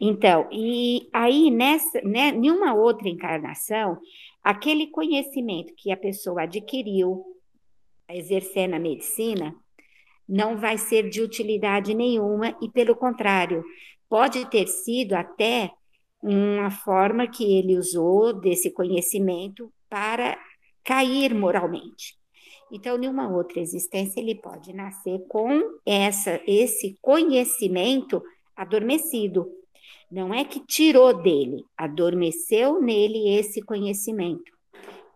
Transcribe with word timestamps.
Então, 0.00 0.48
e 0.50 1.08
aí 1.12 1.50
nessa, 1.50 2.00
né, 2.00 2.32
nenhuma 2.32 2.74
outra 2.74 3.08
encarnação, 3.08 3.98
aquele 4.42 4.86
conhecimento 4.86 5.74
que 5.76 5.92
a 5.92 5.96
pessoa 5.96 6.42
adquiriu 6.42 7.24
exercendo 8.08 8.74
a 8.74 8.78
medicina 8.78 9.54
não 10.28 10.56
vai 10.56 10.78
ser 10.78 11.08
de 11.08 11.20
utilidade 11.20 11.92
nenhuma 11.94 12.56
e 12.62 12.68
pelo 12.70 12.94
contrário, 12.94 13.64
pode 14.08 14.48
ter 14.48 14.66
sido 14.68 15.14
até 15.14 15.70
uma 16.22 16.70
forma 16.70 17.26
que 17.26 17.58
ele 17.58 17.76
usou 17.76 18.32
desse 18.32 18.70
conhecimento 18.70 19.72
para 19.88 20.38
cair 20.84 21.34
moralmente. 21.34 22.18
Então, 22.72 22.96
nenhuma 22.96 23.28
outra 23.28 23.60
existência 23.60 24.20
ele 24.20 24.36
pode 24.36 24.72
nascer 24.72 25.18
com 25.28 25.60
essa 25.84 26.40
esse 26.46 26.96
conhecimento 27.02 28.22
adormecido. 28.54 29.50
Não 30.10 30.34
é 30.34 30.44
que 30.44 30.58
tirou 30.60 31.14
dele, 31.22 31.64
adormeceu 31.76 32.80
nele 32.82 33.36
esse 33.36 33.62
conhecimento, 33.62 34.52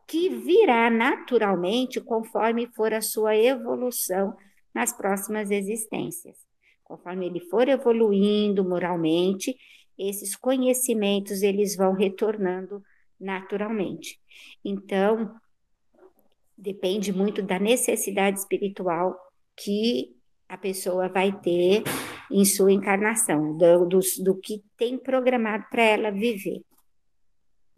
que 0.06 0.28
virá 0.28 0.88
naturalmente 0.88 2.00
conforme 2.00 2.68
for 2.68 2.94
a 2.94 3.00
sua 3.00 3.36
evolução 3.36 4.36
nas 4.72 4.92
próximas 4.92 5.50
existências. 5.50 6.36
Conforme 6.84 7.26
ele 7.26 7.40
for 7.40 7.68
evoluindo 7.68 8.62
moralmente, 8.62 9.56
esses 9.98 10.36
conhecimentos 10.36 11.42
eles 11.42 11.74
vão 11.76 11.92
retornando 11.92 12.82
naturalmente. 13.18 14.20
Então, 14.64 15.34
depende 16.56 17.12
muito 17.12 17.42
da 17.42 17.58
necessidade 17.58 18.38
espiritual 18.38 19.16
que 19.56 20.14
a 20.48 20.58
pessoa 20.58 21.08
vai 21.08 21.32
ter 21.32 21.82
em 22.30 22.45
sua 22.45 22.73
encarnação, 22.73 23.56
do, 23.56 23.87
do, 23.87 24.01
do 24.23 24.34
que 24.37 24.62
tem 24.77 24.98
programado 24.98 25.64
para 25.70 25.83
ela 25.83 26.10
viver. 26.10 26.60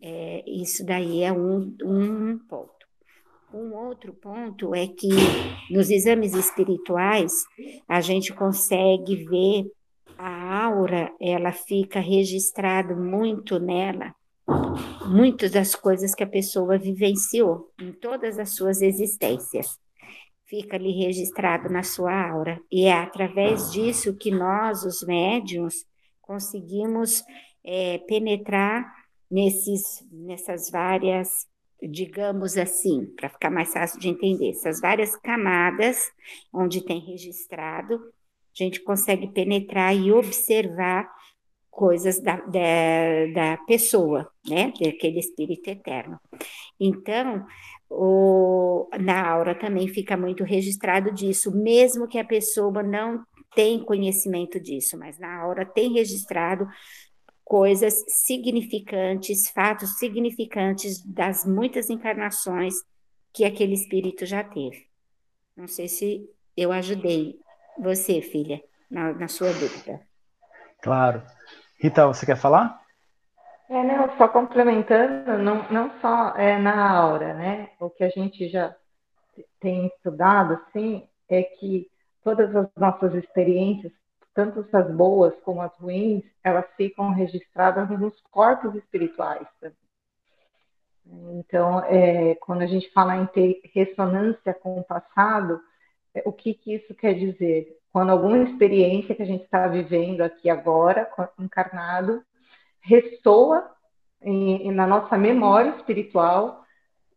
É, 0.00 0.44
isso 0.47 0.84
daí 0.84 1.22
é 1.22 1.33
um, 1.33 1.75
um 1.83 2.38
ponto. 2.48 2.75
Um 3.53 3.75
outro 3.75 4.12
ponto 4.12 4.75
é 4.75 4.86
que 4.86 5.08
nos 5.70 5.91
exames 5.91 6.34
espirituais 6.34 7.33
a 7.88 8.00
gente 8.00 8.33
consegue 8.33 9.25
ver 9.25 9.70
a 10.19 10.64
aura, 10.64 11.12
ela 11.20 11.53
fica 11.53 12.00
registrado 12.00 12.97
muito 12.97 13.58
nela 13.58 14.14
muitas 15.06 15.50
das 15.50 15.75
coisas 15.75 16.14
que 16.14 16.22
a 16.22 16.27
pessoa 16.27 16.78
vivenciou 16.78 17.70
em 17.81 17.92
todas 17.92 18.38
as 18.38 18.50
suas 18.50 18.81
existências. 18.81 19.78
Fica 20.47 20.77
ali 20.77 20.92
registrado 20.92 21.69
na 21.69 21.83
sua 21.83 22.30
aura, 22.30 22.61
e 22.70 22.84
é 22.84 22.92
através 22.92 23.72
disso 23.72 24.16
que 24.16 24.30
nós, 24.30 24.84
os 24.84 25.03
médiums, 25.05 25.84
conseguimos 26.22 27.22
é, 27.64 27.98
penetrar 28.06 28.94
nesses, 29.30 30.06
nessas 30.11 30.70
várias, 30.70 31.47
digamos 31.83 32.56
assim, 32.56 33.06
para 33.16 33.28
ficar 33.28 33.50
mais 33.50 33.72
fácil 33.72 33.98
de 33.98 34.08
entender, 34.08 34.50
essas 34.50 34.80
várias 34.80 35.16
camadas 35.16 36.11
onde 36.53 36.84
tem 36.84 37.00
registrado, 37.00 37.94
a 37.94 38.62
gente 38.62 38.81
consegue 38.83 39.27
penetrar 39.28 39.94
e 39.94 40.12
observar 40.12 41.10
coisas 41.77 42.19
da, 42.20 42.36
da, 42.36 43.27
da 43.34 43.56
pessoa, 43.66 44.31
né, 44.48 44.72
daquele 44.81 45.19
espírito 45.19 45.69
eterno. 45.69 46.19
Então, 46.81 47.47
o, 47.88 48.88
na 49.00 49.28
aura 49.28 49.54
também 49.54 49.88
fica 49.88 50.16
muito 50.16 50.44
registrado 50.44 51.12
disso, 51.12 51.50
mesmo 51.54 52.08
que 52.08 52.18
a 52.18 52.24
pessoa 52.24 52.82
não 52.82 53.24
tenha 53.54 53.84
conhecimento 53.84 54.60
disso, 54.60 54.98
mas 54.98 55.18
na 55.18 55.40
aura 55.40 55.64
tem 55.64 55.92
registrado 55.92 56.66
coisas 57.44 57.94
significantes, 58.26 59.48
fatos 59.50 59.98
significantes 59.98 61.00
das 61.04 61.44
muitas 61.44 61.88
encarnações 61.88 62.74
que 63.32 63.44
aquele 63.44 63.75
espírito 63.75 64.26
já 64.26 64.42
teve. 64.42 64.86
Não 65.56 65.69
sei 65.69 65.88
se 65.88 66.28
eu 66.56 66.72
ajudei 66.72 67.38
você, 67.78 68.20
filha, 68.20 68.60
na, 68.91 69.12
na 69.12 69.28
sua 69.28 69.52
dúvida. 69.52 70.00
Claro. 70.82 71.22
Rita, 71.78 72.06
você 72.06 72.26
quer 72.26 72.36
falar? 72.36 72.80
É, 73.69 73.82
não, 73.82 74.16
só 74.16 74.28
complementando, 74.28 75.38
não, 75.38 75.69
não 75.71 75.91
só 76.00 76.37
é, 76.37 76.59
na 76.59 76.91
aura, 76.91 77.34
né? 77.34 77.71
O 77.81 77.91
que 77.91 78.04
a 78.04 78.09
gente 78.09 78.49
já 78.49 78.75
tem 79.60 79.87
estudado, 79.87 80.54
assim, 80.54 81.06
é 81.28 81.43
que 81.43 81.91
todas 82.22 82.55
as 82.55 82.69
nossas 82.76 83.15
experiências, 83.15 83.93
tanto 84.34 84.65
as 84.72 84.91
boas 84.94 85.34
como 85.41 85.60
as 85.62 85.75
ruins, 85.78 86.25
elas 86.44 86.66
ficam 86.76 87.10
registradas 87.12 87.88
nos 87.91 88.21
corpos 88.31 88.75
espirituais 88.75 89.47
também. 89.60 89.76
Então, 91.38 91.81
é, 91.84 92.34
quando 92.37 92.62
a 92.62 92.66
gente 92.66 92.91
fala 92.93 93.16
em 93.16 93.26
ter 93.26 93.60
ressonância 93.75 94.55
com 94.55 94.78
o 94.78 94.84
passado, 94.84 95.60
é, 96.15 96.22
o 96.25 96.32
que, 96.32 96.55
que 96.55 96.75
isso 96.75 96.94
quer 96.94 97.15
dizer? 97.15 97.76
quando 97.97 98.10
alguma 98.10 98.37
experiência 98.43 99.15
que 99.15 99.22
a 99.22 99.26
gente 99.26 99.44
está 99.44 99.66
vivendo 99.69 100.21
aqui 100.21 100.50
agora, 100.50 101.10
encarnado, 101.38 102.22
ressoa 102.86 103.70
em, 104.22 104.70
na 104.72 104.86
nossa 104.86 105.19
memória 105.19 105.70
espiritual 105.76 106.64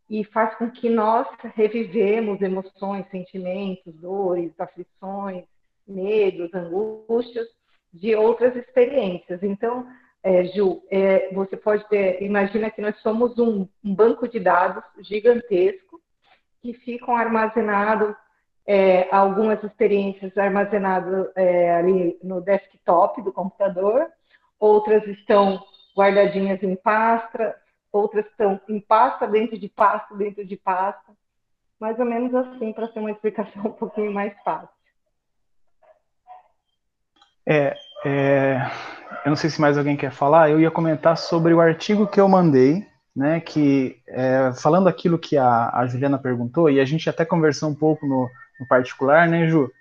e 0.10 0.24
faz 0.24 0.56
com 0.56 0.70
que 0.72 0.90
nós 0.90 1.28
revivemos 1.56 2.42
emoções, 2.42 3.08
sentimentos, 3.10 3.94
dores, 3.96 4.52
aflições, 4.60 5.46
medos, 5.88 6.52
angústias 6.54 7.48
de 7.94 8.16
outras 8.16 8.56
experiências. 8.56 9.42
Então, 9.44 9.88
é, 10.24 10.46
Ju, 10.46 10.82
é, 10.90 11.32
você 11.34 11.56
pode 11.56 11.88
ter, 11.88 12.22
imagina 12.22 12.72
que 12.72 12.82
nós 12.82 13.00
somos 13.02 13.38
um, 13.38 13.68
um 13.84 13.94
banco 13.94 14.28
de 14.28 14.40
dados 14.40 14.84
gigantesco 15.02 16.02
que 16.62 16.74
ficam 16.74 17.16
armazenados 17.16 18.16
é, 18.66 19.08
algumas 19.12 19.64
experiências 19.64 20.38
armazenadas 20.38 21.32
é, 21.36 21.76
ali 21.76 22.20
no 22.22 22.40
desktop 22.40 23.20
do 23.24 23.34
computador, 23.34 24.08
outras 24.60 25.06
estão 25.08 25.64
guardadinhas 25.96 26.62
em 26.62 26.76
pasta, 26.76 27.56
outras 27.92 28.26
estão 28.26 28.60
em 28.68 28.80
pasta 28.80 29.28
dentro 29.28 29.58
de 29.58 29.68
pasta 29.70 30.16
dentro 30.16 30.46
de 30.46 30.56
pasta, 30.58 31.12
mais 31.80 31.98
ou 32.00 32.06
menos 32.06 32.34
assim 32.36 32.74
para 32.74 32.88
ter 32.88 33.00
uma 33.00 33.12
explicação 33.12 33.64
um 33.66 33.72
pouquinho 33.72 34.12
mais 34.12 34.34
fácil. 34.44 34.70
É, 37.48 37.76
é, 38.06 38.58
eu 39.26 39.30
não 39.30 39.36
sei 39.36 39.50
se 39.50 39.60
mais 39.60 39.78
alguém 39.78 39.98
quer 39.98 40.12
falar. 40.12 40.50
Eu 40.52 40.60
ia 40.60 40.70
comentar 40.70 41.18
sobre 41.18 41.54
o 41.54 41.60
artigo 41.60 42.06
que 42.06 42.20
eu 42.20 42.30
mandei, 42.30 42.86
né? 43.16 43.40
Que 43.40 44.00
é, 44.08 44.52
falando 44.62 44.88
aquilo 44.88 45.18
que 45.18 45.36
a, 45.36 45.70
a 45.74 45.88
Juliana 45.88 46.20
perguntou 46.20 46.70
e 46.70 46.80
a 46.80 46.86
gente 46.86 47.10
até 47.10 47.26
conversou 47.26 47.70
um 47.70 47.76
pouco 47.76 48.06
no, 48.06 48.30
no 48.60 48.68
particular, 48.68 49.28
né, 49.28 49.48
Ju? 49.48 49.72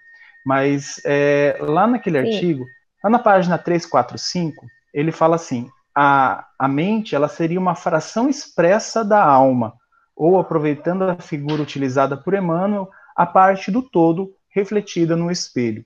Mas 0.47 1.01
é, 1.05 1.59
lá 1.61 1.87
naquele 1.87 2.23
Sim. 2.23 2.35
artigo, 2.35 2.67
lá 3.03 3.11
na 3.11 3.19
página 3.19 3.59
345, 3.59 4.67
ele 4.93 5.13
fala 5.13 5.37
assim: 5.37 5.69
a, 5.95 6.47
a 6.59 6.69
mente 6.69 7.15
ela 7.15 7.29
seria 7.29 7.59
uma 7.59 7.75
fração 7.75 8.29
expressa 8.29 9.05
da 9.05 9.23
alma, 9.23 9.75
ou 10.15 10.39
aproveitando 10.39 11.03
a 11.03 11.17
figura 11.17 11.63
utilizada 11.63 12.17
por 12.17 12.35
Emmanuel, 12.35 12.89
a 13.17 13.27
parte 13.27 13.71
do 13.71 13.83
todo 13.83 14.33
refletida 14.49 15.17
no 15.17 15.31
espelho. 15.31 15.85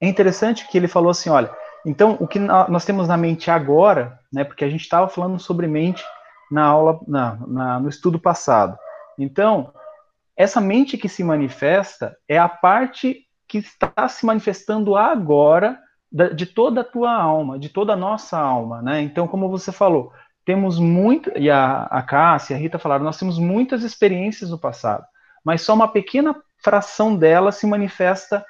É 0.00 0.08
interessante 0.08 0.68
que 0.68 0.76
ele 0.76 0.88
falou 0.88 1.10
assim: 1.10 1.30
olha, 1.30 1.50
então 1.84 2.16
o 2.20 2.26
que 2.26 2.38
nós 2.38 2.84
temos 2.84 3.08
na 3.08 3.16
mente 3.16 3.50
agora, 3.50 4.18
né, 4.32 4.44
porque 4.44 4.64
a 4.64 4.68
gente 4.68 4.82
estava 4.82 5.08
falando 5.08 5.38
sobre 5.38 5.66
mente 5.66 6.04
na 6.50 6.64
aula, 6.64 7.00
na, 7.06 7.38
na, 7.46 7.80
no 7.80 7.88
estudo 7.88 8.18
passado. 8.18 8.78
Então, 9.18 9.72
essa 10.36 10.60
mente 10.60 10.98
que 10.98 11.08
se 11.08 11.24
manifesta 11.24 12.16
é 12.28 12.38
a 12.38 12.48
parte 12.48 13.26
que 13.48 13.58
está 13.58 14.08
se 14.08 14.26
manifestando 14.26 14.96
agora 14.96 15.78
de 16.34 16.46
toda 16.46 16.80
a 16.80 16.84
tua 16.84 17.12
alma, 17.12 17.58
de 17.58 17.68
toda 17.68 17.92
a 17.92 17.96
nossa 17.96 18.38
alma, 18.38 18.80
né? 18.80 19.02
Então, 19.02 19.28
como 19.28 19.48
você 19.48 19.70
falou, 19.70 20.12
temos 20.44 20.78
muito, 20.78 21.30
e 21.36 21.50
a, 21.50 21.82
a 21.84 22.02
Cássia 22.02 22.54
e 22.54 22.56
a 22.56 22.60
Rita 22.60 22.78
falaram, 22.78 23.04
nós 23.04 23.18
temos 23.18 23.38
muitas 23.38 23.82
experiências 23.82 24.50
no 24.50 24.58
passado, 24.58 25.04
mas 25.44 25.62
só 25.62 25.74
uma 25.74 25.88
pequena 25.88 26.34
fração 26.62 27.16
delas 27.16 27.56
se 27.56 27.66
manifesta 27.66 28.44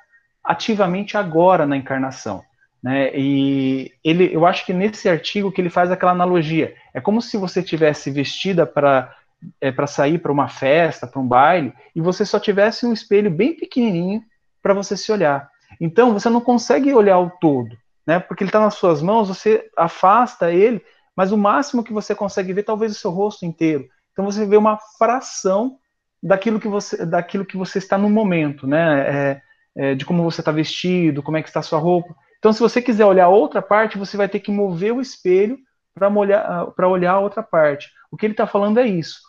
ativamente 0.44 1.16
agora 1.16 1.66
na 1.66 1.76
encarnação. 1.76 2.42
Né? 2.82 3.10
E 3.16 3.92
ele, 4.04 4.32
eu 4.32 4.46
acho 4.46 4.64
que 4.64 4.72
nesse 4.72 5.08
artigo 5.08 5.50
que 5.50 5.60
ele 5.60 5.70
faz 5.70 5.90
aquela 5.90 6.12
analogia, 6.12 6.74
é 6.94 7.00
como 7.00 7.20
se 7.20 7.36
você 7.36 7.62
tivesse 7.62 8.10
vestida 8.10 8.64
para 8.64 9.12
é, 9.60 9.70
para 9.70 9.86
sair 9.86 10.18
para 10.18 10.32
uma 10.32 10.48
festa, 10.48 11.06
para 11.06 11.20
um 11.20 11.26
baile, 11.26 11.72
e 11.94 12.00
você 12.00 12.24
só 12.24 12.38
tivesse 12.38 12.86
um 12.86 12.92
espelho 12.92 13.30
bem 13.30 13.54
pequenininho 13.54 14.22
para 14.62 14.74
você 14.74 14.96
se 14.96 15.10
olhar. 15.12 15.48
Então 15.80 16.12
você 16.12 16.28
não 16.28 16.40
consegue 16.40 16.92
olhar 16.92 17.18
o 17.18 17.30
todo, 17.30 17.76
né? 18.06 18.18
Porque 18.18 18.44
ele 18.44 18.48
está 18.48 18.60
nas 18.60 18.74
suas 18.74 19.02
mãos, 19.02 19.28
você 19.28 19.68
afasta 19.76 20.52
ele, 20.52 20.82
mas 21.14 21.32
o 21.32 21.38
máximo 21.38 21.84
que 21.84 21.92
você 21.92 22.14
consegue 22.14 22.52
ver 22.52 22.62
talvez 22.62 22.92
o 22.92 22.98
seu 22.98 23.10
rosto 23.10 23.44
inteiro. 23.44 23.86
Então 24.12 24.24
você 24.24 24.46
vê 24.46 24.56
uma 24.56 24.78
fração 24.98 25.78
daquilo 26.22 26.58
que 26.58 26.68
você, 26.68 27.04
daquilo 27.04 27.44
que 27.44 27.56
você 27.56 27.78
está 27.78 27.98
no 27.98 28.08
momento, 28.08 28.66
né? 28.66 29.00
É, 29.00 29.42
é, 29.78 29.94
de 29.94 30.04
como 30.04 30.22
você 30.22 30.40
está 30.40 30.50
vestido, 30.50 31.22
como 31.22 31.36
é 31.36 31.42
que 31.42 31.48
está 31.48 31.60
a 31.60 31.62
sua 31.62 31.78
roupa. 31.78 32.14
Então 32.38 32.52
se 32.52 32.60
você 32.60 32.80
quiser 32.80 33.04
olhar 33.04 33.28
outra 33.28 33.60
parte, 33.60 33.98
você 33.98 34.16
vai 34.16 34.28
ter 34.28 34.40
que 34.40 34.50
mover 34.50 34.92
o 34.92 35.00
espelho 35.00 35.58
para 35.94 36.08
olhar, 36.08 36.72
olhar 36.78 37.12
a 37.12 37.20
outra 37.20 37.42
parte. 37.42 37.90
O 38.10 38.16
que 38.16 38.26
ele 38.26 38.34
está 38.34 38.46
falando 38.46 38.78
é 38.78 38.86
isso. 38.86 39.20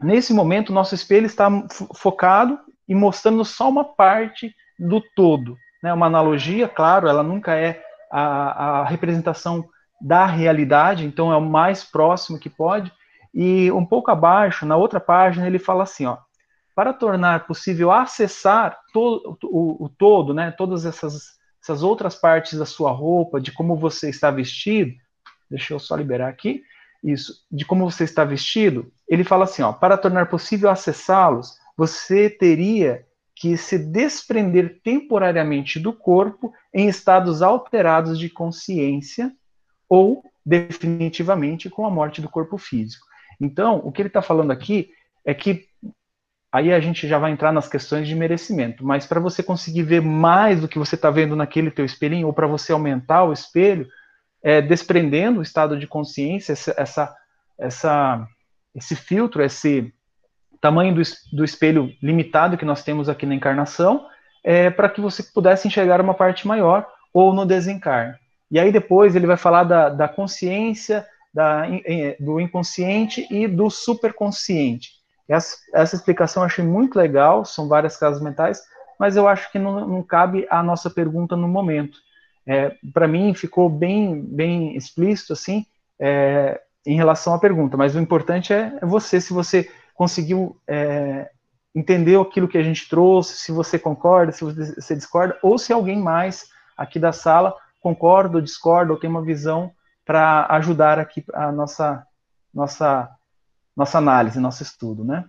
Nesse 0.00 0.32
momento, 0.32 0.72
nosso 0.72 0.94
espelho 0.94 1.26
está 1.26 1.48
focado 1.94 2.58
e 2.88 2.94
mostrando 2.94 3.44
só 3.44 3.68
uma 3.68 3.84
parte 3.84 4.54
do 4.78 5.00
todo. 5.00 5.56
Né? 5.82 5.92
Uma 5.92 6.06
analogia, 6.06 6.68
claro, 6.68 7.08
ela 7.08 7.22
nunca 7.22 7.54
é 7.54 7.82
a, 8.10 8.80
a 8.80 8.84
representação 8.84 9.68
da 10.00 10.26
realidade, 10.26 11.06
então 11.06 11.32
é 11.32 11.36
o 11.36 11.40
mais 11.40 11.84
próximo 11.84 12.38
que 12.38 12.50
pode. 12.50 12.92
E 13.32 13.70
um 13.72 13.86
pouco 13.86 14.10
abaixo, 14.10 14.66
na 14.66 14.76
outra 14.76 15.00
página, 15.00 15.46
ele 15.46 15.58
fala 15.58 15.84
assim, 15.84 16.06
ó, 16.06 16.18
para 16.74 16.92
tornar 16.92 17.46
possível 17.46 17.90
acessar 17.90 18.78
to, 18.92 19.38
o, 19.44 19.84
o, 19.84 19.88
todo, 19.88 20.34
né, 20.34 20.50
todas 20.50 20.84
essas, 20.84 21.38
essas 21.62 21.82
outras 21.82 22.14
partes 22.14 22.58
da 22.58 22.66
sua 22.66 22.90
roupa, 22.90 23.40
de 23.40 23.52
como 23.52 23.76
você 23.76 24.10
está 24.10 24.30
vestido, 24.30 24.92
deixa 25.50 25.74
eu 25.74 25.78
só 25.78 25.94
liberar 25.94 26.28
aqui, 26.28 26.62
isso, 27.02 27.32
de 27.50 27.64
como 27.64 27.90
você 27.90 28.04
está 28.04 28.24
vestido, 28.24 28.90
ele 29.08 29.24
fala 29.24 29.44
assim, 29.44 29.62
ó, 29.62 29.72
para 29.72 29.96
tornar 29.96 30.28
possível 30.28 30.70
acessá-los, 30.70 31.58
você 31.76 32.30
teria 32.30 33.04
que 33.42 33.56
se 33.56 33.76
desprender 33.76 34.80
temporariamente 34.84 35.80
do 35.80 35.92
corpo 35.92 36.54
em 36.72 36.86
estados 36.86 37.42
alterados 37.42 38.16
de 38.16 38.30
consciência 38.30 39.32
ou 39.88 40.22
definitivamente 40.46 41.68
com 41.68 41.84
a 41.84 41.90
morte 41.90 42.22
do 42.22 42.28
corpo 42.28 42.56
físico. 42.56 43.04
Então, 43.40 43.80
o 43.82 43.90
que 43.90 44.00
ele 44.00 44.08
está 44.08 44.22
falando 44.22 44.52
aqui 44.52 44.90
é 45.24 45.34
que 45.34 45.66
aí 46.52 46.72
a 46.72 46.78
gente 46.78 47.08
já 47.08 47.18
vai 47.18 47.32
entrar 47.32 47.50
nas 47.50 47.66
questões 47.66 48.06
de 48.06 48.14
merecimento, 48.14 48.86
mas 48.86 49.06
para 49.06 49.18
você 49.18 49.42
conseguir 49.42 49.82
ver 49.82 50.00
mais 50.00 50.60
do 50.60 50.68
que 50.68 50.78
você 50.78 50.94
está 50.94 51.10
vendo 51.10 51.34
naquele 51.34 51.72
teu 51.72 51.84
espelhinho, 51.84 52.28
ou 52.28 52.32
para 52.32 52.46
você 52.46 52.70
aumentar 52.70 53.24
o 53.24 53.32
espelho, 53.32 53.88
é, 54.40 54.62
desprendendo 54.62 55.40
o 55.40 55.42
estado 55.42 55.76
de 55.76 55.88
consciência, 55.88 56.52
essa, 56.52 57.16
essa, 57.58 58.24
esse 58.72 58.94
filtro, 58.94 59.42
esse 59.42 59.92
tamanho 60.62 60.94
do, 60.94 61.02
do 61.32 61.44
espelho 61.44 61.92
limitado 62.00 62.56
que 62.56 62.64
nós 62.64 62.84
temos 62.84 63.08
aqui 63.08 63.26
na 63.26 63.34
encarnação, 63.34 64.06
é, 64.44 64.70
para 64.70 64.88
que 64.88 65.00
você 65.00 65.22
pudesse 65.22 65.66
enxergar 65.66 66.00
uma 66.00 66.14
parte 66.14 66.46
maior 66.46 66.86
ou 67.12 67.34
no 67.34 67.44
desencarne. 67.44 68.14
E 68.48 68.58
aí 68.60 68.70
depois 68.70 69.16
ele 69.16 69.26
vai 69.26 69.36
falar 69.36 69.64
da, 69.64 69.88
da 69.88 70.08
consciência, 70.08 71.04
da, 71.34 71.64
do 72.20 72.40
inconsciente 72.40 73.26
e 73.28 73.48
do 73.48 73.68
superconsciente. 73.68 74.90
Essa, 75.28 75.56
essa 75.74 75.96
explicação 75.96 76.42
eu 76.42 76.46
achei 76.46 76.64
muito 76.64 76.96
legal, 76.96 77.44
são 77.44 77.68
várias 77.68 77.96
casas 77.96 78.22
mentais, 78.22 78.62
mas 79.00 79.16
eu 79.16 79.26
acho 79.26 79.50
que 79.50 79.58
não, 79.58 79.86
não 79.88 80.02
cabe 80.02 80.46
a 80.48 80.62
nossa 80.62 80.88
pergunta 80.88 81.34
no 81.34 81.48
momento. 81.48 81.98
É, 82.46 82.72
para 82.92 83.08
mim 83.08 83.34
ficou 83.34 83.68
bem, 83.68 84.20
bem 84.20 84.76
explícito 84.76 85.32
assim 85.32 85.64
é, 85.98 86.60
em 86.86 86.96
relação 86.96 87.34
à 87.34 87.38
pergunta, 87.38 87.76
mas 87.76 87.94
o 87.94 88.00
importante 88.00 88.52
é, 88.52 88.76
é 88.80 88.86
você, 88.86 89.20
se 89.20 89.32
você 89.32 89.68
conseguiu 90.02 90.60
é, 90.66 91.30
entender 91.72 92.18
aquilo 92.18 92.48
que 92.48 92.58
a 92.58 92.62
gente 92.62 92.88
trouxe, 92.88 93.36
se 93.36 93.52
você 93.52 93.78
concorda, 93.78 94.32
se 94.32 94.42
você 94.42 94.96
discorda, 94.96 95.38
ou 95.40 95.56
se 95.56 95.72
alguém 95.72 95.96
mais 95.96 96.48
aqui 96.76 96.98
da 96.98 97.12
sala 97.12 97.54
concorda 97.80 98.38
ou 98.38 98.42
discorda, 98.42 98.92
ou 98.92 98.98
tem 98.98 99.08
uma 99.08 99.22
visão 99.22 99.72
para 100.04 100.44
ajudar 100.56 100.98
aqui 100.98 101.24
a 101.32 101.52
nossa, 101.52 102.04
nossa, 102.52 103.08
nossa 103.76 103.98
análise, 103.98 104.40
nosso 104.40 104.64
estudo, 104.64 105.04
né? 105.04 105.24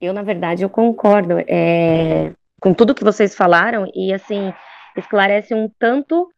Eu, 0.00 0.12
na 0.12 0.22
verdade, 0.24 0.64
eu 0.64 0.68
concordo 0.68 1.38
é, 1.46 2.32
com 2.60 2.74
tudo 2.74 2.92
que 2.92 3.04
vocês 3.04 3.36
falaram 3.36 3.88
e, 3.94 4.12
assim, 4.12 4.52
esclarece 4.96 5.54
um 5.54 5.70
tanto 5.78 6.28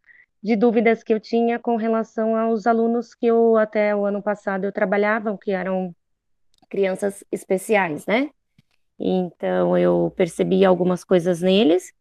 de 0.44 0.56
dúvidas 0.56 1.02
que 1.02 1.14
eu 1.14 1.18
tinha 1.18 1.58
com 1.58 1.76
relação 1.76 2.36
aos 2.36 2.66
alunos 2.66 3.14
que 3.14 3.26
eu 3.26 3.56
até 3.56 3.96
o 3.96 4.04
ano 4.04 4.22
passado 4.22 4.64
eu 4.64 4.72
trabalhava, 4.72 5.36
que 5.38 5.50
eram 5.52 5.94
crianças 6.68 7.24
especiais, 7.32 8.04
né? 8.04 8.28
Então 8.98 9.76
eu 9.78 10.12
percebi 10.14 10.62
algumas 10.62 11.02
coisas 11.02 11.40
neles 11.40 11.94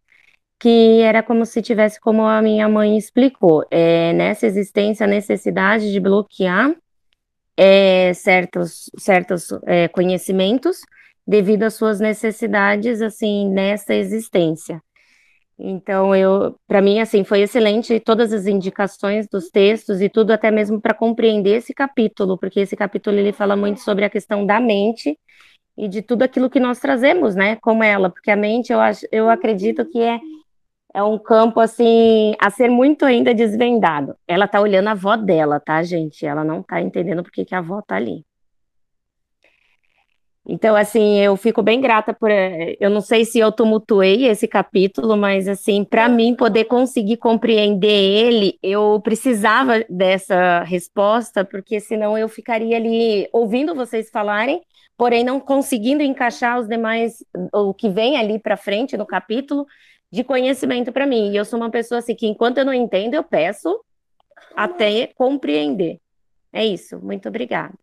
que 0.60 1.01
era 1.01 1.24
como 1.24 1.45
se 1.45 1.62
tivesse, 1.62 2.00
como 2.00 2.24
a 2.24 2.42
minha 2.42 2.68
mãe 2.69 2.98
explicou, 2.98 3.66
é, 3.72 4.13
nessa 4.13 4.45
existência 4.45 5.06
a 5.06 5.10
necessidade 5.10 5.92
de 5.92 6.00
bloquear 6.00 6.74
é, 7.57 8.13
certos, 8.13 8.90
certos 8.98 9.50
é, 9.66 9.88
conhecimentos 9.88 10.81
devido 11.25 11.63
às 11.63 11.75
suas 11.75 12.00
necessidades, 12.00 13.01
assim, 13.01 13.50
nessa 13.50 13.94
existência. 13.94 14.81
Então, 15.58 16.16
eu, 16.16 16.56
para 16.68 16.82
mim, 16.82 17.00
assim, 17.00 17.24
foi 17.24 17.42
excelente 17.42 18.00
todas 18.00 18.34
as 18.34 18.48
indicações 18.48 19.28
dos 19.28 19.50
textos 19.50 20.02
e 20.02 20.10
tudo, 20.10 20.32
até 20.32 20.50
mesmo 20.50 20.82
para 20.82 20.94
compreender 20.94 21.58
esse 21.58 21.74
capítulo, 21.74 22.38
porque 22.38 22.62
esse 22.62 22.76
capítulo 22.76 23.18
ele 23.18 23.32
fala 23.32 23.56
muito 23.56 23.80
sobre 23.82 24.04
a 24.04 24.10
questão 24.10 24.46
da 24.46 24.60
mente 24.60 25.18
e 25.78 25.88
de 25.88 26.02
tudo 26.02 26.24
aquilo 26.24 26.50
que 26.50 26.60
nós 26.60 26.80
trazemos, 26.80 27.36
né, 27.36 27.56
com 27.58 27.84
ela, 27.84 28.10
porque 28.10 28.32
a 28.32 28.36
mente, 28.36 28.74
eu 28.74 28.80
acho, 28.80 29.08
eu 29.12 29.30
acredito 29.30 29.86
que 29.86 30.00
é 30.02 30.20
é 30.94 31.02
um 31.04 31.18
campo 31.18 31.60
assim 31.60 32.34
a 32.40 32.50
ser 32.52 32.70
muito 32.70 33.04
ainda 33.06 33.34
desvendado. 33.34 34.16
Ela 34.28 34.48
tá 34.48 34.62
olhando 34.62 34.90
a 34.90 34.92
avó 34.92 35.16
dela, 35.16 35.60
tá, 35.60 35.82
gente? 35.82 36.26
Ela 36.26 36.44
não 36.44 36.62
tá 36.62 36.82
entendendo 36.82 37.24
porque 37.24 37.44
que 37.44 37.56
a 37.56 37.60
avó 37.60 37.82
tá 37.82 37.96
ali. 37.96 38.24
Então, 40.45 40.75
assim, 40.75 41.19
eu 41.19 41.38
fico 41.38 41.62
bem 41.63 41.80
grata 41.80 42.13
por. 42.13 42.30
Eh, 42.30 42.75
eu 42.80 42.90
não 42.90 43.00
sei 43.00 43.24
se 43.24 43.40
eu 43.40 43.51
tumultuei 43.51 44.25
esse 44.25 44.45
capítulo, 44.45 45.16
mas, 45.16 45.48
assim, 45.48 45.86
para 45.86 46.10
mim 46.10 46.36
poder 46.36 46.66
conseguir 46.66 47.16
compreender 47.18 47.88
ele, 47.88 48.60
eu 48.62 49.00
precisava 49.01 49.86
dessa 49.90 50.63
resposta, 50.63 51.45
porque 51.45 51.80
senão 51.80 52.18
eu 52.18 52.28
ficaria 52.28 52.75
ali 52.75 53.28
ouvindo 53.31 53.74
vocês 53.74 54.10
falarem, 54.10 54.62
porém 54.98 55.24
não 55.24 55.40
conseguindo 55.40 56.04
encaixar 56.04 56.60
os 56.60 56.68
demais, 56.68 57.24
o 57.54 57.74
que 57.74 57.90
vem 57.90 58.18
ali 58.18 58.38
para 58.38 58.57
frente 58.57 58.98
no 58.98 59.06
capítulo, 59.06 59.66
de 60.12 60.25
conhecimento 60.25 60.92
para 60.92 61.07
mim. 61.07 61.31
E 61.31 61.38
eu 61.38 61.45
sou 61.45 61.57
uma 61.57 61.72
pessoa 61.72 62.00
assim 62.00 62.16
que, 62.16 62.28
enquanto 62.28 62.57
eu 62.57 62.66
não 62.66 62.74
entendo, 62.74 63.13
eu 63.13 63.24
peço 63.24 63.80
até 64.56 65.07
compreender. 65.16 66.00
É 66.51 66.66
isso. 66.66 67.00
Muito 67.00 67.30
obrigada. 67.30 67.74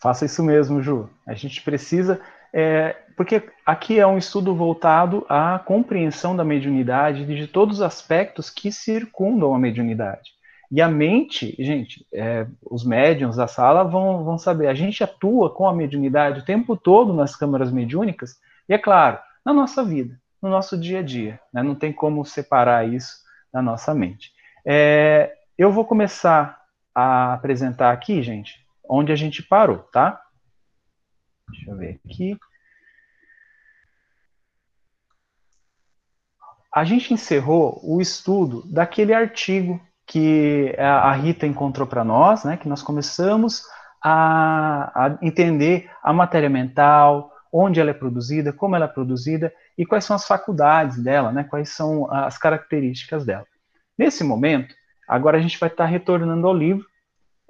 Faça 0.00 0.24
isso 0.24 0.42
mesmo, 0.42 0.82
Ju. 0.82 1.08
A 1.26 1.34
gente 1.34 1.62
precisa. 1.62 2.20
É, 2.52 2.96
porque 3.16 3.42
aqui 3.64 3.98
é 4.00 4.06
um 4.06 4.18
estudo 4.18 4.54
voltado 4.54 5.24
à 5.28 5.58
compreensão 5.58 6.34
da 6.34 6.44
mediunidade 6.44 7.24
de 7.24 7.46
todos 7.46 7.76
os 7.76 7.82
aspectos 7.82 8.48
que 8.50 8.72
circundam 8.72 9.54
a 9.54 9.58
mediunidade. 9.58 10.30
E 10.70 10.80
a 10.80 10.88
mente, 10.88 11.54
gente, 11.58 12.06
é, 12.14 12.46
os 12.62 12.84
médiums 12.84 13.36
da 13.36 13.48
sala 13.48 13.82
vão, 13.82 14.24
vão 14.24 14.38
saber, 14.38 14.68
a 14.68 14.74
gente 14.74 15.02
atua 15.02 15.50
com 15.50 15.68
a 15.68 15.74
mediunidade 15.74 16.40
o 16.40 16.44
tempo 16.44 16.76
todo 16.76 17.12
nas 17.12 17.34
câmaras 17.34 17.72
mediúnicas, 17.72 18.36
e 18.68 18.72
é 18.72 18.78
claro, 18.78 19.18
na 19.44 19.52
nossa 19.52 19.84
vida, 19.84 20.16
no 20.40 20.48
nosso 20.48 20.78
dia 20.78 21.00
a 21.00 21.02
dia. 21.02 21.40
Né? 21.52 21.60
Não 21.62 21.74
tem 21.74 21.92
como 21.92 22.24
separar 22.24 22.88
isso 22.88 23.16
da 23.52 23.60
nossa 23.60 23.92
mente. 23.92 24.30
É, 24.64 25.34
eu 25.58 25.72
vou 25.72 25.84
começar 25.84 26.60
a 26.94 27.34
apresentar 27.34 27.92
aqui, 27.92 28.22
gente, 28.22 28.59
onde 28.90 29.12
a 29.12 29.16
gente 29.16 29.42
parou, 29.42 29.78
tá? 29.78 30.20
Deixa 31.48 31.70
eu 31.70 31.76
ver 31.76 32.00
aqui. 32.04 32.36
A 36.74 36.84
gente 36.84 37.14
encerrou 37.14 37.80
o 37.84 38.00
estudo 38.00 38.62
daquele 38.66 39.14
artigo 39.14 39.80
que 40.06 40.74
a 40.78 41.12
Rita 41.12 41.46
encontrou 41.46 41.86
para 41.86 42.02
nós, 42.02 42.44
né, 42.44 42.56
que 42.56 42.68
nós 42.68 42.82
começamos 42.82 43.62
a, 44.02 45.06
a, 45.06 45.18
entender 45.22 45.88
a 46.02 46.12
matéria 46.12 46.50
mental, 46.50 47.32
onde 47.52 47.80
ela 47.80 47.90
é 47.90 47.94
produzida, 47.94 48.52
como 48.52 48.74
ela 48.74 48.86
é 48.86 48.88
produzida 48.88 49.52
e 49.78 49.86
quais 49.86 50.04
são 50.04 50.16
as 50.16 50.26
faculdades 50.26 51.00
dela, 51.02 51.32
né, 51.32 51.44
quais 51.44 51.70
são 51.70 52.12
as 52.12 52.36
características 52.38 53.24
dela. 53.24 53.46
Nesse 53.96 54.24
momento, 54.24 54.74
agora 55.08 55.38
a 55.38 55.40
gente 55.40 55.58
vai 55.58 55.68
estar 55.68 55.86
retornando 55.86 56.46
ao 56.46 56.54
livro 56.54 56.89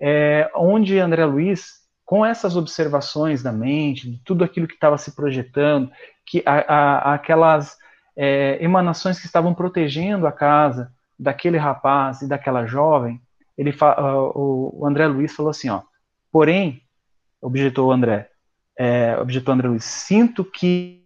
é, 0.00 0.50
onde 0.54 0.98
André 0.98 1.24
Luiz, 1.24 1.80
com 2.04 2.24
essas 2.24 2.56
observações 2.56 3.42
da 3.42 3.52
mente, 3.52 4.10
de 4.10 4.18
tudo 4.24 4.42
aquilo 4.42 4.66
que 4.66 4.74
estava 4.74 4.96
se 4.96 5.14
projetando, 5.14 5.90
que 6.26 6.42
a, 6.46 6.58
a, 6.58 7.14
aquelas 7.14 7.76
é, 8.16 8.62
emanações 8.64 9.20
que 9.20 9.26
estavam 9.26 9.54
protegendo 9.54 10.26
a 10.26 10.32
casa 10.32 10.92
daquele 11.18 11.58
rapaz 11.58 12.22
e 12.22 12.28
daquela 12.28 12.66
jovem, 12.66 13.20
ele 13.56 13.70
uh, 13.70 14.32
o 14.34 14.86
André 14.86 15.06
Luiz 15.06 15.34
falou 15.34 15.50
assim, 15.50 15.68
ó, 15.68 15.82
porém, 16.32 16.82
objetou 17.42 17.88
o 17.88 17.92
André, 17.92 18.30
é, 18.78 19.18
objetou 19.20 19.52
André 19.52 19.68
Luiz, 19.68 19.84
sinto 19.84 20.42
que 20.44 20.99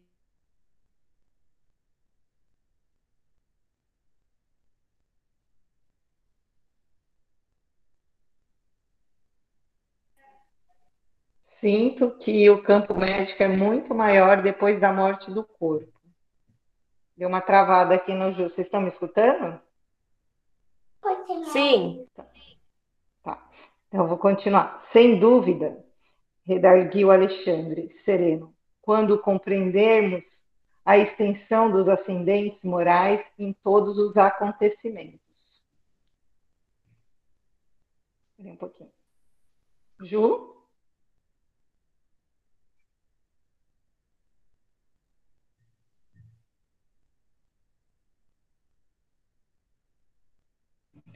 sinto 11.64 12.11
que 12.18 12.50
o 12.50 12.62
campo 12.62 12.94
médico 12.94 13.42
é 13.42 13.49
muito 13.49 13.94
maior 13.94 14.42
depois 14.42 14.78
da 14.78 14.92
morte 14.92 15.30
do 15.30 15.42
corpo. 15.42 15.90
Deu 17.16 17.26
uma 17.26 17.40
travada 17.40 17.94
aqui 17.94 18.12
no 18.12 18.35
Ju. 18.35 18.50
Vocês 18.50 18.66
estão 18.66 18.83
me 18.83 18.90
escutando? 18.90 19.59
Sim. 21.52 22.06
Tá. 23.23 23.49
Então, 23.88 24.02
eu 24.02 24.09
vou 24.09 24.18
continuar. 24.18 24.87
Sem 24.92 25.18
dúvida, 25.18 25.83
redarguiu 26.44 27.11
Alexandre, 27.11 27.99
sereno, 28.04 28.54
quando 28.83 29.18
compreendermos 29.18 30.23
a 30.85 30.99
extensão 30.99 31.71
dos 31.71 31.88
ascendentes 31.88 32.62
morais 32.62 33.25
em 33.38 33.54
todos 33.54 33.97
os 33.97 34.14
acontecimentos. 34.18 35.18
Espera 38.33 38.52
um 38.52 38.56
pouquinho. 38.56 38.92
Ju? 40.02 40.53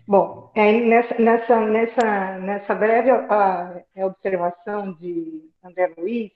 Bom, 0.09 0.51
nessa, 0.57 1.19
nessa, 1.19 2.39
nessa, 2.39 2.75
breve 2.75 3.11
a, 3.11 3.83
a 3.95 4.07
observação 4.07 4.95
de 4.95 5.51
André 5.63 5.93
Luiz, 5.99 6.31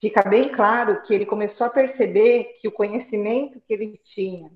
fica 0.00 0.28
bem 0.28 0.48
claro 0.48 1.00
que 1.02 1.14
ele 1.14 1.24
começou 1.24 1.68
a 1.68 1.70
perceber 1.70 2.58
que 2.60 2.66
o 2.66 2.72
conhecimento 2.72 3.60
que 3.60 3.72
ele 3.72 4.00
tinha 4.12 4.50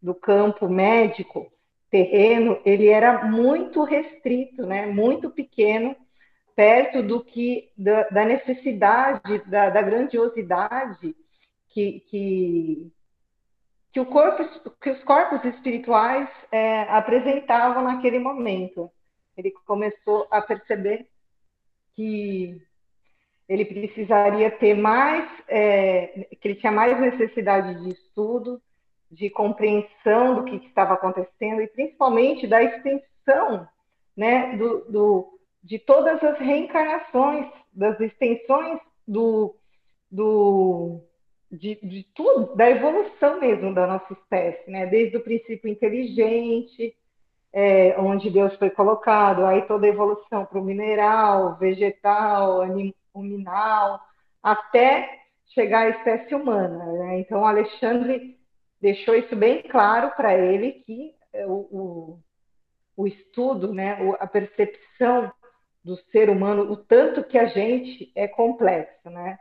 do 0.00 0.14
campo 0.14 0.66
médico 0.66 1.52
terreno, 1.90 2.58
ele 2.64 2.88
era 2.88 3.26
muito 3.26 3.84
restrito, 3.84 4.64
né? 4.64 4.86
muito 4.86 5.28
pequeno, 5.28 5.94
perto 6.56 7.02
do 7.02 7.22
que 7.22 7.70
da, 7.76 8.08
da 8.08 8.24
necessidade, 8.24 9.42
da, 9.44 9.68
da 9.68 9.82
grandiosidade 9.82 11.14
que, 11.68 12.00
que, 12.08 12.90
que, 13.94 14.00
o 14.00 14.06
corpo, 14.06 14.72
que 14.82 14.90
os 14.90 15.04
corpos 15.04 15.44
espirituais 15.44 16.28
é, 16.50 16.82
apresentavam 16.90 17.84
naquele 17.84 18.18
momento. 18.18 18.90
Ele 19.36 19.52
começou 19.64 20.26
a 20.32 20.42
perceber 20.42 21.06
que 21.94 22.60
ele 23.48 23.64
precisaria 23.64 24.50
ter 24.50 24.74
mais, 24.74 25.30
é, 25.46 26.26
que 26.40 26.48
ele 26.48 26.56
tinha 26.56 26.72
mais 26.72 27.00
necessidade 27.00 27.80
de 27.84 27.90
estudo, 27.90 28.60
de 29.08 29.30
compreensão 29.30 30.34
do 30.34 30.44
que, 30.44 30.56
estava 30.66 30.94
acontecendo 30.94 31.62
e 31.62 31.68
principalmente 31.68 32.48
da 32.48 32.60
extensão, 32.64 33.68
né, 34.16 34.56
do, 34.56 34.90
do, 34.90 35.38
de 35.62 35.78
todas 35.78 36.20
as 36.20 36.36
reencarnações, 36.40 37.46
das 37.72 38.00
extensões 38.00 38.80
do, 39.06 39.54
do 40.10 41.00
de, 41.58 41.76
de 41.76 42.06
tudo, 42.14 42.54
da 42.54 42.70
evolução 42.70 43.40
mesmo 43.40 43.74
da 43.74 43.86
nossa 43.86 44.12
espécie, 44.12 44.70
né, 44.70 44.86
desde 44.86 45.16
o 45.16 45.22
princípio 45.22 45.70
inteligente, 45.70 46.96
é, 47.52 47.94
onde 47.98 48.30
Deus 48.30 48.54
foi 48.56 48.70
colocado, 48.70 49.44
aí 49.44 49.62
toda 49.62 49.86
a 49.86 49.88
evolução 49.88 50.44
para 50.44 50.58
o 50.58 50.64
mineral, 50.64 51.56
vegetal, 51.56 52.62
animal, 53.14 54.00
até 54.42 55.20
chegar 55.46 55.86
à 55.86 55.90
espécie 55.90 56.34
humana. 56.34 56.84
Né? 56.84 57.20
Então, 57.20 57.46
Alexandre 57.46 58.36
deixou 58.80 59.14
isso 59.14 59.36
bem 59.36 59.62
claro 59.62 60.10
para 60.16 60.36
ele 60.36 60.72
que 60.84 61.14
é, 61.32 61.46
o, 61.46 61.52
o, 61.52 62.18
o, 62.96 63.06
estudo, 63.06 63.72
né, 63.72 63.96
a 64.18 64.26
percepção 64.26 65.32
do 65.84 65.96
ser 66.10 66.28
humano, 66.28 66.70
o 66.72 66.76
tanto 66.76 67.22
que 67.22 67.38
a 67.38 67.46
gente 67.46 68.10
é 68.14 68.26
complexo, 68.26 69.08
né? 69.10 69.38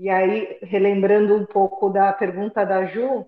E 0.00 0.08
aí, 0.08 0.58
relembrando 0.62 1.36
um 1.36 1.44
pouco 1.44 1.90
da 1.90 2.10
pergunta 2.10 2.64
da 2.64 2.86
Ju, 2.86 3.26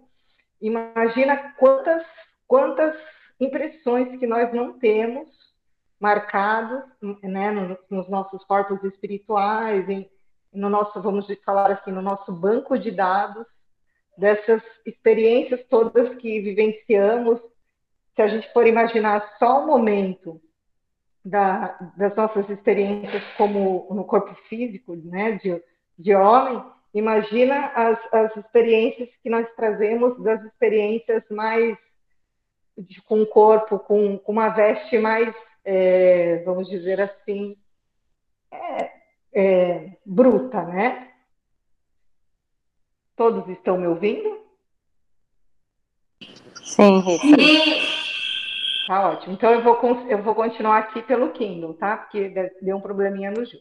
imagina 0.59 1.53
quantas, 1.59 2.03
quantas 2.49 2.97
impressões 3.39 4.19
que 4.19 4.27
nós 4.27 4.51
não 4.55 4.79
temos 4.79 5.29
marcados 6.01 6.83
né, 7.23 7.51
nos 7.91 8.09
nossos 8.09 8.43
corpos 8.47 8.83
espirituais, 8.85 9.87
em, 9.87 10.09
no 10.51 10.71
nosso, 10.71 10.99
vamos 11.03 11.27
falar 11.45 11.73
assim, 11.73 11.91
no 11.91 12.01
nosso 12.01 12.33
banco 12.33 12.79
de 12.79 12.91
dados, 12.91 13.47
dessas 14.17 14.63
experiências 14.87 15.63
todas 15.69 16.17
que 16.17 16.41
vivenciamos. 16.41 17.39
Se 18.17 18.23
a 18.23 18.29
gente 18.29 18.51
for 18.51 18.67
imaginar 18.67 19.37
só 19.39 19.63
o 19.63 19.67
momento 19.67 20.41
da, 21.23 21.93
das 21.99 22.17
nossas 22.17 22.49
experiências 22.49 23.23
como 23.37 23.89
no 23.91 24.07
corpo 24.07 24.35
físico, 24.49 24.97
né, 24.97 25.33
de, 25.33 25.63
de 26.03 26.15
homem, 26.15 26.63
imagina 26.93 27.67
as, 27.69 27.99
as 28.13 28.37
experiências 28.37 29.09
que 29.23 29.31
nós 29.31 29.47
trazemos 29.55 30.21
das 30.23 30.43
experiências 30.45 31.23
mais 31.31 31.79
de, 32.77 33.01
com 33.03 33.23
o 33.23 33.27
corpo, 33.27 33.79
com, 33.79 34.19
com 34.19 34.33
uma 34.33 34.49
veste 34.49 34.99
mais, 34.99 35.35
é, 35.65 36.43
vamos 36.45 36.69
dizer 36.69 37.01
assim, 37.01 37.57
é, 38.51 38.91
é, 39.35 39.97
bruta, 40.05 40.63
né? 40.63 41.11
Todos 43.15 43.49
estão 43.49 43.79
me 43.79 43.87
ouvindo? 43.87 44.43
Sim, 46.63 47.01
Rita. 47.01 47.27
Tá 48.87 49.11
ótimo. 49.11 49.35
Então 49.35 49.53
eu 49.53 49.63
vou, 49.63 49.79
eu 50.09 50.23
vou 50.23 50.35
continuar 50.35 50.79
aqui 50.79 51.03
pelo 51.03 51.31
Kindle, 51.31 51.75
tá? 51.75 51.97
Porque 51.97 52.31
deu 52.61 52.77
um 52.77 52.81
probleminha 52.81 53.31
no 53.31 53.45
Ju. 53.45 53.59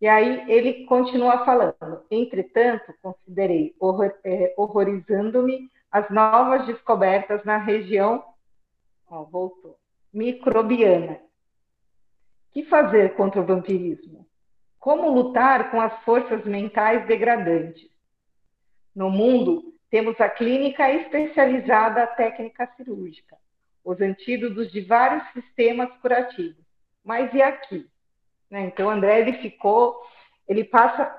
E 0.00 0.08
aí 0.08 0.50
ele 0.50 0.86
continua 0.86 1.44
falando. 1.44 2.04
Entretanto, 2.10 2.94
considerei 3.02 3.74
horror, 3.78 4.14
é, 4.24 4.54
horrorizando-me 4.56 5.70
as 5.90 6.08
novas 6.10 6.66
descobertas 6.66 7.44
na 7.44 7.58
região, 7.58 8.24
ó, 9.06 9.24
voltou, 9.24 9.76
microbiana. 10.12 11.20
Que 12.52 12.64
fazer 12.64 13.14
contra 13.14 13.40
o 13.40 13.44
vampirismo? 13.44 14.26
Como 14.78 15.10
lutar 15.10 15.70
com 15.70 15.80
as 15.80 16.02
forças 16.04 16.44
mentais 16.44 17.06
degradantes? 17.06 17.90
No 18.94 19.10
mundo, 19.10 19.74
temos 19.90 20.18
a 20.20 20.28
clínica 20.28 20.90
especializada 20.90 22.04
à 22.04 22.06
técnica 22.06 22.66
cirúrgica, 22.76 23.36
os 23.84 24.00
antídotos 24.00 24.72
de 24.72 24.80
vários 24.80 25.28
sistemas 25.32 25.90
curativos. 26.00 26.64
Mas 27.04 27.32
e 27.34 27.42
aqui? 27.42 27.86
Né? 28.50 28.66
Então, 28.66 28.90
André 28.90 29.20
ele 29.20 29.34
ficou, 29.34 30.00
ele 30.48 30.64
passa, 30.64 31.14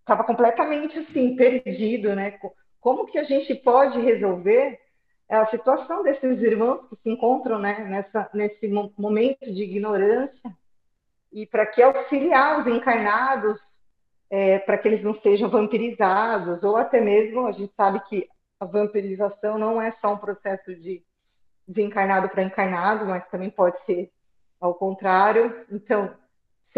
estava 0.00 0.24
completamente 0.24 0.98
assim 0.98 1.36
perdido, 1.36 2.14
né? 2.14 2.38
Como 2.80 3.06
que 3.06 3.18
a 3.18 3.24
gente 3.24 3.54
pode 3.56 4.00
resolver 4.00 4.80
a 5.28 5.46
situação 5.48 6.02
desses 6.02 6.40
irmãos 6.40 6.88
que 6.88 6.96
se 7.02 7.10
encontram 7.10 7.58
né, 7.58 7.84
nessa, 7.84 8.30
nesse 8.32 8.66
momento 8.96 9.44
de 9.44 9.62
ignorância 9.62 10.56
e 11.30 11.44
para 11.44 11.66
que 11.66 11.82
auxiliar 11.82 12.60
os 12.60 12.66
encarnados 12.66 13.60
é, 14.30 14.58
para 14.60 14.78
que 14.78 14.88
eles 14.88 15.02
não 15.02 15.20
sejam 15.20 15.50
vampirizados 15.50 16.62
ou 16.62 16.76
até 16.78 16.98
mesmo 17.00 17.46
a 17.46 17.52
gente 17.52 17.72
sabe 17.76 18.00
que 18.08 18.26
a 18.58 18.64
vampirização 18.64 19.58
não 19.58 19.80
é 19.80 19.92
só 20.00 20.14
um 20.14 20.18
processo 20.18 20.74
de 20.74 21.02
desencarnado 21.66 22.28
para 22.30 22.42
encarnado, 22.42 23.04
mas 23.04 23.28
também 23.28 23.50
pode 23.50 23.76
ser 23.84 24.10
ao 24.60 24.74
contrário. 24.74 25.66
Então, 25.70 26.14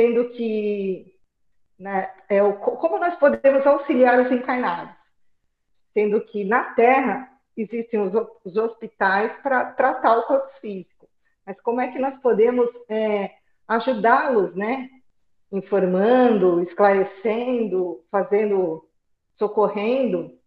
sendo 0.01 0.31
que 0.31 1.15
né, 1.79 2.11
é 2.27 2.43
o, 2.43 2.55
como 2.55 2.99
nós 2.99 3.17
podemos 3.17 3.67
auxiliar 3.67 4.19
os 4.19 4.33
encarnados, 4.33 4.95
sendo 5.93 6.23
que 6.23 6.43
na 6.43 6.73
Terra 6.73 7.31
existem 7.55 8.01
os, 8.01 8.15
os 8.43 8.57
hospitais 8.57 9.31
para 9.43 9.73
tratar 9.73 10.17
o 10.17 10.23
corpo 10.23 10.49
físico, 10.59 11.07
mas 11.45 11.61
como 11.61 11.83
é 11.83 11.93
que 11.93 11.99
nós 11.99 12.19
podemos 12.23 12.67
é, 12.89 13.37
ajudá-los, 13.69 14.55
né? 14.55 14.89
Informando, 15.53 16.63
esclarecendo, 16.63 18.03
fazendo, 18.11 18.89
socorrendo. 19.37 20.39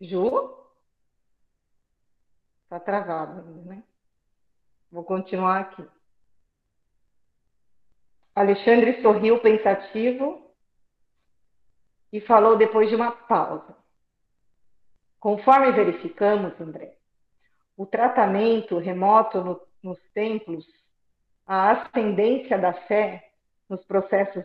Ju? 0.00 0.56
Está 2.64 2.80
travado, 2.80 3.42
né? 3.64 3.84
Vou 4.90 5.04
continuar 5.04 5.60
aqui. 5.60 5.99
Alexandre 8.34 9.00
sorriu 9.02 9.40
pensativo 9.40 10.50
e 12.12 12.20
falou 12.20 12.56
depois 12.56 12.88
de 12.88 12.96
uma 12.96 13.10
pausa. 13.12 13.76
Conforme 15.18 15.72
verificamos, 15.72 16.58
André, 16.60 16.94
o 17.76 17.86
tratamento 17.86 18.78
remoto 18.78 19.42
no, 19.42 19.60
nos 19.82 19.98
templos, 20.14 20.66
a 21.46 21.72
ascendência 21.72 22.58
da 22.58 22.72
fé 22.72 23.30
nos 23.68 23.84
processos 23.84 24.44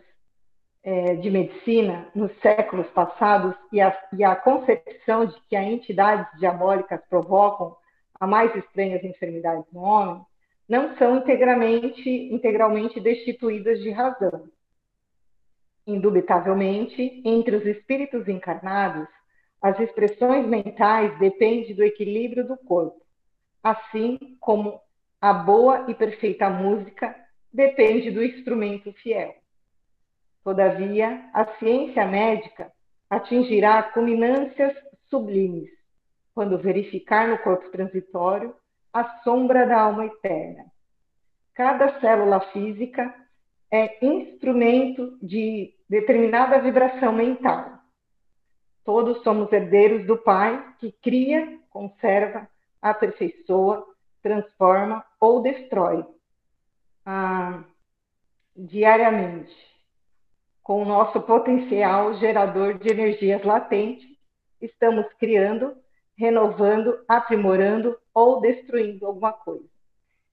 é, 0.82 1.16
de 1.16 1.30
medicina 1.30 2.08
nos 2.14 2.32
séculos 2.40 2.86
passados 2.90 3.54
e 3.72 3.80
a, 3.80 3.96
e 4.12 4.22
a 4.22 4.36
concepção 4.36 5.26
de 5.26 5.40
que 5.48 5.56
as 5.56 5.66
entidades 5.66 6.26
diabólicas 6.38 7.00
provocam 7.08 7.76
a 8.20 8.26
mais 8.26 8.54
estranhas 8.54 9.02
enfermidades 9.02 9.64
no 9.72 9.80
homem, 9.80 10.24
não 10.68 10.96
são 10.96 11.18
integralmente, 11.18 12.10
integralmente 12.10 13.00
destituídas 13.00 13.80
de 13.80 13.90
razão. 13.90 14.48
Indubitavelmente, 15.86 17.22
entre 17.24 17.56
os 17.56 17.64
espíritos 17.64 18.26
encarnados, 18.26 19.06
as 19.62 19.78
expressões 19.78 20.46
mentais 20.46 21.16
dependem 21.18 21.74
do 21.74 21.84
equilíbrio 21.84 22.46
do 22.46 22.56
corpo, 22.56 23.00
assim 23.62 24.18
como 24.40 24.80
a 25.20 25.32
boa 25.32 25.86
e 25.88 25.94
perfeita 25.94 26.50
música 26.50 27.14
depende 27.52 28.10
do 28.10 28.22
instrumento 28.22 28.92
fiel. 28.94 29.34
Todavia, 30.44 31.28
a 31.32 31.46
ciência 31.58 32.06
médica 32.06 32.70
atingirá 33.08 33.82
culminâncias 33.82 34.74
sublimes 35.08 35.70
quando 36.34 36.58
verificar 36.58 37.28
no 37.28 37.38
corpo 37.38 37.70
transitório 37.70 38.54
a 38.96 39.22
sombra 39.22 39.66
da 39.66 39.78
alma 39.78 40.06
eterna. 40.06 40.64
Cada 41.54 42.00
célula 42.00 42.40
física 42.52 43.14
é 43.70 44.04
instrumento 44.04 45.18
de 45.20 45.74
determinada 45.88 46.58
vibração 46.60 47.12
mental. 47.12 47.78
Todos 48.84 49.22
somos 49.22 49.52
herdeiros 49.52 50.06
do 50.06 50.16
Pai 50.16 50.74
que 50.78 50.92
cria, 51.02 51.58
conserva, 51.68 52.48
aperfeiçoa, 52.80 53.84
transforma 54.22 55.04
ou 55.20 55.42
destrói 55.42 56.04
ah, 57.04 57.64
diariamente 58.56 59.54
com 60.62 60.82
o 60.82 60.86
nosso 60.86 61.20
potencial 61.20 62.14
gerador 62.14 62.78
de 62.78 62.88
energias 62.88 63.44
latentes, 63.44 64.08
estamos 64.60 65.06
criando, 65.18 65.76
renovando, 66.16 67.04
aprimorando 67.06 67.98
ou 68.14 68.40
destruindo 68.40 69.06
alguma 69.06 69.32
coisa. 69.32 69.68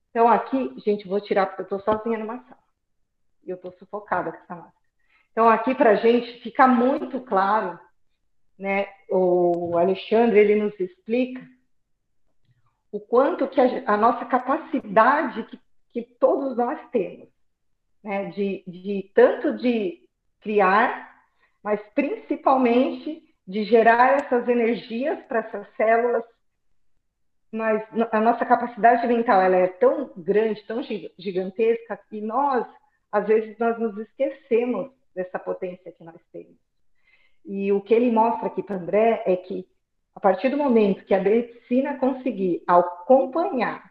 Então, 0.10 0.28
aqui, 0.28 0.74
gente, 0.86 1.08
vou 1.08 1.20
tirar 1.20 1.48
porque 1.48 1.62
eu 1.62 1.78
estou 1.78 1.80
sozinha 1.82 2.18
numa 2.18 2.38
sala. 2.44 2.64
E 3.46 3.50
eu 3.50 3.56
estou 3.56 3.72
sufocada 3.74 4.32
com 4.32 4.38
essa 4.38 4.56
máscara. 4.56 4.84
Então, 5.32 5.50
aqui 5.50 5.74
para 5.74 5.92
a 5.92 5.96
gente 5.96 6.40
fica 6.42 6.68
muito 6.68 7.20
claro, 7.22 7.80
né? 8.58 8.88
O 9.10 9.76
Alexandre 9.78 10.40
ele 10.40 10.56
nos 10.56 10.80
explica 10.80 11.42
o 12.92 13.00
quanto 13.00 13.48
que 13.48 13.60
a, 13.60 13.66
a 13.88 13.98
nossa 13.98 14.24
capacidade 14.26 15.44
que, 15.44 15.60
que, 15.92 16.02
todos 16.04 16.56
nós 16.56 16.80
temos, 16.92 17.28
né? 18.04 18.26
De, 18.30 18.64
de 18.68 19.12
tanto 19.16 19.58
de 19.58 20.08
criar, 20.40 21.12
mas 21.64 21.82
principalmente 21.96 23.24
de 23.48 23.64
gerar 23.66 24.16
essas 24.16 24.48
energias 24.48 25.20
para 25.26 25.40
essas 25.40 25.68
células. 25.76 26.24
Mas 27.52 27.84
a 28.12 28.20
nossa 28.20 28.46
capacidade 28.46 29.06
mental 29.08 29.42
ela 29.42 29.58
é 29.58 29.68
tão 29.68 30.12
grande, 30.18 30.64
tão 30.66 30.82
gigantesca 31.18 32.00
que 32.10 32.20
nós 32.22 32.66
às 33.12 33.28
vezes 33.28 33.56
nós 33.60 33.78
nos 33.80 33.96
esquecemos 33.96 34.92
dessa 35.14 35.38
potência 35.38 35.92
que 35.92 36.04
nós 36.04 36.20
temos. 36.32 36.58
E 37.46 37.72
o 37.72 37.80
que 37.80 37.94
ele 37.94 38.12
mostra 38.12 38.48
aqui 38.48 38.64
para 38.64 38.78
André 38.78 39.22
é 39.28 39.36
que 39.36 39.68
a 40.16 40.20
partir 40.20 40.50
do 40.50 40.58
momento 40.58 41.06
que 41.06 41.14
a 41.14 41.22
medicina 41.22 41.98
conseguir 42.00 42.64
acompanhar, 42.68 43.84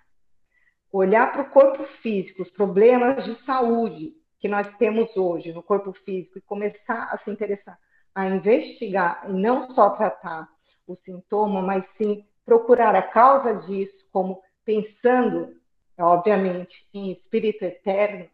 olhar 0.92 1.32
para 1.32 1.42
o 1.42 1.50
corpo 1.50 1.85
físico, 2.02 2.42
os 2.42 2.50
problemas 2.50 3.25
de 3.25 3.35
saúde 3.44 4.12
que 4.40 4.49
nós 4.49 4.66
temos 4.76 5.16
hoje 5.16 5.52
no 5.52 5.62
corpo 5.62 5.92
físico 6.04 6.38
e 6.38 6.42
começar 6.42 7.04
a 7.12 7.18
se 7.18 7.30
interessar, 7.30 7.78
a 8.14 8.26
investigar 8.26 9.25
e 9.28 9.33
não 9.33 9.73
só 9.75 9.90
tratar 9.90 10.49
o 10.87 10.97
sintoma, 10.97 11.62
mas 11.62 11.85
sim 11.97 12.25
procurar 12.45 12.95
a 12.95 13.02
causa 13.02 13.54
disso, 13.66 14.07
como 14.12 14.42
pensando, 14.64 15.57
obviamente, 15.99 16.87
em 16.92 17.12
espírito 17.12 17.64
eterno, 17.64 18.28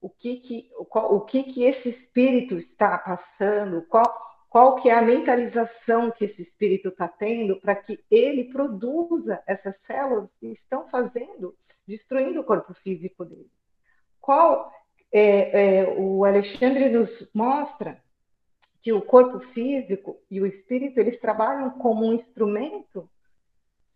o 0.00 0.08
que 0.08 0.36
que, 0.36 0.70
o 0.74 1.20
que, 1.20 1.42
que 1.44 1.64
esse 1.64 1.90
espírito 1.90 2.56
está 2.56 2.96
passando, 2.98 3.82
qual, 3.82 4.10
qual 4.48 4.76
que 4.76 4.88
é 4.88 4.94
a 4.94 5.02
mentalização 5.02 6.10
que 6.10 6.24
esse 6.24 6.42
espírito 6.42 6.88
está 6.88 7.06
tendo 7.06 7.60
para 7.60 7.74
que 7.74 8.02
ele 8.10 8.44
produza 8.44 9.42
essas 9.46 9.74
células 9.86 10.30
que 10.40 10.52
estão 10.52 10.88
fazendo, 10.88 11.54
destruindo 11.86 12.40
o 12.40 12.44
corpo 12.44 12.72
físico 12.82 13.24
dele. 13.26 13.50
Qual 14.20 14.72
é, 15.12 15.80
é, 15.80 15.94
o 15.98 16.24
Alexandre 16.24 16.88
nos 16.88 17.10
mostra 17.34 18.00
que 18.82 18.92
o 18.92 19.02
corpo 19.02 19.40
físico 19.52 20.16
e 20.30 20.40
o 20.40 20.46
espírito 20.46 20.98
eles 20.98 21.20
trabalham 21.20 21.70
como 21.70 22.06
um 22.06 22.14
instrumento 22.14 23.08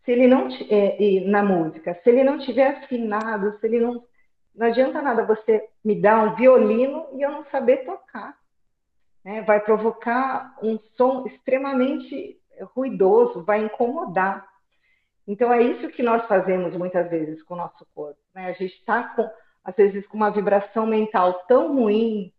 se 0.03 0.11
ele 0.11 0.27
não 0.27 0.47
é, 0.69 1.21
na 1.25 1.43
música 1.43 1.99
se 2.03 2.09
ele 2.09 2.23
não 2.23 2.37
tiver 2.37 2.67
afinado 2.67 3.57
se 3.59 3.65
ele 3.65 3.79
não 3.79 4.03
não 4.55 4.67
adianta 4.67 5.01
nada 5.01 5.25
você 5.25 5.67
me 5.83 5.99
dar 5.99 6.23
um 6.23 6.35
violino 6.35 7.07
e 7.13 7.21
eu 7.21 7.31
não 7.31 7.45
saber 7.45 7.85
tocar. 7.85 8.35
Né? 9.23 9.41
Vai 9.41 9.59
provocar 9.59 10.55
um 10.63 10.79
som 10.95 11.25
extremamente 11.27 12.39
ruidoso, 12.73 13.43
vai 13.43 13.65
incomodar. 13.65 14.47
Então 15.27 15.51
é 15.51 15.61
isso 15.61 15.89
que 15.89 16.01
nós 16.01 16.25
fazemos 16.27 16.75
muitas 16.75 17.09
vezes 17.09 17.43
com 17.43 17.55
o 17.55 17.57
nosso 17.57 17.85
corpo. 17.93 18.19
Né? 18.33 18.47
A 18.47 18.53
gente 18.53 18.75
está 18.75 19.13
às 19.63 19.75
vezes 19.75 20.07
com 20.07 20.15
uma 20.15 20.31
vibração 20.31 20.85
mental 20.85 21.33
tão 21.47 21.75
ruim, 21.75 22.31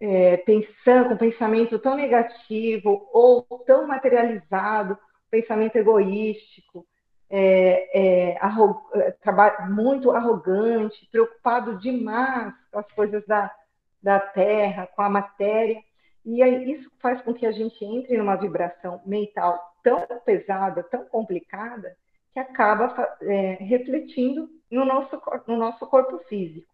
é, 0.00 0.38
pensando 0.38 1.08
com 1.08 1.14
um 1.14 1.18
pensamento 1.18 1.78
tão 1.78 1.94
negativo 1.94 3.08
ou 3.12 3.42
tão 3.66 3.86
materializado, 3.86 4.98
pensamento 5.30 5.76
egoístico, 5.76 6.86
é, 7.28 8.32
é, 8.32 8.38
arro 8.40 8.80
é, 8.94 9.66
muito 9.68 10.10
arrogante, 10.10 11.08
preocupado 11.12 11.78
demais 11.78 12.52
com 12.72 12.78
as 12.80 12.90
coisas 12.92 13.24
da, 13.26 13.54
da 14.02 14.18
terra, 14.18 14.88
com 14.88 15.02
a 15.02 15.08
matéria. 15.08 15.80
E 16.24 16.42
aí, 16.42 16.72
isso 16.72 16.90
faz 17.00 17.22
com 17.22 17.32
que 17.32 17.46
a 17.46 17.52
gente 17.52 17.84
entre 17.84 18.16
numa 18.16 18.36
vibração 18.36 19.00
mental 19.06 19.58
tão 19.82 20.06
pesada, 20.24 20.82
tão 20.82 21.04
complicada, 21.04 21.96
que 22.32 22.38
acaba 22.38 23.16
é, 23.22 23.56
refletindo 23.60 24.48
no 24.70 24.84
nosso, 24.84 25.20
no 25.46 25.56
nosso 25.56 25.86
corpo 25.86 26.18
físico. 26.28 26.69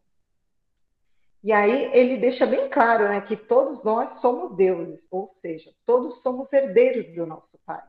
E 1.46 1.52
aí 1.52 1.90
ele 1.92 2.16
deixa 2.16 2.44
bem 2.44 2.68
claro 2.68 3.04
né, 3.08 3.20
que 3.20 3.36
todos 3.36 3.84
nós 3.84 4.20
somos 4.20 4.56
deuses, 4.56 4.98
ou 5.12 5.32
seja, 5.40 5.70
todos 5.86 6.20
somos 6.20 6.52
herdeiros 6.52 7.14
do 7.14 7.24
nosso 7.24 7.56
Pai 7.64 7.82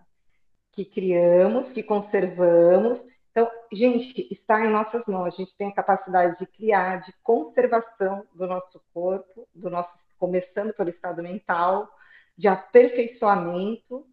que 0.73 0.85
criamos, 0.85 1.71
que 1.71 1.81
conservamos. 1.81 2.99
Então, 3.31 3.49
gente, 3.73 4.31
está 4.31 4.63
em 4.63 4.69
nossas 4.69 5.03
mãos. 5.07 5.33
A 5.33 5.35
gente 5.35 5.57
tem 5.57 5.69
a 5.69 5.73
capacidade 5.73 6.37
de 6.37 6.45
criar, 6.45 6.97
de 6.97 7.11
conservação 7.23 8.27
do 8.35 8.45
nosso 8.45 8.79
corpo, 8.93 9.47
do 9.55 9.71
nosso, 9.71 9.89
começando 10.19 10.71
pelo 10.75 10.91
estado 10.91 11.23
mental, 11.23 11.89
de 12.37 12.47
aperfeiçoamento, 12.47 14.05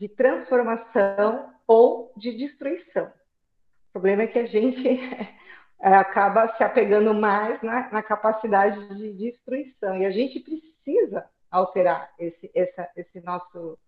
de 0.00 0.08
transformação 0.08 1.54
ou 1.68 2.12
de 2.16 2.36
destruição. 2.36 3.06
O 3.06 3.92
problema 3.92 4.24
é 4.24 4.26
que 4.26 4.40
a 4.40 4.46
gente 4.46 4.82
acaba 5.80 6.54
se 6.56 6.62
apegando 6.62 7.12
mais 7.14 7.60
na, 7.62 7.90
na, 7.90 8.02
capacidade 8.02 8.94
de 8.94 9.12
destruição. 9.12 9.98
E 9.98 10.06
a 10.06 10.10
gente 10.10 10.40
precisa 10.40 11.24
alterar 11.50 12.10
esse, 12.18 12.50
essa, 12.54 12.88
esse 12.96 13.20
nosso 13.20 13.78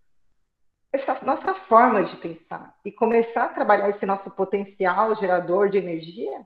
essa 0.90 1.18
nossa 1.22 1.54
forma 1.66 2.04
de 2.04 2.16
pensar 2.16 2.74
e 2.82 2.90
começar 2.90 3.44
a 3.44 3.48
trabalhar 3.48 3.90
esse 3.90 4.06
nosso 4.06 4.30
potencial 4.30 5.14
gerador 5.16 5.68
de 5.68 5.76
energia 5.76 6.40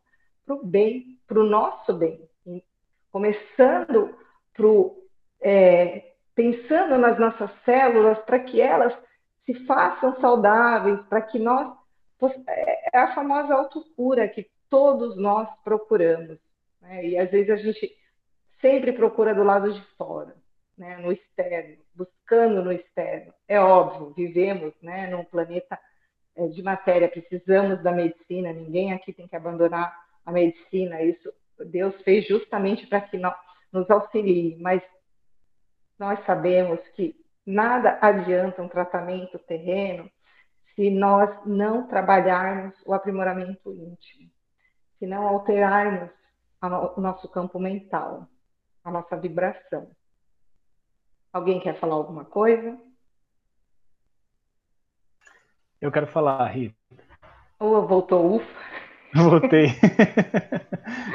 para 0.44 0.56
o 0.56 0.66
bem, 0.66 1.20
para 1.28 1.38
o 1.38 1.44
nosso 1.44 1.92
bem. 1.94 2.28
Começando 3.12 4.18
pro, 4.52 4.96
é, 5.40 6.14
pensando 6.34 6.98
nas 6.98 7.18
nossas 7.18 7.50
células 7.64 8.18
para 8.20 8.40
que 8.40 8.60
elas 8.60 8.92
se 9.44 9.54
façam 9.66 10.18
saudáveis, 10.20 11.00
para 11.08 11.20
que 11.22 11.38
nós. 11.38 11.76
É, 12.48 12.96
é 12.96 13.00
a 13.00 13.14
famosa 13.14 13.54
autocura 13.54 14.28
que 14.28 14.48
todos 14.72 15.18
nós 15.18 15.46
procuramos. 15.62 16.38
Né? 16.80 17.08
E 17.08 17.18
às 17.18 17.30
vezes 17.30 17.50
a 17.50 17.56
gente 17.56 17.94
sempre 18.58 18.90
procura 18.92 19.34
do 19.34 19.42
lado 19.42 19.70
de 19.70 19.82
fora 19.98 20.34
né, 20.78 20.96
no 20.96 21.12
externo, 21.12 21.76
buscando 21.94 22.64
no 22.64 22.72
externo. 22.72 23.34
É 23.46 23.60
óbvio, 23.60 24.14
vivemos 24.14 24.72
né, 24.80 25.08
num 25.08 25.24
planeta 25.24 25.78
é, 26.34 26.46
de 26.46 26.62
matéria, 26.62 27.06
precisamos 27.06 27.82
da 27.82 27.92
medicina, 27.92 28.50
ninguém 28.50 28.94
aqui 28.94 29.12
tem 29.12 29.28
que 29.28 29.36
abandonar 29.36 29.94
a 30.24 30.32
medicina, 30.32 31.02
isso 31.02 31.30
Deus 31.66 31.94
fez 32.02 32.26
justamente 32.26 32.86
para 32.86 33.02
que 33.02 33.18
nós, 33.18 33.36
nos 33.70 33.90
auxilie, 33.90 34.56
mas 34.58 34.82
nós 35.98 36.18
sabemos 36.24 36.80
que 36.96 37.14
nada 37.44 37.98
adianta 38.00 38.62
um 38.62 38.68
tratamento 38.68 39.38
terreno 39.40 40.10
se 40.74 40.88
nós 40.88 41.30
não 41.44 41.86
trabalharmos 41.86 42.74
o 42.86 42.94
aprimoramento 42.94 43.70
íntimo, 43.70 44.31
se 45.02 45.06
não 45.08 45.26
alterarmos 45.26 46.10
o 46.96 47.00
nosso 47.00 47.28
campo 47.28 47.58
mental, 47.58 48.28
a 48.84 48.90
nossa 48.92 49.16
vibração. 49.16 49.90
Alguém 51.32 51.58
quer 51.58 51.76
falar 51.80 51.96
alguma 51.96 52.24
coisa? 52.24 52.78
Eu 55.80 55.90
quero 55.90 56.06
falar, 56.06 56.46
Rita. 56.46 56.76
Ou 57.58 57.84
voltou, 57.84 58.36
ufa. 58.36 58.46
Voltei. 59.12 59.70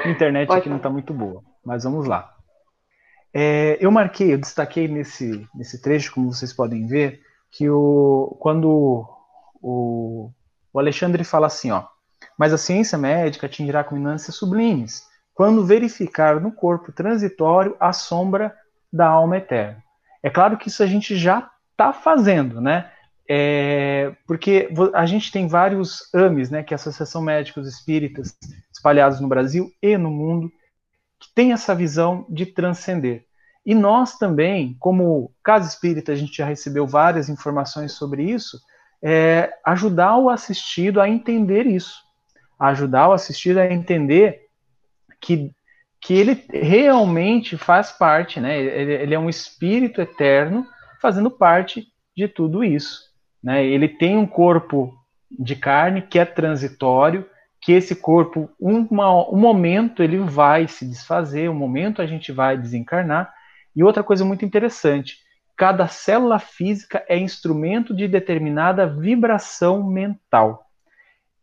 A 0.04 0.10
internet 0.12 0.48
Pode 0.50 0.60
aqui 0.60 0.66
falar. 0.66 0.70
não 0.72 0.78
está 0.78 0.90
muito 0.90 1.14
boa, 1.14 1.42
mas 1.64 1.86
vamos 1.86 2.08
lá. 2.08 2.36
É, 3.34 3.78
eu 3.80 3.90
marquei, 3.90 4.34
eu 4.34 4.38
destaquei 4.38 4.90
nesse, 4.90 5.48
nesse 5.56 5.82
trecho, 5.82 6.14
como 6.14 6.34
vocês 6.34 6.52
podem 6.52 6.86
ver, 6.88 7.22
que 7.50 7.70
o, 7.70 8.36
quando 8.42 9.08
o, 9.62 10.30
o 10.74 10.78
Alexandre 10.80 11.24
fala 11.24 11.48
assim, 11.48 11.72
ó, 11.72 11.88
mas 12.38 12.54
a 12.54 12.58
ciência 12.58 12.98
médica 12.98 13.48
atingirá 13.48 13.84
culminâncias 13.84 14.36
sublimes, 14.36 15.04
quando 15.34 15.66
verificar 15.66 16.40
no 16.40 16.52
corpo 16.52 16.92
transitório 16.92 17.76
a 17.80 17.94
sombra 17.94 18.56
da 18.92 19.08
alma 19.08 19.38
eterna. 19.38 19.84
É 20.24 20.30
claro 20.30 20.58
que 20.58 20.68
isso 20.68 20.82
a 20.82 20.88
gente 20.88 21.16
já 21.16 21.50
está 21.72 21.94
fazendo, 21.94 22.60
né? 22.60 22.92
É, 23.30 24.16
porque 24.26 24.70
a 24.94 25.06
gente 25.06 25.32
tem 25.32 25.48
vários 25.48 26.14
AMES, 26.14 26.50
né, 26.50 26.64
que 26.64 26.74
é 26.74 26.76
a 26.76 26.80
Associação 26.80 27.22
Médicos 27.22 27.68
Espíritas, 27.68 28.38
espalhados 28.74 29.20
no 29.20 29.28
Brasil 29.28 29.70
e 29.82 29.98
no 29.98 30.10
mundo, 30.10 30.50
que 31.20 31.28
tem 31.36 31.52
essa 31.52 31.76
visão 31.76 32.26
de 32.30 32.46
transcender. 32.46 33.26
E 33.66 33.76
nós 33.76 34.18
também, 34.18 34.78
como 34.80 35.30
Casa 35.44 35.68
Espírita, 35.68 36.14
a 36.14 36.16
gente 36.16 36.38
já 36.38 36.46
recebeu 36.46 36.88
várias 36.88 37.28
informações 37.28 37.92
sobre 37.92 38.24
isso, 38.24 38.58
é, 39.04 39.52
ajudar 39.66 40.16
o 40.18 40.30
assistido 40.30 41.02
a 41.02 41.10
entender 41.10 41.68
isso, 41.68 42.07
ajudar 42.60 43.10
o 43.10 43.14
assistido 43.14 43.58
a 43.58 43.72
entender 43.72 44.48
que, 45.22 45.52
que 46.02 46.14
ele 46.14 46.46
realmente 46.52 47.58
faz 47.58 47.92
parte, 47.92 48.40
né? 48.40 48.60
Ele, 48.60 48.94
ele 48.94 49.16
é 49.16 49.20
um 49.20 49.30
espírito 49.30 50.02
eterno 50.02 50.66
fazendo 51.02 51.30
parte 51.30 51.88
de 52.16 52.28
tudo 52.28 52.64
isso. 52.64 53.08
Né? 53.44 53.66
Ele 53.66 53.88
tem 53.88 54.18
um 54.18 54.26
corpo 54.26 54.94
de 55.32 55.56
carne 55.56 56.02
que 56.02 56.18
é 56.18 56.26
transitório, 56.26 57.26
que 57.62 57.72
esse 57.72 57.96
corpo, 57.96 58.50
um, 58.60 58.88
um 58.90 59.38
momento 59.38 60.02
ele 60.02 60.18
vai 60.20 60.68
se 60.68 60.86
desfazer, 60.86 61.50
um 61.50 61.56
momento 61.56 62.02
a 62.02 62.08
gente 62.08 62.32
vai 62.32 62.58
desencarnar. 62.58 63.34
E 63.76 63.84
outra 63.84 64.04
coisa 64.04 64.24
muito 64.26 64.46
interessante, 64.46 65.18
cada 65.56 65.88
célula 65.88 66.40
física 66.40 67.04
é 67.08 67.18
instrumento 67.18 67.96
de 67.96 68.08
determinada 68.08 68.88
vibração 68.88 69.84
mental. 69.84 70.67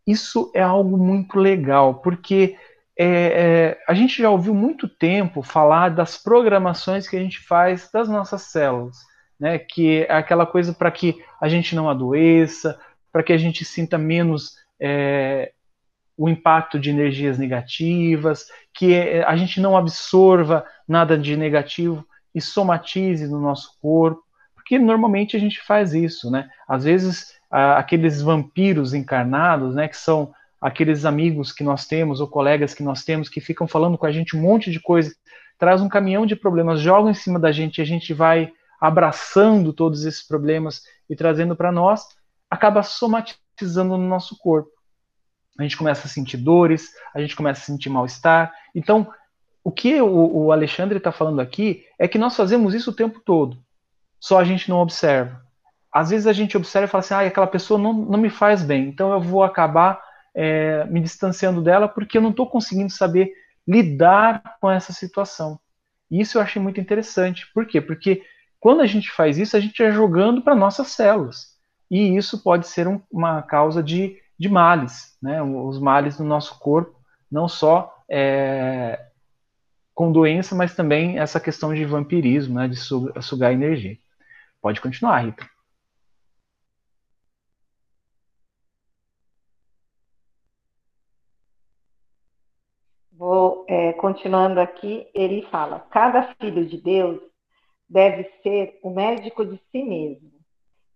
Isso 0.06 0.50
é 0.54 0.60
algo 0.60 0.96
muito 0.98 1.38
legal, 1.38 1.94
porque 1.96 2.56
é, 2.96 3.06
é, 3.06 3.78
a 3.88 3.94
gente 3.94 4.22
já 4.22 4.30
ouviu 4.30 4.54
muito 4.54 4.88
tempo 4.88 5.42
falar 5.42 5.88
das 5.88 6.16
programações 6.16 7.08
que 7.08 7.16
a 7.16 7.20
gente 7.20 7.40
faz 7.40 7.90
das 7.90 8.08
nossas 8.08 8.42
células, 8.42 8.98
né? 9.38 9.58
Que 9.58 10.02
é 10.08 10.12
aquela 10.12 10.46
coisa 10.46 10.72
para 10.72 10.90
que 10.90 11.22
a 11.40 11.48
gente 11.48 11.74
não 11.74 11.88
adoeça, 11.88 12.78
para 13.12 13.22
que 13.22 13.32
a 13.32 13.38
gente 13.38 13.64
sinta 13.64 13.98
menos 13.98 14.56
é, 14.80 15.52
o 16.16 16.28
impacto 16.28 16.78
de 16.78 16.90
energias 16.90 17.38
negativas, 17.38 18.46
que 18.72 18.94
é, 18.94 19.24
a 19.24 19.36
gente 19.36 19.60
não 19.60 19.76
absorva 19.76 20.64
nada 20.86 21.18
de 21.18 21.36
negativo 21.36 22.06
e 22.34 22.40
somatize 22.40 23.26
no 23.26 23.40
nosso 23.40 23.78
corpo, 23.80 24.22
porque 24.54 24.78
normalmente 24.78 25.36
a 25.36 25.40
gente 25.40 25.60
faz 25.60 25.94
isso, 25.94 26.30
né? 26.30 26.48
Às 26.68 26.84
vezes 26.84 27.33
aqueles 27.54 28.20
vampiros 28.20 28.94
encarnados, 28.94 29.74
né, 29.74 29.86
que 29.86 29.96
são 29.96 30.34
aqueles 30.60 31.04
amigos 31.04 31.52
que 31.52 31.62
nós 31.62 31.86
temos 31.86 32.20
ou 32.20 32.26
colegas 32.26 32.74
que 32.74 32.82
nós 32.82 33.04
temos 33.04 33.28
que 33.28 33.40
ficam 33.40 33.68
falando 33.68 33.96
com 33.96 34.06
a 34.06 34.12
gente 34.12 34.36
um 34.36 34.40
monte 34.40 34.72
de 34.72 34.80
coisa, 34.80 35.14
traz 35.58 35.80
um 35.80 35.88
caminhão 35.88 36.26
de 36.26 36.34
problemas, 36.34 36.80
jogam 36.80 37.10
em 37.10 37.14
cima 37.14 37.38
da 37.38 37.52
gente 37.52 37.78
e 37.78 37.82
a 37.82 37.84
gente 37.84 38.12
vai 38.12 38.52
abraçando 38.80 39.72
todos 39.72 40.04
esses 40.04 40.26
problemas 40.26 40.82
e 41.08 41.14
trazendo 41.14 41.54
para 41.54 41.70
nós, 41.70 42.06
acaba 42.50 42.82
somatizando 42.82 43.96
no 43.96 44.08
nosso 44.08 44.36
corpo. 44.38 44.70
A 45.56 45.62
gente 45.62 45.76
começa 45.76 46.08
a 46.08 46.10
sentir 46.10 46.38
dores, 46.38 46.90
a 47.14 47.20
gente 47.20 47.36
começa 47.36 47.60
a 47.60 47.64
sentir 47.64 47.88
mal-estar. 47.88 48.52
Então, 48.74 49.06
o 49.62 49.70
que 49.70 50.00
o, 50.02 50.44
o 50.44 50.52
Alexandre 50.52 50.98
está 50.98 51.12
falando 51.12 51.40
aqui 51.40 51.84
é 51.98 52.08
que 52.08 52.18
nós 52.18 52.34
fazemos 52.34 52.74
isso 52.74 52.90
o 52.90 52.94
tempo 52.94 53.20
todo, 53.24 53.58
só 54.18 54.40
a 54.40 54.44
gente 54.44 54.68
não 54.68 54.78
observa. 54.78 55.43
Às 55.94 56.10
vezes 56.10 56.26
a 56.26 56.32
gente 56.32 56.56
observa 56.56 56.86
e 56.86 56.90
fala 56.90 57.04
assim, 57.04 57.14
ah, 57.14 57.20
aquela 57.20 57.46
pessoa 57.46 57.78
não, 57.78 57.92
não 57.92 58.18
me 58.18 58.28
faz 58.28 58.64
bem, 58.64 58.88
então 58.88 59.12
eu 59.12 59.20
vou 59.20 59.44
acabar 59.44 60.02
é, 60.34 60.84
me 60.86 61.00
distanciando 61.00 61.62
dela 61.62 61.86
porque 61.86 62.18
eu 62.18 62.22
não 62.22 62.30
estou 62.30 62.48
conseguindo 62.48 62.90
saber 62.90 63.32
lidar 63.66 64.56
com 64.60 64.68
essa 64.68 64.92
situação. 64.92 65.58
Isso 66.10 66.36
eu 66.36 66.42
achei 66.42 66.60
muito 66.60 66.80
interessante. 66.80 67.46
Por 67.54 67.64
quê? 67.64 67.80
Porque 67.80 68.22
quando 68.58 68.80
a 68.80 68.86
gente 68.86 69.10
faz 69.10 69.38
isso, 69.38 69.56
a 69.56 69.60
gente 69.60 69.80
é 69.82 69.92
jogando 69.92 70.42
para 70.42 70.54
nossas 70.54 70.88
células. 70.88 71.54
E 71.90 72.16
isso 72.16 72.42
pode 72.42 72.66
ser 72.66 72.88
um, 72.88 73.00
uma 73.10 73.42
causa 73.42 73.82
de, 73.82 74.18
de 74.38 74.48
males, 74.48 75.16
né? 75.22 75.42
os 75.42 75.78
males 75.78 76.18
no 76.18 76.24
nosso 76.24 76.58
corpo, 76.58 76.98
não 77.30 77.46
só 77.46 78.02
é, 78.08 79.06
com 79.94 80.10
doença, 80.10 80.54
mas 80.54 80.74
também 80.74 81.18
essa 81.18 81.38
questão 81.38 81.74
de 81.74 81.84
vampirismo, 81.84 82.54
né? 82.54 82.66
de 82.66 82.76
sugar 82.76 83.52
energia. 83.52 83.96
Pode 84.60 84.80
continuar, 84.80 85.20
Rita. 85.20 85.46
Vou 93.24 93.64
é, 93.68 93.93
continuando 94.04 94.60
aqui, 94.60 95.08
ele 95.14 95.48
fala: 95.50 95.80
cada 95.88 96.34
filho 96.34 96.66
de 96.66 96.76
Deus 96.76 97.22
deve 97.88 98.30
ser 98.42 98.78
o 98.82 98.90
médico 98.90 99.46
de 99.46 99.58
si 99.72 99.82
mesmo, 99.82 100.30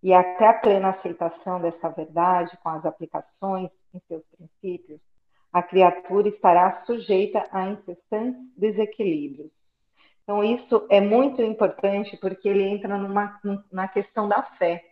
e 0.02 0.12
até 0.12 0.46
a 0.46 0.52
plena 0.52 0.90
aceitação 0.90 1.58
dessa 1.58 1.88
verdade, 1.88 2.58
com 2.62 2.68
as 2.68 2.84
aplicações 2.84 3.70
em 3.94 4.00
seus 4.06 4.22
princípios, 4.36 5.00
a 5.50 5.62
criatura 5.62 6.28
estará 6.28 6.84
sujeita 6.84 7.48
a 7.50 7.70
incessantes 7.70 8.42
desequilíbrios. 8.54 9.50
Então, 10.22 10.44
isso 10.44 10.86
é 10.90 11.00
muito 11.00 11.40
importante 11.40 12.14
porque 12.18 12.46
ele 12.46 12.64
entra 12.64 12.98
numa, 12.98 13.40
na 13.72 13.88
questão 13.88 14.28
da 14.28 14.42
fé. 14.58 14.84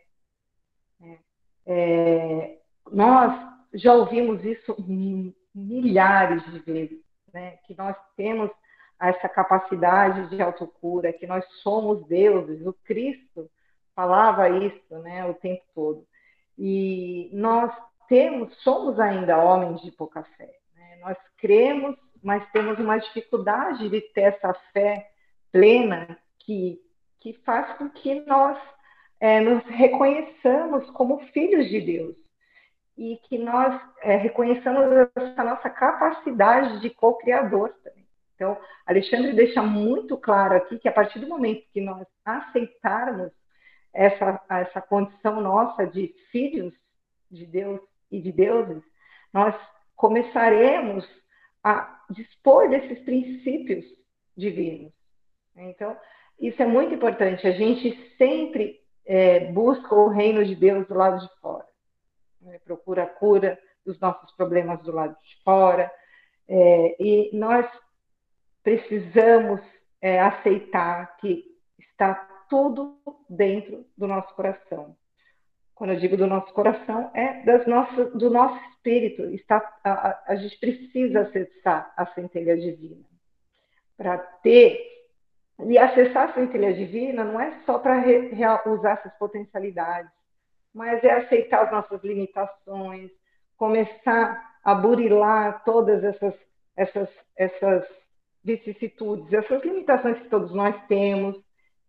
É, 1.03 1.19
é 1.67 2.59
nós 2.91 3.47
já 3.75 3.93
ouvimos 3.93 4.43
isso 4.43 4.75
milhares 5.55 6.43
de 6.51 6.61
vezes 6.61 7.06
né? 7.37 7.59
que 7.67 7.77
nós 7.77 7.95
temos 8.17 8.51
essa 8.99 9.29
capacidade 9.29 10.31
de 10.31 10.41
autocura, 10.41 11.13
que 11.13 11.27
nós 11.27 11.45
somos 11.63 12.07
deuses. 12.07 12.67
O 12.67 12.73
Cristo 12.73 13.51
falava 13.95 14.49
isso 14.49 14.99
né, 15.03 15.27
o 15.27 15.35
tempo 15.35 15.63
todo. 15.75 16.07
E 16.59 17.29
nós 17.35 17.71
temos, 18.09 18.57
somos 18.63 18.99
ainda 18.99 19.37
homens 19.37 19.83
de 19.83 19.91
pouca 19.91 20.23
fé. 20.23 20.51
Né? 20.75 20.99
Nós 21.03 21.19
cremos, 21.37 21.95
mas 22.23 22.51
temos 22.53 22.79
uma 22.79 22.97
dificuldade 22.97 23.91
de 23.91 24.01
ter 24.01 24.23
essa 24.23 24.55
fé 24.73 25.11
plena 25.53 26.19
que, 26.39 26.81
que 27.21 27.35
faz 27.45 27.77
com 27.77 27.91
que 27.91 28.21
nós 28.21 28.59
é, 29.21 29.41
nos 29.41 29.63
reconheçamos 29.65 30.89
como 30.93 31.21
filhos 31.33 31.69
de 31.69 31.83
Deus 31.83 32.26
e 32.97 33.19
que 33.29 33.37
nós 33.37 33.79
é, 34.03 34.17
reconheçamos 34.17 35.11
essa 35.15 35.45
nossa 35.45 35.69
capacidade 35.69 36.81
de 36.81 36.91
co-criador 36.91 37.75
também. 37.85 38.07
Então, 38.35 38.59
Alexandre 38.87 39.33
deixa 39.33 39.63
muito 39.63 40.17
claro 40.17 40.57
aqui 40.57 40.79
que 40.79 40.89
a 40.89 40.93
partir 40.93 41.19
do 41.19 41.29
momento 41.29 41.67
que 41.73 41.81
nós 41.81 42.07
aceitarmos 42.25 43.33
essa, 43.93 44.41
essa 44.49 44.81
condição 44.81 45.41
nossa 45.41 45.87
de 45.87 46.15
filhos 46.31 46.75
de 47.31 47.47
Deus 47.47 47.81
e 48.11 48.21
de 48.21 48.33
deuses, 48.33 48.83
nós 49.33 49.55
começaremos 49.95 51.07
a 51.63 52.05
dispor 52.11 52.69
desses 52.69 52.99
princípios 53.01 53.85
divinos. 54.37 54.93
Então, 55.57 55.97
isso 56.39 56.63
é 56.63 56.67
muito 56.67 56.95
importante. 56.95 57.47
A 57.47 57.53
gente 57.53 58.15
sempre 58.17 58.79
é, 59.07 59.51
busca 59.53 59.95
o 59.95 60.09
reino 60.09 60.45
de 60.45 60.55
Deus 60.55 60.87
do 60.87 60.95
lado 60.95 61.19
de 61.19 61.41
fora 61.41 61.66
né, 62.47 62.59
procura 62.65 63.03
a 63.03 63.07
cura 63.07 63.59
dos 63.85 63.99
nossos 64.01 64.33
problemas 64.33 64.83
do 64.83 64.93
lado 64.93 65.17
de 65.23 65.43
fora. 65.43 65.91
É, 66.49 66.97
e 67.03 67.31
nós 67.37 67.67
precisamos 68.63 69.61
é, 70.01 70.21
aceitar 70.21 71.17
que 71.19 71.45
está 71.79 72.15
tudo 72.49 72.99
dentro 73.29 73.85
do 73.97 74.07
nosso 74.07 74.35
coração. 74.35 74.97
Quando 75.75 75.93
eu 75.93 76.01
digo 76.01 76.17
do 76.17 76.27
nosso 76.27 76.53
coração, 76.55 77.11
é 77.15 77.45
das 77.45 77.67
nossas, 77.67 78.13
do 78.15 78.31
nosso 78.31 78.59
espírito. 78.71 79.25
Está, 79.27 79.57
a, 79.85 80.33
a, 80.33 80.37
gente 80.37 80.59
precisa 80.59 81.21
acessar 81.21 81.93
a 81.97 82.07
centelha 82.07 82.57
divina. 82.57 83.05
Para 83.97 84.17
ter. 84.19 84.81
E 85.67 85.79
acessar 85.79 86.31
a 86.31 86.35
centelha 86.35 86.73
divina 86.73 87.25
não 87.25 87.41
é 87.41 87.61
só 87.65 87.79
para 87.79 88.03
usar 88.67 88.93
essas 88.93 89.13
potencialidades, 89.19 90.11
mas 90.77 91.03
é 91.03 91.11
aceitar 91.11 91.65
as 91.65 91.73
nossas 91.73 92.05
limitações, 92.05 93.11
começar 93.57 94.59
a 94.63 94.75
burilar 94.75 95.65
todas 95.65 96.05
essas, 96.05 96.35
essas, 96.77 97.09
essas 97.35 97.89
vicissitudes, 98.45 99.33
essas 99.33 99.65
limitações 99.65 100.19
que 100.19 100.29
todos 100.29 100.53
nós 100.53 100.77
temos, 100.87 101.43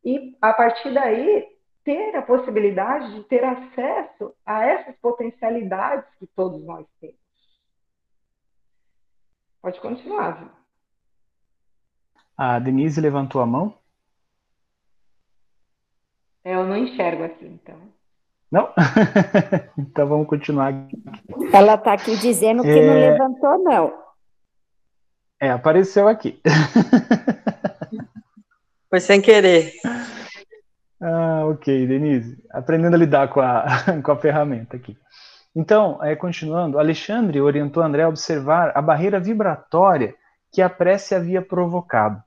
e 0.05 0.33
a 0.41 0.53
partir 0.53 0.93
daí 0.93 1.45
ter 1.83 2.15
a 2.15 2.21
possibilidade 2.21 3.13
de 3.13 3.23
ter 3.25 3.43
acesso 3.43 4.33
a 4.45 4.65
essas 4.65 4.95
potencialidades 4.99 6.09
que 6.17 6.27
todos 6.27 6.63
nós 6.65 6.87
temos. 7.01 7.19
Pode 9.61 9.81
continuar, 9.81 10.31
viu? 10.39 10.49
A 12.37 12.57
Denise 12.59 13.01
levantou 13.01 13.41
a 13.41 13.45
mão. 13.45 13.77
É, 16.41 16.55
eu 16.55 16.65
não 16.65 16.77
enxergo 16.77 17.23
assim, 17.23 17.47
então. 17.47 17.96
Não? 18.51 18.69
então 19.77 20.07
vamos 20.07 20.27
continuar. 20.27 20.73
Ela 21.51 21.75
está 21.75 21.93
aqui 21.93 22.17
dizendo 22.17 22.63
que 22.63 22.69
é... 22.69 22.85
não 22.85 22.93
levantou, 22.93 23.63
não. 23.63 23.93
É, 25.39 25.51
apareceu 25.51 26.07
aqui. 26.07 26.41
Foi 28.89 28.99
sem 28.99 29.21
querer. 29.21 29.73
Ah, 31.01 31.43
ok, 31.45 31.85
Denise. 31.85 32.37
Aprendendo 32.51 32.95
a 32.95 32.99
lidar 32.99 33.27
com 33.27 33.41
a, 33.41 33.65
com 34.03 34.11
a 34.11 34.17
ferramenta 34.17 34.77
aqui. 34.77 34.97
Então, 35.55 36.03
é, 36.03 36.15
continuando, 36.15 36.79
Alexandre 36.79 37.41
orientou 37.41 37.83
André 37.83 38.03
a 38.03 38.09
observar 38.09 38.71
a 38.75 38.81
barreira 38.81 39.19
vibratória 39.19 40.15
que 40.51 40.61
a 40.61 40.69
prece 40.69 41.13
havia 41.13 41.41
provocado. 41.41 42.21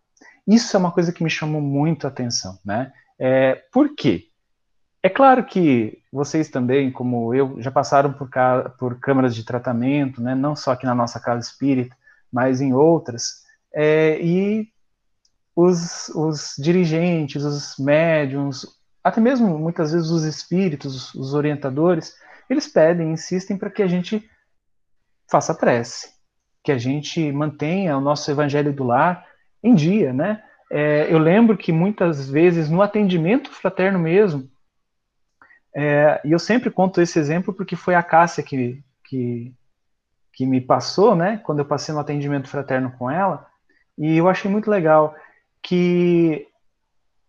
Isso 0.46 0.76
é 0.76 0.80
uma 0.80 0.90
coisa 0.90 1.12
que 1.12 1.22
me 1.22 1.30
chamou 1.30 1.60
muito 1.60 2.06
a 2.06 2.10
atenção, 2.10 2.58
né? 2.64 2.92
É, 3.18 3.60
por 3.72 3.94
quê? 3.94 4.24
É 5.02 5.08
claro 5.08 5.44
que 5.44 6.02
vocês 6.12 6.50
também, 6.50 6.92
como 6.92 7.34
eu, 7.34 7.60
já 7.60 7.70
passaram 7.70 8.12
por, 8.12 8.28
por 8.78 9.00
câmaras 9.00 9.34
de 9.34 9.44
tratamento, 9.44 10.20
né? 10.20 10.34
Não 10.34 10.54
só 10.54 10.72
aqui 10.72 10.84
na 10.84 10.94
nossa 10.94 11.18
casa 11.18 11.48
espírita, 11.48 11.96
mas 12.30 12.60
em 12.60 12.74
outras. 12.74 13.42
É, 13.72 14.20
e 14.20 14.68
os, 15.56 16.08
os, 16.10 16.54
dirigentes, 16.58 17.42
os 17.44 17.76
médiums, 17.78 18.66
até 19.02 19.20
mesmo 19.20 19.58
muitas 19.58 19.92
vezes 19.92 20.10
os 20.10 20.24
espíritos, 20.24 21.14
os 21.14 21.32
orientadores, 21.32 22.14
eles 22.48 22.68
pedem, 22.68 23.12
insistem 23.12 23.56
para 23.56 23.70
que 23.70 23.82
a 23.82 23.86
gente 23.86 24.28
faça 25.30 25.54
prece, 25.54 26.10
que 26.62 26.72
a 26.72 26.78
gente 26.78 27.32
mantenha 27.32 27.96
o 27.96 28.00
nosso 28.00 28.30
evangelho 28.30 28.72
do 28.72 28.84
lar 28.84 29.26
em 29.62 29.74
dia, 29.74 30.12
né? 30.12 30.42
É, 30.70 31.12
eu 31.12 31.18
lembro 31.18 31.56
que 31.56 31.72
muitas 31.72 32.28
vezes 32.28 32.68
no 32.68 32.82
atendimento 32.82 33.50
fraterno 33.50 33.98
mesmo, 33.98 34.48
é, 35.74 36.20
e 36.24 36.32
eu 36.32 36.38
sempre 36.38 36.70
conto 36.70 37.00
esse 37.00 37.18
exemplo 37.18 37.54
porque 37.54 37.76
foi 37.76 37.94
a 37.94 38.02
Cássia 38.02 38.42
que, 38.42 38.82
que, 39.04 39.54
que 40.32 40.46
me 40.46 40.60
passou, 40.60 41.14
né? 41.14 41.40
Quando 41.44 41.60
eu 41.60 41.64
passei 41.64 41.94
no 41.94 42.00
atendimento 42.00 42.48
fraterno 42.48 42.92
com 42.98 43.10
ela, 43.10 43.46
e 43.96 44.16
eu 44.16 44.28
achei 44.28 44.50
muito 44.50 44.70
legal 44.70 45.14
que 45.62 46.46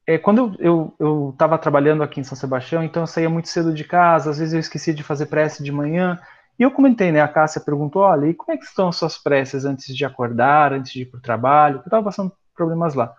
é, 0.07 0.17
quando 0.17 0.55
eu 0.59 1.29
estava 1.31 1.57
trabalhando 1.57 2.03
aqui 2.03 2.19
em 2.19 2.23
São 2.23 2.35
Sebastião, 2.35 2.83
então 2.83 3.03
eu 3.03 3.07
saía 3.07 3.29
muito 3.29 3.49
cedo 3.49 3.73
de 3.73 3.83
casa, 3.83 4.31
às 4.31 4.39
vezes 4.39 4.53
eu 4.53 4.59
esquecia 4.59 4.93
de 4.93 5.03
fazer 5.03 5.27
prece 5.27 5.63
de 5.63 5.71
manhã, 5.71 6.19
e 6.57 6.63
eu 6.63 6.71
comentei, 6.71 7.11
né, 7.11 7.21
a 7.21 7.27
Cássia 7.27 7.61
perguntou, 7.61 8.01
olha, 8.03 8.27
e 8.27 8.33
como 8.33 8.51
é 8.51 8.57
que 8.57 8.65
estão 8.65 8.89
as 8.89 8.95
suas 8.95 9.17
preces 9.17 9.65
antes 9.65 9.95
de 9.95 10.05
acordar, 10.05 10.73
antes 10.73 10.91
de 10.91 11.03
ir 11.03 11.05
para 11.05 11.17
o 11.17 11.21
trabalho? 11.21 11.77
Eu 11.77 11.81
estava 11.81 12.03
passando 12.03 12.31
problemas 12.55 12.93
lá. 12.93 13.15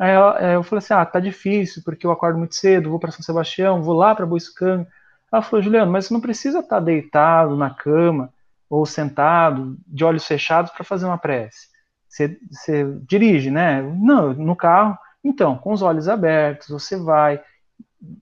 Aí 0.00 0.14
eu, 0.14 0.30
é, 0.30 0.56
eu, 0.56 0.62
falei 0.62 0.78
assim, 0.78 0.94
ah, 0.94 1.04
tá 1.04 1.20
difícil, 1.20 1.82
porque 1.84 2.06
eu 2.06 2.10
acordo 2.10 2.38
muito 2.38 2.54
cedo, 2.54 2.88
vou 2.88 2.98
para 2.98 3.10
São 3.10 3.22
Sebastião, 3.22 3.82
vou 3.82 3.94
lá 3.94 4.14
para 4.14 4.24
Boiscanga. 4.24 4.88
Ela 5.30 5.42
falou, 5.42 5.62
Juliano, 5.62 5.92
mas 5.92 6.06
você 6.06 6.14
não 6.14 6.22
precisa 6.22 6.60
estar 6.60 6.76
tá 6.76 6.80
deitado 6.80 7.54
na 7.54 7.68
cama 7.68 8.32
ou 8.68 8.86
sentado, 8.86 9.76
de 9.86 10.02
olhos 10.02 10.26
fechados, 10.26 10.72
para 10.72 10.84
fazer 10.84 11.04
uma 11.04 11.18
prece. 11.18 11.68
Você, 12.08 12.38
você 12.50 12.98
dirige, 13.06 13.50
né? 13.50 13.82
Não, 13.82 14.32
no 14.32 14.56
carro, 14.56 14.98
então, 15.22 15.58
com 15.58 15.70
os 15.70 15.82
olhos 15.82 16.08
abertos, 16.08 16.68
você 16.68 16.96
vai, 16.96 17.42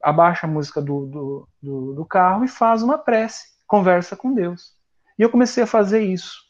abaixa 0.02 0.48
a 0.48 0.50
música 0.50 0.82
do, 0.82 1.06
do, 1.06 1.48
do, 1.62 1.94
do 1.94 2.04
carro 2.04 2.44
e 2.44 2.48
faz 2.48 2.82
uma 2.82 2.98
prece, 2.98 3.44
conversa 3.68 4.16
com 4.16 4.34
Deus. 4.34 4.72
E 5.16 5.22
eu 5.22 5.30
comecei 5.30 5.62
a 5.62 5.66
fazer 5.66 6.00
isso. 6.00 6.47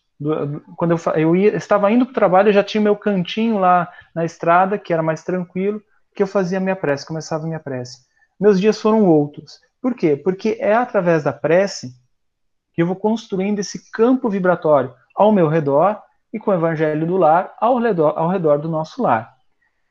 Quando 0.77 0.93
eu, 0.93 1.13
eu 1.15 1.37
ia, 1.37 1.57
estava 1.57 1.91
indo 1.91 2.05
para 2.05 2.11
o 2.11 2.15
trabalho, 2.15 2.49
eu 2.49 2.53
já 2.53 2.65
tinha 2.65 2.81
meu 2.81 2.97
cantinho 2.97 3.59
lá 3.59 3.89
na 4.15 4.25
estrada, 4.25 4.79
que 4.79 4.93
era 4.93 5.03
mais 5.03 5.23
tranquilo, 5.23 5.81
que 6.15 6.23
eu 6.23 6.27
fazia 6.27 6.59
minha 6.59 6.75
prece, 6.75 7.07
começava 7.07 7.47
minha 7.47 7.61
prece. 7.61 7.99
Meus 8.39 8.61
dias 8.61 8.81
foram 8.81 9.05
outros. 9.05 9.61
Por 9.81 9.95
quê? 9.95 10.17
Porque 10.17 10.57
é 10.61 10.75
através 10.75 11.23
da 11.23 11.33
prece 11.33 11.93
que 12.73 12.83
eu 12.83 12.87
vou 12.87 12.97
construindo 12.97 13.61
esse 13.61 13.91
campo 13.91 14.29
vibratório 14.29 14.93
ao 15.15 15.33
meu 15.33 15.49
redor 15.49 16.01
e 16.33 16.39
com 16.39 16.51
o 16.51 16.55
evangelho 16.55 17.07
do 17.07 17.17
lar 17.17 17.55
ao 17.61 17.79
redor, 17.79 18.15
ao 18.17 18.29
redor 18.29 18.59
do 18.59 18.69
nosso 18.69 19.03
lar. 19.03 19.35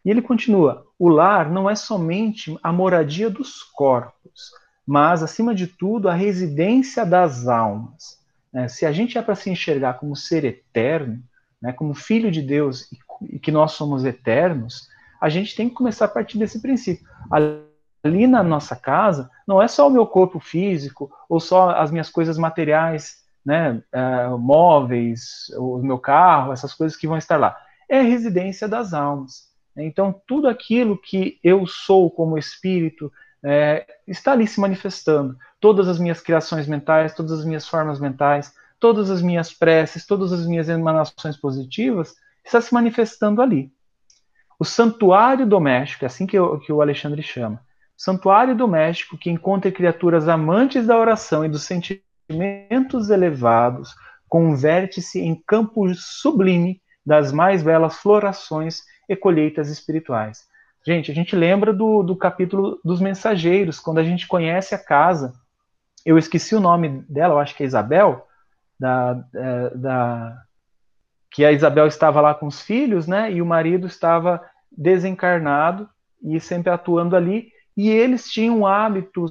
E 0.04 0.10
ele 0.10 0.22
continua: 0.22 0.86
o 0.98 1.10
lar 1.10 1.50
não 1.50 1.70
é 1.70 1.76
somente 1.76 2.58
a 2.64 2.72
moradia 2.72 3.30
dos 3.30 3.62
corpos, 3.64 4.52
mas, 4.86 5.22
acima 5.22 5.54
de 5.54 5.68
tudo, 5.68 6.08
a 6.08 6.14
residência 6.14 7.06
das 7.06 7.48
almas. 7.48 8.17
É, 8.58 8.68
se 8.68 8.88
a 8.88 8.92
gente 8.92 9.20
é 9.20 9.22
para 9.22 9.36
se 9.36 9.52
enxergar 9.52 10.00
como 10.00 10.16
ser 10.16 10.44
eterno, 10.44 11.22
né, 11.62 11.72
como 11.72 11.94
filho 11.94 12.32
de 12.32 12.42
Deus 12.42 12.92
e, 12.92 12.98
e 13.36 13.40
que 13.40 13.52
nós 13.52 13.74
somos 13.74 14.04
eternos, 14.04 14.90
a 15.22 15.30
gente 15.30 15.56
tem 15.56 15.70
que 15.70 15.76
começar 15.76 16.06
a 16.06 16.10
partir 16.10 16.40
desse 16.40 16.60
princípio. 16.60 17.08
Ali 17.32 18.26
na 18.26 18.42
nossa 18.42 18.76
casa, 18.76 19.30
não 19.48 19.62
é 19.62 19.68
só 19.68 19.88
o 19.88 19.92
meu 19.92 20.08
corpo 20.08 20.40
físico 20.40 21.12
ou 21.30 21.40
só 21.40 21.70
as 21.70 21.92
minhas 21.92 22.10
coisas 22.10 22.36
materiais, 22.36 23.24
né, 23.46 23.84
é, 23.92 24.28
móveis, 24.30 25.52
o 25.56 25.78
meu 25.78 26.00
carro, 26.00 26.52
essas 26.52 26.74
coisas 26.74 26.98
que 26.98 27.08
vão 27.08 27.18
estar 27.18 27.38
lá. 27.38 27.56
É 27.88 28.00
a 28.00 28.04
residência 28.04 28.68
das 28.68 28.92
almas. 28.92 29.48
Então, 29.78 30.20
tudo 30.26 30.48
aquilo 30.48 30.98
que 30.98 31.40
eu 31.44 31.68
sou 31.68 32.10
como 32.10 32.40
espírito 32.40 33.12
é, 33.48 33.86
está 34.08 34.34
ali 34.34 34.46
se 34.46 34.60
manifestando. 34.60 35.38
Todas 35.60 35.88
as 35.88 36.00
minhas 36.00 36.20
criações 36.20 36.68
mentais, 36.68 37.14
todas 37.14 37.32
as 37.32 37.46
minhas 37.46 37.68
formas 37.68 38.00
mentais, 38.00 38.54
todas 38.80 39.10
as 39.10 39.22
minhas 39.22 39.54
preces, 39.54 40.06
todas 40.06 40.34
as 40.34 40.46
minhas 40.46 40.68
emanações 40.68 41.38
positivas, 41.38 42.14
está 42.46 42.60
se 42.60 42.74
manifestando 42.74 43.42
ali. 43.42 43.72
O 44.60 44.66
santuário 44.66 45.46
doméstico, 45.46 46.04
é 46.04 46.08
assim 46.08 46.26
que, 46.26 46.38
eu, 46.38 46.60
que 46.60 46.74
o 46.74 46.82
Alexandre 46.82 47.22
chama. 47.22 47.62
Santuário 47.96 48.56
doméstico 48.56 49.18
que 49.18 49.30
encontra 49.30 49.72
criaturas 49.72 50.28
amantes 50.28 50.86
da 50.86 50.98
oração 50.98 51.46
e 51.46 51.50
dos 51.50 51.64
sentimentos 51.64 53.10
elevados, 53.10 53.96
converte-se 54.28 55.20
em 55.20 55.36
campo 55.48 55.88
sublime 55.96 56.82
das 57.06 57.32
mais 57.32 57.64
belas 57.64 57.98
florações 57.98 58.82
e 59.08 59.16
colheitas 59.16 59.70
espirituais. 59.70 60.46
Gente, 60.88 61.12
a 61.12 61.14
gente 61.14 61.36
lembra 61.36 61.74
do, 61.74 62.02
do 62.02 62.16
capítulo 62.16 62.80
dos 62.82 63.02
mensageiros, 63.02 63.78
quando 63.78 63.98
a 63.98 64.04
gente 64.06 64.26
conhece 64.26 64.74
a 64.74 64.80
casa. 64.80 65.34
Eu 66.06 66.18
esqueci 66.18 66.56
o 66.56 66.62
nome 66.62 67.04
dela, 67.10 67.34
eu 67.34 67.40
acho 67.40 67.54
que 67.54 67.62
é 67.62 67.66
Isabel, 67.66 68.26
da, 68.80 69.22
é, 69.36 69.70
da, 69.76 70.42
que 71.30 71.44
a 71.44 71.52
Isabel 71.52 71.88
estava 71.88 72.22
lá 72.22 72.34
com 72.34 72.48
os 72.48 72.62
filhos, 72.62 73.06
né? 73.06 73.30
E 73.30 73.42
o 73.42 73.46
marido 73.46 73.86
estava 73.86 74.42
desencarnado 74.72 75.90
e 76.24 76.40
sempre 76.40 76.72
atuando 76.72 77.18
ali. 77.18 77.50
E 77.76 77.90
eles 77.90 78.32
tinham 78.32 78.60
um 78.60 78.66
hábito, 78.66 79.26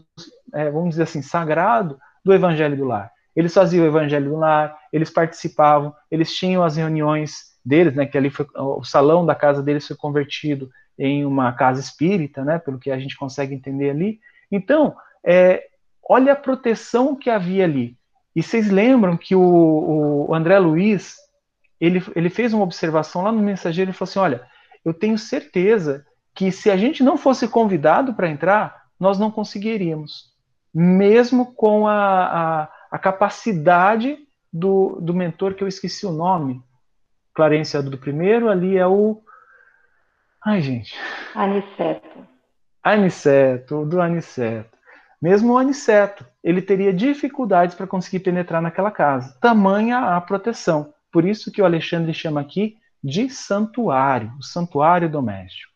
é, 0.52 0.70
vamos 0.70 0.90
dizer 0.90 1.04
assim, 1.04 1.22
sagrado 1.22 1.98
do 2.22 2.34
Evangelho 2.34 2.76
do 2.76 2.84
Lar. 2.84 3.10
Eles 3.34 3.54
faziam 3.54 3.82
o 3.82 3.88
Evangelho 3.88 4.28
do 4.28 4.36
Lar, 4.36 4.76
eles 4.92 5.08
participavam, 5.08 5.94
eles 6.10 6.36
tinham 6.36 6.62
as 6.62 6.76
reuniões 6.76 7.55
deles, 7.66 7.94
né, 7.94 8.06
que 8.06 8.16
ali 8.16 8.30
foi 8.30 8.46
o 8.54 8.84
salão 8.84 9.26
da 9.26 9.34
casa 9.34 9.62
deles 9.62 9.86
foi 9.86 9.96
convertido 9.96 10.70
em 10.96 11.26
uma 11.26 11.52
casa 11.52 11.80
espírita, 11.80 12.44
né, 12.44 12.58
pelo 12.58 12.78
que 12.78 12.90
a 12.90 12.98
gente 12.98 13.16
consegue 13.16 13.54
entender 13.54 13.90
ali. 13.90 14.20
Então, 14.50 14.94
é, 15.24 15.66
olha 16.08 16.32
a 16.32 16.36
proteção 16.36 17.16
que 17.16 17.28
havia 17.28 17.64
ali. 17.64 17.96
E 18.34 18.42
vocês 18.42 18.70
lembram 18.70 19.16
que 19.16 19.34
o, 19.34 20.26
o 20.28 20.34
André 20.34 20.58
Luiz 20.58 21.16
ele, 21.80 22.02
ele 22.14 22.30
fez 22.30 22.54
uma 22.54 22.64
observação 22.64 23.22
lá 23.22 23.32
no 23.32 23.42
mensageiro 23.42 23.90
e 23.90 23.94
falou 23.94 24.10
assim: 24.10 24.18
olha, 24.18 24.46
eu 24.84 24.94
tenho 24.94 25.18
certeza 25.18 26.06
que 26.34 26.52
se 26.52 26.70
a 26.70 26.76
gente 26.76 27.02
não 27.02 27.16
fosse 27.16 27.48
convidado 27.48 28.14
para 28.14 28.28
entrar, 28.28 28.84
nós 28.98 29.18
não 29.18 29.30
conseguiríamos, 29.30 30.32
mesmo 30.72 31.54
com 31.54 31.86
a, 31.86 32.62
a, 32.62 32.68
a 32.90 32.98
capacidade 32.98 34.18
do, 34.52 34.98
do 35.00 35.12
mentor, 35.12 35.54
que 35.54 35.62
eu 35.62 35.68
esqueci 35.68 36.06
o 36.06 36.12
nome, 36.12 36.62
Clarência 37.36 37.82
do 37.82 37.98
primeiro, 37.98 38.48
ali 38.48 38.78
é 38.78 38.86
o. 38.86 39.22
Ai, 40.42 40.62
gente. 40.62 40.94
Aniceto. 41.34 42.26
Aniceto, 42.82 43.84
do 43.84 44.00
Aniceto. 44.00 44.76
Mesmo 45.20 45.52
o 45.52 45.58
Aniceto, 45.58 46.24
ele 46.42 46.62
teria 46.62 46.94
dificuldades 46.94 47.74
para 47.74 47.86
conseguir 47.86 48.20
penetrar 48.20 48.62
naquela 48.62 48.90
casa. 48.90 49.36
Tamanha 49.38 49.98
a 49.98 50.20
proteção. 50.20 50.94
Por 51.12 51.26
isso 51.26 51.52
que 51.52 51.60
o 51.60 51.64
Alexandre 51.66 52.14
chama 52.14 52.40
aqui 52.40 52.78
de 53.04 53.28
santuário, 53.28 54.32
o 54.38 54.42
santuário 54.42 55.08
doméstico. 55.08 55.72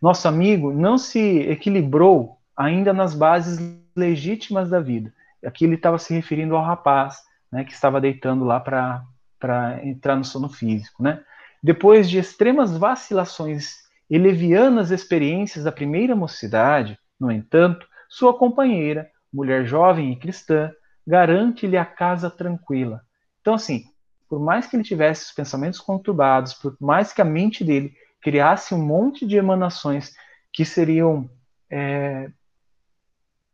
Nosso 0.00 0.28
amigo 0.28 0.72
não 0.72 0.96
se 0.96 1.40
equilibrou 1.40 2.38
ainda 2.56 2.92
nas 2.92 3.12
bases 3.12 3.58
legítimas 3.96 4.70
da 4.70 4.78
vida. 4.78 5.12
Aqui 5.44 5.64
ele 5.64 5.74
estava 5.74 5.98
se 5.98 6.14
referindo 6.14 6.54
ao 6.54 6.62
rapaz 6.62 7.18
né, 7.50 7.64
que 7.64 7.72
estava 7.72 8.00
deitando 8.00 8.44
lá 8.44 8.60
para 8.60 9.02
para 9.38 9.84
entrar 9.86 10.16
no 10.16 10.24
sono 10.24 10.48
físico, 10.48 11.02
né? 11.02 11.22
Depois 11.62 12.08
de 12.08 12.18
extremas 12.18 12.76
vacilações 12.76 13.74
e 14.08 14.18
levianas 14.18 14.90
experiências 14.90 15.64
da 15.64 15.72
primeira 15.72 16.14
mocidade, 16.14 16.98
no 17.18 17.30
entanto, 17.30 17.86
sua 18.08 18.36
companheira, 18.36 19.10
mulher 19.32 19.66
jovem 19.66 20.12
e 20.12 20.16
cristã, 20.16 20.72
garante-lhe 21.06 21.76
a 21.76 21.84
casa 21.84 22.30
tranquila. 22.30 23.02
Então, 23.40 23.54
assim, 23.54 23.84
por 24.28 24.38
mais 24.38 24.66
que 24.66 24.76
ele 24.76 24.84
tivesse 24.84 25.26
os 25.26 25.32
pensamentos 25.32 25.80
conturbados, 25.80 26.54
por 26.54 26.76
mais 26.80 27.12
que 27.12 27.22
a 27.22 27.24
mente 27.24 27.64
dele 27.64 27.94
criasse 28.20 28.74
um 28.74 28.84
monte 28.84 29.26
de 29.26 29.36
emanações 29.36 30.12
que 30.52 30.64
seriam 30.64 31.28
é, 31.70 32.30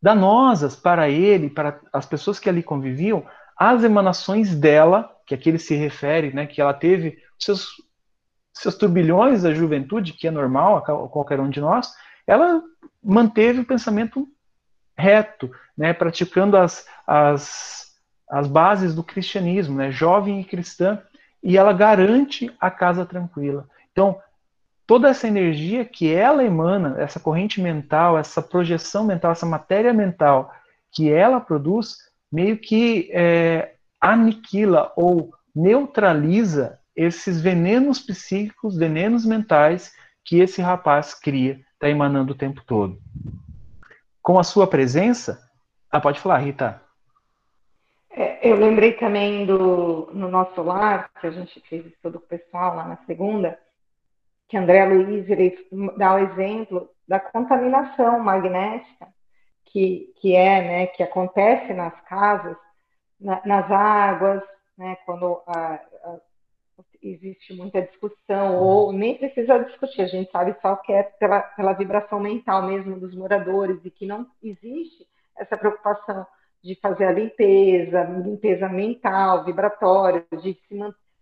danosas 0.03 0.77
para 0.77 1.09
ele, 1.09 1.49
para 1.49 1.81
as 1.93 2.07
pessoas 2.07 2.39
que 2.39 2.49
ali 2.49 2.63
conviviam, 2.63 3.25
as 3.71 3.85
emanações 3.85 4.55
dela, 4.55 5.11
que 5.27 5.35
aqui 5.35 5.49
ele 5.49 5.59
se 5.59 5.75
refere, 5.75 6.33
né, 6.33 6.47
que 6.47 6.61
ela 6.61 6.75
teve 6.75 7.19
seus, 7.39 7.69
seus 8.53 8.75
turbilhões 8.77 9.43
da 9.43 9.55
juventude, 9.55 10.13
que 10.13 10.27
é 10.27 10.31
normal 10.31 10.79
a 10.79 11.09
qualquer 11.09 11.41
um 11.41 11.49
de 11.49 11.61
nós, 11.61 11.93
ela 12.27 12.63
manteve 13.03 13.61
o 13.61 13.67
pensamento 13.67 14.29
reto, 14.97 15.51
né, 15.77 15.93
praticando 15.93 16.57
as, 16.57 16.87
as, 17.07 17.95
as 18.29 18.47
bases 18.47 18.95
do 18.95 19.03
cristianismo, 19.03 19.77
né, 19.77 19.91
jovem 19.91 20.41
e 20.41 20.45
cristã, 20.45 21.03
e 21.43 21.59
ela 21.59 21.73
garante 21.73 22.55
a 22.61 22.71
casa 22.71 23.05
tranquila. 23.05 23.69
Então, 23.93 24.19
toda 24.87 25.09
essa 25.09 25.29
energia 25.29 25.85
que 25.85 26.13
ela 26.13 26.45
emana, 26.45 26.97
essa 26.99 27.21
corrente 27.21 27.61
mental, 27.61 28.19
essa 28.19 28.41
projeção 28.41 29.05
mental, 29.05 29.33
essa 29.33 29.47
matéria 29.47 29.93
mental 29.93 30.53
que 30.91 31.11
ela 31.11 31.41
produz, 31.41 31.99
meio 32.35 32.59
que 32.59 33.09
é, 33.13 33.75
aniquila 34.01 34.93
ou 34.97 35.33
neutraliza 35.55 36.81
esses 36.97 37.41
venenos 37.41 38.01
psíquicos, 38.01 38.77
venenos 38.77 39.25
mentais 39.25 39.95
que 40.25 40.41
esse 40.41 40.61
rapaz 40.61 41.15
cria, 41.15 41.61
está 41.75 41.89
emanando 41.89 42.33
o 42.33 42.37
tempo 42.37 42.61
todo. 42.67 42.99
Com 44.21 44.37
a 44.37 44.43
sua 44.43 44.67
presença, 44.67 45.49
ah, 45.93 46.01
pode 46.01 46.19
falar, 46.19 46.39
Rita. 46.39 46.83
É, 48.11 48.49
eu 48.49 48.57
lembrei 48.57 48.95
também 48.95 49.47
do 49.47 50.11
no 50.13 50.29
nosso 50.29 50.61
lar, 50.61 51.11
que 51.21 51.29
a 51.29 51.31
gente 51.31 51.63
fez 51.69 51.85
todo 52.03 52.17
o 52.17 52.21
pessoal 52.21 52.75
lá 52.75 52.89
na 52.89 52.97
segunda, 53.07 53.57
que 54.49 54.57
André 54.57 54.85
Luiz 54.87 55.29
ele 55.31 55.57
dá 55.97 56.15
o 56.15 56.19
exemplo 56.19 56.91
da 57.07 57.21
contaminação 57.21 58.19
magnética 58.19 59.07
que, 59.75 60.15
que 60.21 60.37
é, 60.37 60.63
né, 60.63 60.87
que 60.87 61.03
acontece 61.03 61.75
nas 61.75 62.01
casas, 62.03 62.57
na, 63.21 63.43
nas 63.45 63.69
águas, 63.69 64.41
né, 64.79 64.97
quando 65.05 65.43
a, 65.49 65.75
a, 65.75 66.19
existe 67.03 67.53
muita 67.55 67.83
discussão, 67.83 68.57
ou 68.57 68.93
nem 68.93 69.19
precisa 69.19 69.59
discutir, 69.65 70.03
a 70.03 70.07
gente 70.07 70.31
sabe 70.31 70.55
só 70.63 70.77
que 70.77 70.93
é 70.93 71.03
pela, 71.03 71.41
pela 71.43 71.73
vibração 71.73 72.21
mental 72.21 72.63
mesmo 72.63 73.01
dos 73.01 73.17
moradores, 73.17 73.85
e 73.85 73.91
que 73.91 74.07
não 74.07 74.25
existe 74.41 75.05
essa 75.37 75.57
preocupação 75.57 76.25
de 76.63 76.77
fazer 76.77 77.07
a 77.07 77.13
limpeza, 77.13 78.05
limpeza 78.05 78.69
mental, 78.69 79.45
vibratória, 79.45 80.25
de 80.41 80.55
se 80.69 80.79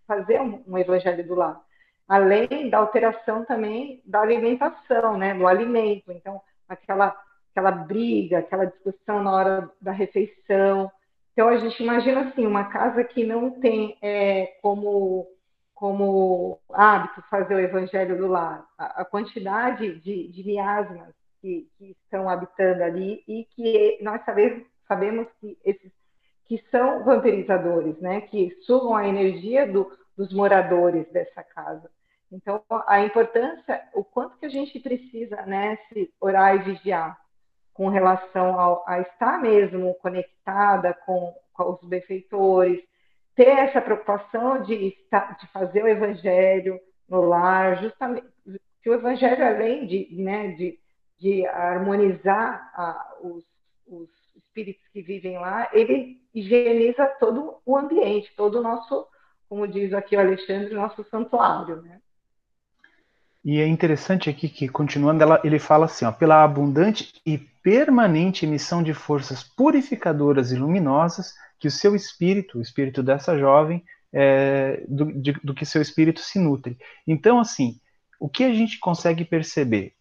fazer 0.07 0.43
um, 0.43 0.63
um 0.69 0.77
evangelho 0.77 1.27
do 1.27 1.35
lar. 1.35 1.59
Além 2.07 2.69
da 2.69 2.79
alteração 2.79 3.47
também 3.47 4.03
da 4.05 4.21
alimentação, 4.21 5.17
né, 5.17 5.33
do 5.33 5.47
alimento. 5.47 6.13
Então, 6.13 6.39
aquela, 6.69 7.17
aquela 7.53 7.71
briga, 7.71 8.39
aquela 8.39 8.65
discussão 8.65 9.23
na 9.23 9.33
hora 9.33 9.71
da 9.81 9.93
refeição. 9.93 10.91
Então, 11.33 11.49
a 11.49 11.57
gente 11.59 11.83
imagina 11.83 12.23
assim, 12.23 12.47
uma 12.47 12.65
casa 12.65 13.05
que 13.05 13.25
não 13.25 13.51
tem 13.51 13.97
é, 14.03 14.59
como 14.61 15.29
como 15.75 16.61
hábito 16.73 17.21
fazer 17.23 17.57
o 17.57 17.59
evangelho 17.59 18.17
do 18.17 18.29
lar, 18.29 18.65
a, 18.79 19.01
a 19.01 19.05
quantidade 19.05 19.99
de, 19.99 20.29
de 20.29 20.45
miasmas 20.47 21.13
que, 21.41 21.69
que, 21.77 21.97
estão 22.05 22.29
habitando 22.29 22.85
ali 22.85 23.25
e 23.27 23.45
que 23.47 23.99
nós 24.01 24.25
sabemos, 24.25 24.65
sabemos 24.87 25.27
que 25.41 25.59
esses 25.65 25.91
que 26.45 26.63
são 26.71 27.03
vampirizadores, 27.03 27.99
né, 27.99 28.21
que 28.21 28.57
sugam 28.61 28.95
a 28.95 29.09
energia 29.09 29.67
do, 29.67 29.91
dos 30.17 30.33
moradores 30.33 31.11
dessa 31.11 31.43
casa. 31.43 31.91
Então, 32.31 32.63
a 32.87 33.01
importância, 33.01 33.83
o 33.93 34.05
quanto 34.05 34.37
que 34.39 34.47
a 34.47 34.51
gente 34.51 34.79
precisa, 34.79 35.43
né, 35.47 35.79
se 35.89 36.13
orar 36.21 36.55
e 36.55 36.59
vigiar 36.59 37.19
com 37.73 37.89
relação 37.89 38.59
ao, 38.59 38.85
a 38.87 39.01
estar 39.01 39.41
mesmo 39.41 39.95
conectada 39.95 40.95
com, 41.07 41.35
com 41.53 41.73
os 41.73 41.89
benfeitores, 41.89 42.83
ter 43.35 43.49
essa 43.49 43.81
preocupação 43.81 44.63
de, 44.63 44.75
estar, 44.75 45.37
de 45.39 45.47
fazer 45.49 45.83
o 45.83 45.89
evangelho 45.89 46.79
no 47.09 47.23
lar, 47.23 47.83
justamente 47.83 48.27
que 48.83 48.91
o 48.91 48.95
evangelho, 48.95 49.47
além 49.47 49.87
de, 49.87 50.09
né, 50.13 50.49
de, 50.53 50.79
de 51.19 51.47
harmonizar 51.47 52.73
a, 52.75 53.15
os, 53.23 53.45
os 53.87 54.09
espíritos 54.35 54.87
que 54.89 55.03
vivem 55.03 55.39
lá, 55.39 55.69
ele 55.73 56.21
higieniza 56.35 57.07
todo 57.21 57.61
o 57.65 57.77
ambiente, 57.77 58.35
todo 58.37 58.59
o 58.59 58.63
nosso, 58.63 59.07
como 59.49 59.69
diz 59.69 59.93
aqui 59.93 60.17
o 60.17 60.21
Alexandre, 60.21 60.75
nosso 60.75 61.05
santuário, 61.05 61.81
né? 61.83 62.01
E 63.45 63.61
é 63.61 63.67
interessante 63.67 64.31
aqui 64.31 64.49
que, 64.49 64.69
continuando, 64.69 65.23
ela, 65.23 65.41
ele 65.43 65.59
fala 65.59 65.87
assim: 65.87 66.05
ó, 66.05 66.13
pela 66.13 66.45
abundante 66.45 67.13
e 67.27 67.39
permanente 67.39 68.47
emissão 68.47 68.83
de 68.83 68.95
forças 68.95 69.43
purificadoras 69.43 70.53
e 70.53 70.57
luminosas 70.57 71.35
que 71.59 71.69
o 71.69 71.71
seu 71.71 71.95
espírito, 71.95 72.59
o 72.59 72.63
espírito 72.63 73.03
dessa 73.03 73.39
jovem, 73.39 73.85
é, 74.13 74.85
do, 74.89 75.13
de, 75.13 75.33
do 75.45 75.55
que 75.55 75.65
seu 75.65 75.81
espírito 75.81 76.21
se 76.21 76.39
nutre. 76.39 76.77
Então, 77.07 77.41
assim, 77.41 77.81
o 78.19 78.29
que 78.29 78.45
a 78.45 78.53
gente 78.53 78.79
consegue 78.79 79.25
perceber? 79.25 79.95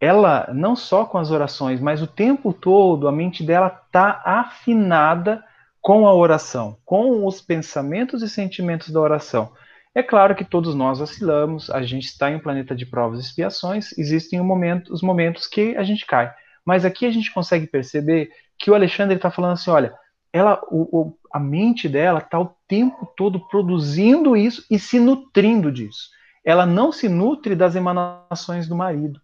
Ela, 0.00 0.50
não 0.52 0.76
só 0.76 1.04
com 1.04 1.18
as 1.18 1.30
orações, 1.30 1.80
mas 1.80 2.02
o 2.02 2.06
tempo 2.06 2.52
todo, 2.52 3.08
a 3.08 3.12
mente 3.12 3.42
dela 3.42 3.82
está 3.86 4.20
afinada 4.24 5.42
com 5.80 6.06
a 6.06 6.14
oração, 6.14 6.76
com 6.84 7.26
os 7.26 7.40
pensamentos 7.40 8.22
e 8.22 8.28
sentimentos 8.28 8.90
da 8.90 9.00
oração. 9.00 9.52
É 9.94 10.02
claro 10.02 10.34
que 10.34 10.44
todos 10.44 10.74
nós 10.74 11.00
oscilamos, 11.00 11.70
a 11.70 11.80
gente 11.82 12.06
está 12.06 12.28
em 12.28 12.36
um 12.36 12.40
planeta 12.40 12.74
de 12.74 12.84
provas 12.84 13.20
e 13.20 13.22
expiações, 13.22 13.96
existem 13.96 14.40
um 14.40 14.44
momento, 14.44 14.92
os 14.92 15.02
momentos 15.02 15.46
que 15.46 15.76
a 15.76 15.84
gente 15.84 16.04
cai. 16.04 16.34
Mas 16.64 16.84
aqui 16.84 17.06
a 17.06 17.10
gente 17.12 17.32
consegue 17.32 17.66
perceber 17.66 18.30
que 18.58 18.70
o 18.70 18.74
Alexandre 18.74 19.14
está 19.16 19.30
falando 19.30 19.52
assim: 19.52 19.70
olha, 19.70 19.94
ela, 20.32 20.60
o, 20.68 21.00
o, 21.00 21.18
a 21.32 21.38
mente 21.38 21.88
dela 21.88 22.18
está 22.18 22.40
o 22.40 22.56
tempo 22.66 23.06
todo 23.16 23.46
produzindo 23.48 24.36
isso 24.36 24.64
e 24.68 24.80
se 24.80 24.98
nutrindo 24.98 25.70
disso. 25.70 26.10
Ela 26.44 26.66
não 26.66 26.90
se 26.90 27.08
nutre 27.08 27.54
das 27.54 27.76
emanações 27.76 28.66
do 28.66 28.74
marido. 28.74 29.20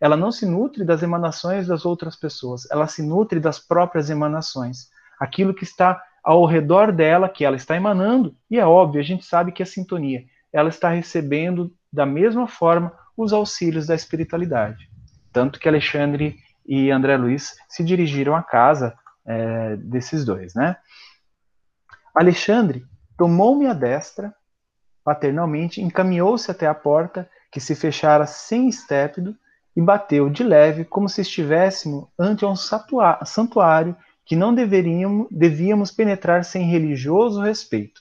Ela 0.00 0.16
não 0.16 0.32
se 0.32 0.46
nutre 0.46 0.84
das 0.84 1.02
emanações 1.02 1.66
das 1.66 1.84
outras 1.84 2.16
pessoas. 2.16 2.68
Ela 2.70 2.86
se 2.86 3.02
nutre 3.02 3.38
das 3.38 3.58
próprias 3.58 4.08
emanações. 4.08 4.88
Aquilo 5.20 5.54
que 5.54 5.64
está 5.64 6.02
ao 6.26 6.44
redor 6.44 6.90
dela, 6.90 7.28
que 7.28 7.44
ela 7.44 7.54
está 7.54 7.76
emanando, 7.76 8.36
e 8.50 8.58
é 8.58 8.66
óbvio, 8.66 9.00
a 9.00 9.04
gente 9.04 9.24
sabe 9.24 9.52
que 9.52 9.62
a 9.62 9.66
sintonia, 9.66 10.24
ela 10.52 10.68
está 10.68 10.88
recebendo 10.88 11.72
da 11.92 12.04
mesma 12.04 12.48
forma 12.48 12.92
os 13.16 13.32
auxílios 13.32 13.86
da 13.86 13.94
espiritualidade. 13.94 14.90
Tanto 15.32 15.60
que 15.60 15.68
Alexandre 15.68 16.36
e 16.66 16.90
André 16.90 17.16
Luiz 17.16 17.54
se 17.68 17.84
dirigiram 17.84 18.34
à 18.34 18.42
casa 18.42 18.92
é, 19.24 19.76
desses 19.76 20.24
dois, 20.24 20.52
né? 20.52 20.76
Alexandre 22.12 22.84
tomou-me 23.16 23.68
a 23.68 23.72
destra, 23.72 24.34
paternalmente, 25.04 25.80
encaminhou-se 25.80 26.50
até 26.50 26.66
a 26.66 26.74
porta, 26.74 27.30
que 27.52 27.60
se 27.60 27.76
fechara 27.76 28.26
sem 28.26 28.68
estépido, 28.68 29.36
e 29.76 29.80
bateu 29.80 30.28
de 30.28 30.42
leve, 30.42 30.84
como 30.84 31.08
se 31.08 31.20
estivéssemos 31.20 32.08
ante 32.18 32.44
um 32.44 32.56
santuário 32.56 33.94
que 34.26 34.34
não 34.34 34.52
deveríamos, 34.52 35.28
devíamos 35.30 35.92
penetrar 35.92 36.44
sem 36.44 36.64
religioso 36.64 37.40
respeito. 37.40 38.00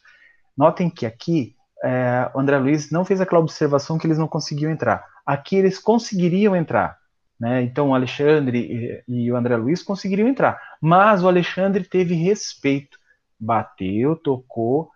Notem 0.57 0.89
que 0.89 1.05
aqui 1.05 1.55
é, 1.83 2.29
o 2.33 2.39
André 2.39 2.57
Luiz 2.57 2.89
não 2.91 3.05
fez 3.05 3.21
aquela 3.21 3.41
observação 3.41 3.97
que 3.97 4.07
eles 4.07 4.17
não 4.17 4.27
conseguiam 4.27 4.71
entrar. 4.71 5.05
Aqui 5.23 5.55
eles 5.55 5.77
conseguiriam 5.77 6.55
entrar. 6.55 6.97
Né? 7.39 7.61
Então 7.61 7.89
o 7.89 7.95
Alexandre 7.95 9.03
e, 9.07 9.25
e 9.25 9.31
o 9.31 9.35
André 9.35 9.55
Luiz 9.55 9.83
conseguiriam 9.83 10.27
entrar. 10.27 10.59
Mas 10.81 11.23
o 11.23 11.27
Alexandre 11.27 11.83
teve 11.83 12.15
respeito. 12.15 12.97
Bateu, 13.39 14.15
tocou, 14.15 14.89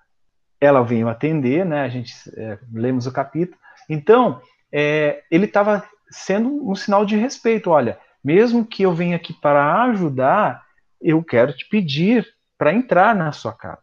ela 0.59 0.81
veio 0.81 1.09
atender, 1.09 1.65
né? 1.65 1.81
A 1.81 1.89
gente 1.89 2.13
é, 2.35 2.57
lemos 2.73 3.05
o 3.05 3.11
capítulo. 3.11 3.58
Então, 3.89 4.41
é, 4.71 5.23
ele 5.29 5.45
estava 5.45 5.83
sendo 6.10 6.69
um 6.69 6.73
sinal 6.73 7.06
de 7.06 7.17
respeito. 7.17 7.69
Olha, 7.69 7.99
mesmo 8.23 8.65
que 8.65 8.83
eu 8.83 8.93
venha 8.93 9.17
aqui 9.17 9.33
para 9.33 9.83
ajudar, 9.83 10.63
eu 11.02 11.23
quero 11.23 11.56
te 11.56 11.67
pedir 11.67 12.27
para 12.58 12.73
entrar 12.73 13.15
na 13.15 13.31
sua 13.31 13.54
casa. 13.54 13.81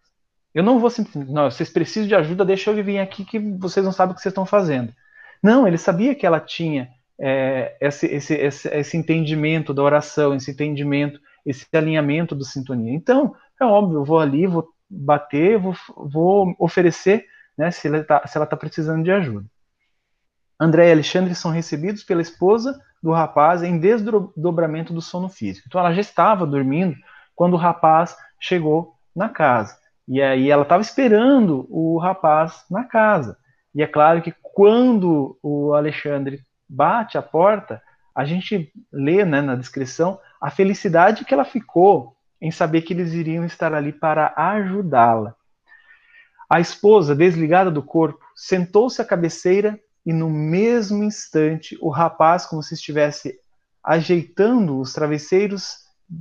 Eu 0.55 0.63
não 0.63 0.79
vou 0.79 0.91
simplesmente, 0.91 1.33
não, 1.33 1.51
vocês 1.51 1.69
precisam 1.69 2.09
de 2.09 2.15
ajuda, 2.15 2.45
deixa 2.45 2.71
eu 2.71 2.85
vir 2.85 2.99
aqui 2.99 3.25
que 3.25 3.39
vocês 3.39 3.85
não 3.85 3.93
sabem 3.93 4.13
o 4.13 4.15
que 4.17 4.23
vocês 4.23 4.33
estão 4.33 4.47
fazendo. 4.47 4.93
Não, 5.43 5.67
ele 5.67 5.79
sabia 5.79 6.15
que 6.15 6.27
ela 6.27 6.41
tinha 6.41 6.89
é, 7.19 7.77
esse, 7.81 8.07
esse, 8.07 8.35
esse, 8.35 8.69
esse, 8.69 8.97
entendimento 8.97 9.73
da 9.75 9.83
oração, 9.83 10.35
esse 10.35 10.51
entendimento, 10.51 11.21
esse 11.45 11.67
alinhamento 11.75 12.35
do 12.35 12.45
sintonia. 12.45 12.95
Então, 12.95 13.35
é 13.61 13.65
óbvio, 13.65 13.99
eu 14.01 14.05
vou 14.05 14.19
ali, 14.19 14.47
vou 14.47 14.69
bater, 14.89 15.59
vou, 15.59 15.75
vou 15.95 16.55
oferecer 16.59 17.27
né, 17.57 17.71
se 17.71 17.89
ela 17.89 17.99
está 17.99 18.47
tá 18.47 18.57
precisando 18.57 19.03
de 19.03 19.11
ajuda. 19.11 19.47
André 20.59 20.89
e 20.89 20.93
Alexandre 20.93 21.35
são 21.35 21.51
recebidos 21.51 22.03
pela 22.03 22.23
esposa 22.23 22.81
do 23.03 23.13
rapaz 23.13 23.63
em 23.63 23.79
desdobramento 23.79 24.93
do 24.93 25.03
sono 25.03 25.29
físico. 25.29 25.67
Então 25.69 25.81
ela 25.81 25.93
já 25.93 26.01
estava 26.01 26.47
dormindo 26.47 26.97
quando 27.35 27.55
o 27.55 27.59
rapaz 27.59 28.17
chegou 28.41 28.95
na 29.15 29.29
casa. 29.29 29.77
E 30.09 30.23
aí 30.23 30.51
ela 30.51 30.63
estava 30.63 30.83
esperando 30.83 31.67
o 31.69 31.99
rapaz 31.99 32.65
na 32.71 32.85
casa. 32.85 33.37
E 33.75 33.83
é 33.83 33.87
claro 33.87 34.23
que 34.23 34.35
quando 34.41 35.39
o 35.43 35.75
Alexandre 35.75 36.41
bate 36.69 37.19
a 37.19 37.23
porta, 37.23 37.83
a 38.15 38.25
gente 38.25 38.73
lê 38.91 39.25
né, 39.25 39.43
na 39.43 39.55
descrição 39.55 40.19
a 40.41 40.51
felicidade 40.51 41.25
que 41.25 41.35
ela 41.35 41.45
ficou 41.45 42.17
em 42.41 42.51
saber 42.51 42.83
que 42.83 42.95
eles 42.95 43.13
iriam 43.13 43.45
estar 43.45 43.75
ali 43.75 43.93
para 43.93 44.33
ajudá-la. 44.37 45.35
A 46.49 46.61
esposa, 46.61 47.15
desligada 47.15 47.71
do 47.71 47.83
corpo, 47.83 48.25
sentou-se 48.35 49.01
à 49.03 49.05
cabeceira 49.05 49.79
e, 50.07 50.13
no 50.13 50.31
mesmo 50.31 51.03
instante, 51.03 51.77
o 51.83 51.91
rapaz, 51.91 52.47
como 52.47 52.63
se 52.63 52.75
estivesse 52.75 53.37
ajeitando 53.83 54.79
os 54.79 54.93
travesseiros, 54.93 55.79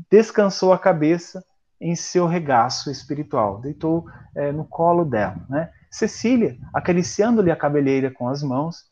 descansou 0.10 0.74
a 0.74 0.80
cabeça 0.80 1.46
em 1.80 1.96
seu 1.96 2.26
regaço 2.26 2.90
espiritual, 2.90 3.62
deitou 3.62 4.08
é, 4.36 4.52
no 4.52 4.66
colo 4.66 5.06
dela. 5.06 5.46
Né? 5.48 5.70
Cecília, 5.92 6.58
acariciando-lhe 6.74 7.52
a 7.52 7.56
cabeleira 7.56 8.10
com 8.10 8.28
as 8.28 8.42
mãos, 8.42 8.86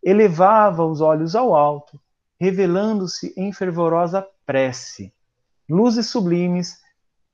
elevava 0.00 0.84
os 0.84 1.00
olhos 1.00 1.34
ao 1.34 1.52
alto, 1.52 2.00
revelando-se 2.40 3.34
em 3.36 3.52
fervorosa 3.52 4.24
prece. 4.44 5.12
Luzes 5.68 6.06
sublimes 6.06 6.78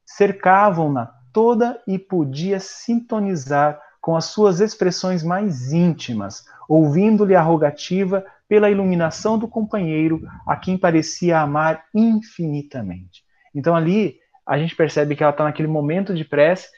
cercavam-na 0.06 1.12
toda 1.30 1.82
e 1.86 1.98
podia 1.98 2.58
sintonizar 2.58 3.78
com 4.02 4.16
as 4.16 4.26
suas 4.26 4.60
expressões 4.60 5.22
mais 5.22 5.72
íntimas, 5.72 6.44
ouvindo-lhe 6.68 7.36
a 7.36 7.40
rogativa 7.40 8.26
pela 8.48 8.68
iluminação 8.68 9.38
do 9.38 9.46
companheiro 9.46 10.20
a 10.44 10.56
quem 10.56 10.76
parecia 10.76 11.40
amar 11.40 11.84
infinitamente. 11.94 13.24
Então 13.54 13.76
ali 13.76 14.18
a 14.44 14.58
gente 14.58 14.74
percebe 14.74 15.14
que 15.14 15.22
ela 15.22 15.30
está 15.30 15.44
naquele 15.44 15.68
momento 15.68 16.12
de 16.14 16.24
prece, 16.24 16.68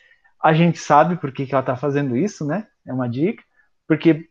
a 0.40 0.52
gente 0.52 0.78
sabe 0.78 1.16
por 1.16 1.32
que, 1.32 1.46
que 1.46 1.54
ela 1.54 1.62
está 1.62 1.74
fazendo 1.74 2.14
isso, 2.14 2.44
né? 2.44 2.66
É 2.86 2.92
uma 2.92 3.08
dica, 3.08 3.42
porque 3.88 4.28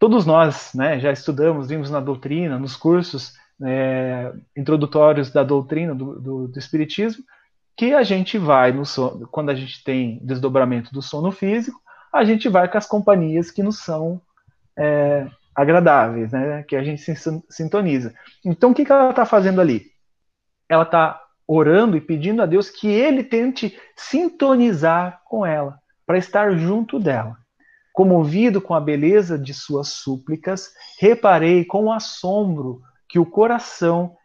todos 0.00 0.26
nós 0.26 0.72
né, 0.74 0.98
já 0.98 1.12
estudamos, 1.12 1.68
vimos 1.68 1.92
na 1.92 2.00
doutrina, 2.00 2.58
nos 2.58 2.74
cursos 2.74 3.34
é, 3.62 4.32
introdutórios 4.56 5.30
da 5.30 5.44
doutrina 5.44 5.94
do, 5.94 6.20
do, 6.20 6.48
do 6.48 6.58
Espiritismo, 6.58 7.22
que 7.78 7.94
a 7.94 8.02
gente 8.02 8.36
vai 8.36 8.72
no 8.72 8.84
sono, 8.84 9.28
quando 9.28 9.50
a 9.50 9.54
gente 9.54 9.84
tem 9.84 10.18
desdobramento 10.20 10.92
do 10.92 11.00
sono 11.00 11.30
físico, 11.30 11.80
a 12.12 12.24
gente 12.24 12.48
vai 12.48 12.68
com 12.68 12.76
as 12.76 12.86
companhias 12.86 13.52
que 13.52 13.62
nos 13.62 13.78
são 13.78 14.20
é, 14.76 15.28
agradáveis, 15.54 16.32
né? 16.32 16.64
Que 16.64 16.74
a 16.74 16.82
gente 16.82 17.00
se 17.00 17.14
sintoniza. 17.48 18.12
Então, 18.44 18.72
o 18.72 18.74
que, 18.74 18.84
que 18.84 18.90
ela 18.90 19.10
está 19.10 19.24
fazendo 19.24 19.60
ali? 19.60 19.86
Ela 20.68 20.82
está 20.82 21.22
orando 21.46 21.96
e 21.96 22.00
pedindo 22.00 22.42
a 22.42 22.46
Deus 22.46 22.68
que 22.68 22.88
Ele 22.88 23.22
tente 23.22 23.78
sintonizar 23.96 25.22
com 25.24 25.46
ela, 25.46 25.78
para 26.04 26.18
estar 26.18 26.56
junto 26.56 26.98
dela. 26.98 27.36
Comovido 27.92 28.60
com 28.60 28.74
a 28.74 28.80
beleza 28.80 29.38
de 29.38 29.54
suas 29.54 29.88
súplicas, 29.88 30.72
reparei 30.98 31.64
com 31.64 31.92
assombro 31.92 32.82
que 33.08 33.20
o 33.20 33.26
coração 33.26 34.16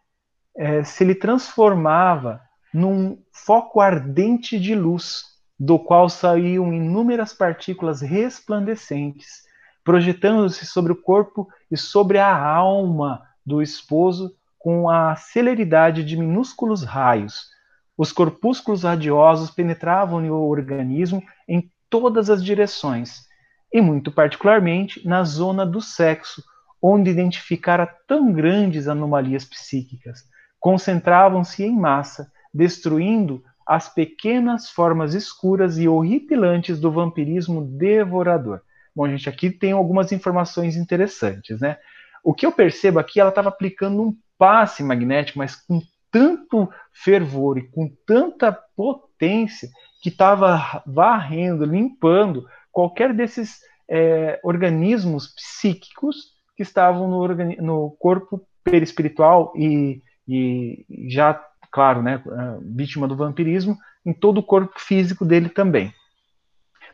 é, 0.56 0.82
se 0.82 1.04
lhe 1.04 1.14
transformava 1.14 2.43
num 2.74 3.16
foco 3.32 3.80
ardente 3.80 4.58
de 4.58 4.74
luz, 4.74 5.22
do 5.56 5.78
qual 5.78 6.08
saíam 6.08 6.72
inúmeras 6.72 7.32
partículas 7.32 8.00
resplandecentes, 8.00 9.44
projetando-se 9.84 10.66
sobre 10.66 10.92
o 10.92 11.00
corpo 11.00 11.48
e 11.70 11.76
sobre 11.76 12.18
a 12.18 12.36
alma 12.36 13.22
do 13.46 13.62
esposo 13.62 14.34
com 14.58 14.90
a 14.90 15.14
celeridade 15.14 16.02
de 16.02 16.16
minúsculos 16.16 16.82
raios. 16.82 17.48
Os 17.96 18.10
corpúsculos 18.10 18.82
radiosos 18.82 19.52
penetravam 19.52 20.20
no 20.20 20.42
organismo 20.42 21.22
em 21.46 21.70
todas 21.88 22.28
as 22.28 22.42
direções, 22.42 23.28
e 23.72 23.80
muito 23.80 24.10
particularmente 24.10 25.06
na 25.06 25.22
zona 25.22 25.64
do 25.64 25.80
sexo, 25.80 26.42
onde 26.82 27.10
identificara 27.10 27.86
tão 28.08 28.32
grandes 28.32 28.88
anomalias 28.88 29.44
psíquicas. 29.44 30.24
Concentravam-se 30.58 31.62
em 31.62 31.76
massa, 31.76 32.32
destruindo 32.54 33.42
as 33.66 33.92
pequenas 33.92 34.70
formas 34.70 35.14
escuras 35.14 35.78
e 35.78 35.88
horripilantes 35.88 36.78
do 36.78 36.92
vampirismo 36.92 37.64
devorador. 37.64 38.60
Bom, 38.94 39.08
gente, 39.08 39.28
aqui 39.28 39.50
tem 39.50 39.72
algumas 39.72 40.12
informações 40.12 40.76
interessantes, 40.76 41.60
né? 41.60 41.78
O 42.22 42.32
que 42.32 42.46
eu 42.46 42.52
percebo 42.52 42.98
aqui, 42.98 43.18
ela 43.18 43.30
estava 43.30 43.48
aplicando 43.48 44.00
um 44.00 44.16
passe 44.38 44.82
magnético, 44.82 45.38
mas 45.38 45.56
com 45.56 45.80
tanto 46.10 46.70
fervor 46.92 47.58
e 47.58 47.68
com 47.68 47.90
tanta 48.06 48.52
potência 48.76 49.68
que 50.00 50.10
estava 50.10 50.82
varrendo, 50.86 51.64
limpando 51.64 52.46
qualquer 52.70 53.12
desses 53.12 53.58
é, 53.88 54.38
organismos 54.44 55.34
psíquicos 55.34 56.34
que 56.56 56.62
estavam 56.62 57.08
no, 57.08 57.26
no 57.60 57.90
corpo 57.98 58.46
perispiritual 58.62 59.52
e, 59.56 60.02
e 60.26 60.86
já 61.08 61.34
claro, 61.74 62.00
né, 62.00 62.22
vítima 62.62 63.08
do 63.08 63.16
vampirismo, 63.16 63.76
em 64.06 64.12
todo 64.12 64.38
o 64.38 64.42
corpo 64.44 64.78
físico 64.78 65.24
dele 65.24 65.48
também. 65.48 65.92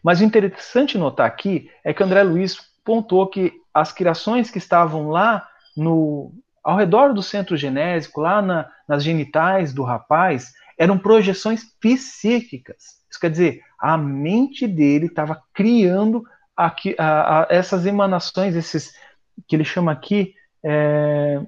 Mas 0.03 0.21
o 0.21 0.25
interessante 0.25 0.97
notar 0.97 1.27
aqui 1.27 1.71
é 1.85 1.93
que 1.93 2.03
André 2.03 2.23
Luiz 2.23 2.57
pontuou 2.83 3.27
que 3.27 3.53
as 3.75 3.93
criações 3.93 4.51
que 4.51 4.57
estavam 4.57 5.11
lá 5.11 5.47
no 5.77 6.33
ao 6.65 6.77
redor 6.77 7.13
do 7.13 7.23
centro 7.23 7.59
genésico, 7.59 8.23
lá 8.23 8.41
na, 8.41 8.71
nas 8.89 9.05
genitais 9.05 9.75
do 9.75 9.83
rapaz, 9.83 10.53
eram 10.79 10.99
projeções 10.99 11.63
psíquicas. 11.79 13.01
Isso 13.11 13.21
quer 13.21 13.31
dizer, 13.31 13.61
a 13.79 13.99
mente 13.99 14.67
dele 14.67 15.07
estava 15.07 15.43
criando 15.53 16.25
aqui, 16.57 16.95
a, 16.99 17.43
a, 17.43 17.47
essas 17.51 17.85
emanações, 17.85 18.55
esses 18.57 18.95
que 19.47 19.57
ele 19.57 19.65
chama 19.65 19.93
aqui 19.93 20.35
é, 20.63 21.41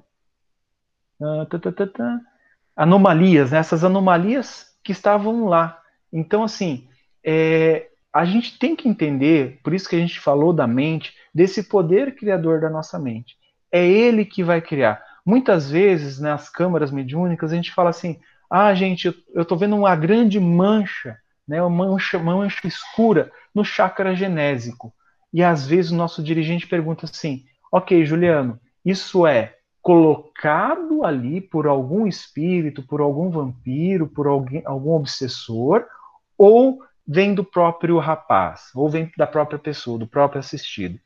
anomalias, 2.75 3.51
né? 3.51 3.59
essas 3.59 3.83
anomalias 3.83 4.67
que 4.83 4.91
estavam 4.91 5.45
lá. 5.45 5.79
Então, 6.11 6.43
assim, 6.43 6.87
é, 7.23 7.87
a 8.11 8.25
gente 8.25 8.59
tem 8.59 8.75
que 8.75 8.87
entender, 8.87 9.59
por 9.63 9.73
isso 9.73 9.89
que 9.89 9.95
a 9.95 9.99
gente 9.99 10.19
falou 10.19 10.53
da 10.53 10.67
mente, 10.67 11.13
desse 11.33 11.63
poder 11.63 12.15
criador 12.15 12.61
da 12.61 12.69
nossa 12.69 12.99
mente. 12.99 13.35
É 13.71 13.85
ele 13.87 14.23
que 14.23 14.43
vai 14.43 14.61
criar. 14.61 15.03
Muitas 15.25 15.71
vezes, 15.71 16.19
nas 16.19 16.49
câmaras 16.49 16.91
mediúnicas, 16.91 17.51
a 17.51 17.55
gente 17.55 17.71
fala 17.71 17.89
assim: 17.89 18.19
ah, 18.49 18.73
gente, 18.75 19.07
eu 19.33 19.41
estou 19.41 19.57
vendo 19.57 19.75
uma 19.75 19.95
grande 19.95 20.39
mancha, 20.39 21.17
né, 21.47 21.61
uma 21.61 21.87
mancha, 21.87 22.19
mancha 22.19 22.67
escura 22.67 23.31
no 23.53 23.65
chakra 23.65 24.15
genésico. 24.15 24.93
E 25.33 25.43
às 25.43 25.65
vezes 25.65 25.91
o 25.91 25.95
nosso 25.95 26.21
dirigente 26.21 26.67
pergunta 26.67 27.05
assim: 27.05 27.45
ok, 27.71 28.05
Juliano, 28.05 28.59
isso 28.85 29.25
é 29.25 29.55
colocado 29.83 31.03
ali 31.03 31.41
por 31.41 31.67
algum 31.67 32.07
espírito, 32.07 32.81
por 32.81 33.01
algum 33.01 33.29
vampiro, 33.29 34.07
por 34.07 34.25
alguém, 34.27 34.63
algum 34.65 34.91
obsessor, 34.91 35.85
ou 36.37 36.79
vem 37.05 37.35
do 37.35 37.43
próprio 37.43 37.99
rapaz, 37.99 38.71
ou 38.73 38.89
vem 38.89 39.11
da 39.17 39.27
própria 39.27 39.59
pessoa, 39.59 39.99
do 39.99 40.07
próprio 40.07 40.39
assistido. 40.39 40.97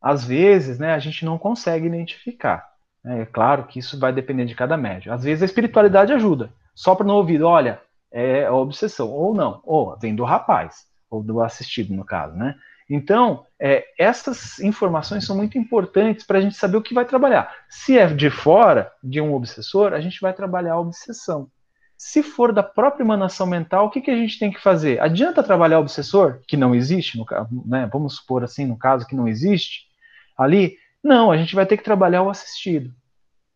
Às 0.00 0.24
vezes, 0.24 0.78
né, 0.78 0.94
a 0.94 1.00
gente 1.00 1.24
não 1.24 1.36
consegue 1.36 1.86
identificar. 1.88 2.72
Né? 3.02 3.22
É 3.22 3.26
claro 3.26 3.64
que 3.64 3.80
isso 3.80 3.98
vai 3.98 4.12
depender 4.12 4.44
de 4.44 4.54
cada 4.54 4.76
médium. 4.76 5.12
Às 5.12 5.24
vezes 5.24 5.42
a 5.42 5.46
espiritualidade 5.46 6.12
ajuda. 6.12 6.52
Só 6.72 6.94
para 6.94 7.04
no 7.04 7.14
ouvido, 7.14 7.48
olha, 7.48 7.82
é 8.12 8.48
obsessão, 8.48 9.10
ou 9.10 9.34
não, 9.34 9.60
ou 9.64 9.98
vem 9.98 10.14
do 10.14 10.22
rapaz, 10.22 10.86
ou 11.10 11.20
do 11.20 11.40
assistido, 11.40 11.92
no 11.92 12.04
caso, 12.04 12.36
né? 12.36 12.54
Então, 12.88 13.44
é, 13.58 13.84
essas 13.98 14.60
informações 14.60 15.24
são 15.24 15.36
muito 15.36 15.58
importantes 15.58 16.24
para 16.24 16.38
a 16.38 16.40
gente 16.40 16.54
saber 16.54 16.76
o 16.76 16.82
que 16.82 16.94
vai 16.94 17.04
trabalhar. 17.04 17.52
Se 17.68 17.98
é 17.98 18.06
de 18.06 18.30
fora, 18.30 18.92
de 19.02 19.20
um 19.20 19.34
obsessor, 19.34 19.92
a 19.92 20.00
gente 20.00 20.20
vai 20.20 20.32
trabalhar 20.32 20.74
a 20.74 20.80
obsessão. 20.80 21.50
Se 21.98 22.22
for 22.22 22.52
da 22.52 22.62
própria 22.62 23.02
emanação 23.02 23.46
mental, 23.46 23.86
o 23.86 23.90
que, 23.90 24.02
que 24.02 24.10
a 24.10 24.16
gente 24.16 24.38
tem 24.38 24.52
que 24.52 24.60
fazer? 24.60 25.00
Adianta 25.00 25.42
trabalhar 25.42 25.78
o 25.78 25.82
obsessor, 25.82 26.40
que 26.46 26.56
não 26.56 26.74
existe, 26.74 27.18
no, 27.18 27.26
né, 27.66 27.88
vamos 27.90 28.16
supor 28.16 28.44
assim, 28.44 28.66
no 28.66 28.78
caso 28.78 29.06
que 29.06 29.16
não 29.16 29.26
existe, 29.26 29.86
ali? 30.36 30.76
Não, 31.02 31.32
a 31.32 31.36
gente 31.36 31.54
vai 31.54 31.64
ter 31.64 31.76
que 31.76 31.84
trabalhar 31.84 32.22
o 32.22 32.30
assistido. 32.30 32.92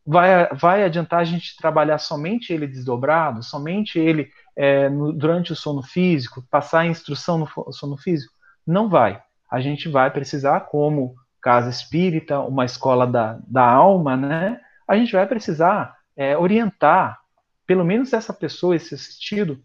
Vai, 0.07 0.49
vai 0.55 0.83
adiantar 0.83 1.21
a 1.21 1.25
gente 1.25 1.55
trabalhar 1.57 1.99
somente 1.99 2.53
ele 2.53 2.67
desdobrado, 2.67 3.43
somente 3.43 3.99
ele 3.99 4.31
é, 4.57 4.89
no, 4.89 5.13
durante 5.13 5.53
o 5.53 5.57
sono 5.57 5.83
físico, 5.83 6.43
passar 6.51 6.81
a 6.81 6.87
instrução 6.87 7.39
no 7.39 7.73
sono 7.73 7.99
físico? 7.99 8.40
Não 8.67 8.89
vai. 8.89 9.23
A 9.51 9.61
gente 9.61 9.89
vai 9.89 10.11
precisar, 10.11 10.61
como 10.61 11.15
casa 11.41 11.71
espírita, 11.71 12.41
uma 12.41 12.65
escola 12.65 13.07
da, 13.07 13.39
da 13.47 13.65
alma, 13.65 14.17
né? 14.17 14.61
A 14.87 14.97
gente 14.97 15.13
vai 15.13 15.27
precisar 15.27 15.97
é, 16.17 16.37
orientar, 16.37 17.19
pelo 17.67 17.85
menos 17.85 18.13
essa 18.13 18.33
pessoa, 18.33 18.77
esse 18.77 18.95
assistido, 18.95 19.63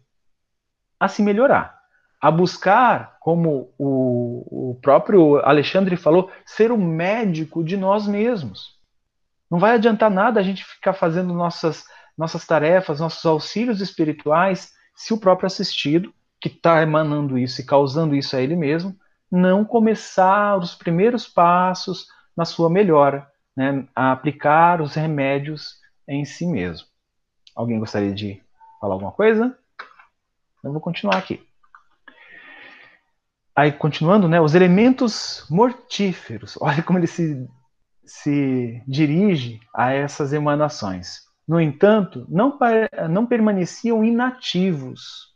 a 0.98 1.08
se 1.08 1.22
melhorar, 1.22 1.78
a 2.20 2.30
buscar, 2.30 3.18
como 3.20 3.74
o, 3.78 4.70
o 4.70 4.80
próprio 4.80 5.36
Alexandre 5.44 5.96
falou, 5.96 6.30
ser 6.44 6.72
o 6.72 6.78
médico 6.78 7.62
de 7.62 7.76
nós 7.76 8.06
mesmos. 8.06 8.76
Não 9.50 9.58
vai 9.58 9.74
adiantar 9.74 10.10
nada 10.10 10.40
a 10.40 10.42
gente 10.42 10.64
ficar 10.64 10.94
fazendo 10.94 11.34
nossas, 11.34 11.84
nossas 12.16 12.46
tarefas, 12.46 13.00
nossos 13.00 13.24
auxílios 13.24 13.80
espirituais, 13.80 14.72
se 14.94 15.12
o 15.12 15.18
próprio 15.18 15.46
assistido 15.46 16.12
que 16.40 16.48
está 16.48 16.82
emanando 16.82 17.38
isso 17.38 17.60
e 17.60 17.64
causando 17.64 18.14
isso 18.14 18.36
a 18.36 18.40
ele 18.40 18.56
mesmo, 18.56 18.96
não 19.30 19.64
começar 19.64 20.56
os 20.56 20.74
primeiros 20.74 21.26
passos 21.26 22.08
na 22.36 22.44
sua 22.44 22.70
melhora. 22.70 23.30
né, 23.56 23.86
a 23.96 24.12
aplicar 24.12 24.82
os 24.82 24.94
remédios 24.94 25.80
em 26.06 26.26
si 26.26 26.46
mesmo. 26.46 26.86
Alguém 27.54 27.78
gostaria 27.78 28.12
de 28.12 28.42
falar 28.78 28.94
alguma 28.94 29.12
coisa? 29.12 29.56
Eu 30.62 30.72
vou 30.72 30.80
continuar 30.80 31.16
aqui. 31.16 31.42
Aí, 33.56 33.72
continuando, 33.72 34.28
né, 34.28 34.38
os 34.38 34.54
elementos 34.54 35.46
mortíferos. 35.48 36.58
Olha 36.60 36.82
como 36.82 36.98
ele 36.98 37.06
se, 37.06 37.48
se 38.04 38.82
dirige 38.86 39.58
a 39.74 39.90
essas 39.92 40.34
emanações. 40.34 41.22
No 41.48 41.58
entanto, 41.58 42.26
não, 42.28 42.58
não 43.08 43.24
permaneciam 43.24 44.04
inativos, 44.04 45.34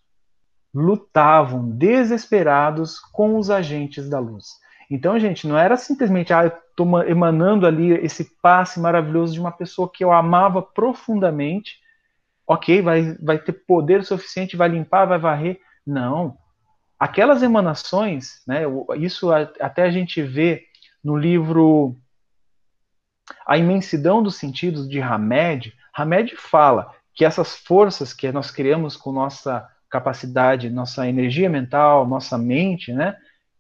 lutavam 0.72 1.68
desesperados 1.70 2.98
com 2.98 3.36
os 3.36 3.50
agentes 3.50 4.08
da 4.08 4.18
luz. 4.18 4.58
Então, 4.90 5.18
gente, 5.18 5.46
não 5.46 5.56
era 5.56 5.76
simplesmente, 5.76 6.32
ah, 6.32 6.44
eu 6.44 6.52
estou 6.70 7.02
emanando 7.04 7.66
ali 7.66 7.92
esse 7.92 8.36
passe 8.40 8.80
maravilhoso 8.80 9.32
de 9.32 9.40
uma 9.40 9.52
pessoa 9.52 9.90
que 9.92 10.02
eu 10.02 10.12
amava 10.12 10.60
profundamente, 10.62 11.78
ok, 12.46 12.82
vai, 12.82 13.14
vai 13.22 13.38
ter 13.38 13.52
poder 13.52 14.04
suficiente, 14.04 14.56
vai 14.56 14.68
limpar, 14.68 15.06
vai 15.06 15.18
varrer. 15.18 15.60
Não. 15.86 16.36
Aquelas 16.98 17.42
emanações, 17.42 18.42
né, 18.46 18.62
isso 18.96 19.30
até 19.32 19.84
a 19.84 19.90
gente 19.90 20.20
vê 20.22 20.64
no 21.02 21.16
livro 21.16 21.96
A 23.46 23.56
Imensidão 23.56 24.22
dos 24.22 24.36
Sentidos 24.36 24.88
de 24.88 25.00
Hamed, 25.00 25.72
Hamed 25.94 26.36
fala 26.36 26.94
que 27.14 27.24
essas 27.24 27.56
forças 27.56 28.12
que 28.12 28.30
nós 28.32 28.50
criamos 28.50 28.96
com 28.96 29.12
nossa 29.12 29.68
capacidade, 29.90 30.70
nossa 30.70 31.08
energia 31.08 31.50
mental, 31.50 32.06
nossa 32.06 32.38
mente, 32.38 32.92
né, 32.92 33.16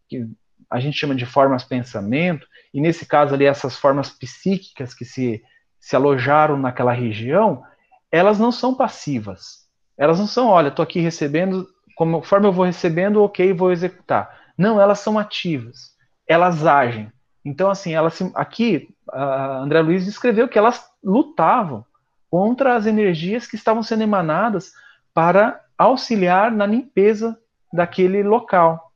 que 0.08 0.26
a 0.70 0.78
gente 0.78 0.96
chama 0.96 1.14
de 1.14 1.26
formas 1.26 1.64
pensamento, 1.64 2.46
e 2.72 2.80
nesse 2.80 3.04
caso 3.04 3.34
ali 3.34 3.44
essas 3.44 3.76
formas 3.76 4.10
psíquicas 4.10 4.94
que 4.94 5.04
se, 5.04 5.42
se 5.80 5.96
alojaram 5.96 6.56
naquela 6.56 6.92
região, 6.92 7.62
elas 8.10 8.38
não 8.38 8.52
são 8.52 8.74
passivas. 8.74 9.68
Elas 9.98 10.18
não 10.18 10.26
são, 10.26 10.46
olha, 10.46 10.68
estou 10.68 10.82
aqui 10.82 11.00
recebendo, 11.00 11.66
conforme 11.96 12.46
eu 12.46 12.52
vou 12.52 12.64
recebendo, 12.64 13.22
ok, 13.22 13.52
vou 13.52 13.72
executar. 13.72 14.30
Não, 14.56 14.80
elas 14.80 15.00
são 15.00 15.18
ativas. 15.18 15.90
Elas 16.26 16.64
agem. 16.64 17.12
Então, 17.44 17.70
assim, 17.70 17.94
elas 17.94 18.20
aqui, 18.34 18.88
a 19.10 19.58
André 19.58 19.80
Luiz 19.80 20.04
descreveu 20.04 20.48
que 20.48 20.58
elas 20.58 20.84
lutavam 21.02 21.84
contra 22.30 22.76
as 22.76 22.86
energias 22.86 23.46
que 23.46 23.56
estavam 23.56 23.82
sendo 23.82 24.02
emanadas 24.02 24.72
para 25.12 25.60
auxiliar 25.80 26.52
na 26.52 26.66
limpeza 26.66 27.38
daquele 27.72 28.22
local. 28.22 28.92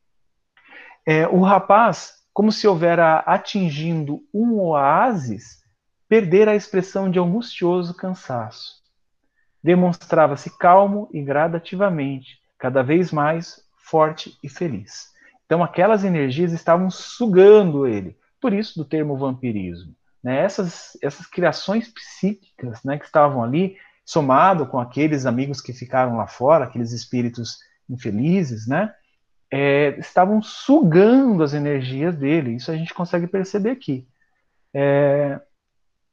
É, 1.06 1.26
o 1.26 1.40
rapaz, 1.40 2.12
como 2.32 2.52
se 2.52 2.68
houvera 2.68 3.20
atingindo 3.20 4.22
um 4.32 4.58
oásis, 4.60 5.62
perdera 6.06 6.50
a 6.50 6.56
expressão 6.56 7.10
de 7.10 7.18
angustioso 7.18 7.96
cansaço. 7.96 8.82
Demonstrava-se 9.62 10.58
calmo 10.58 11.08
e 11.10 11.22
gradativamente, 11.22 12.38
cada 12.58 12.82
vez 12.82 13.10
mais 13.10 13.64
forte 13.78 14.38
e 14.42 14.48
feliz. 14.48 15.10
Então, 15.46 15.64
aquelas 15.64 16.04
energias 16.04 16.52
estavam 16.52 16.90
sugando 16.90 17.86
ele, 17.86 18.14
por 18.38 18.52
isso 18.52 18.78
do 18.78 18.84
termo 18.84 19.16
vampirismo. 19.16 19.94
Né? 20.22 20.42
Essas, 20.42 20.98
essas 21.02 21.26
criações 21.26 21.88
psíquicas 21.88 22.82
né, 22.84 22.98
que 22.98 23.06
estavam 23.06 23.42
ali, 23.42 23.78
somado 24.04 24.66
com 24.66 24.78
aqueles 24.78 25.26
amigos 25.26 25.60
que 25.60 25.72
ficaram 25.72 26.16
lá 26.16 26.26
fora, 26.26 26.64
aqueles 26.64 26.92
espíritos 26.92 27.58
infelizes, 27.88 28.66
né, 28.66 28.92
é, 29.50 29.96
estavam 29.98 30.42
sugando 30.42 31.42
as 31.42 31.54
energias 31.54 32.16
dele. 32.16 32.56
Isso 32.56 32.70
a 32.70 32.76
gente 32.76 32.92
consegue 32.92 33.26
perceber 33.26 33.70
aqui. 33.70 34.06
É, 34.74 35.40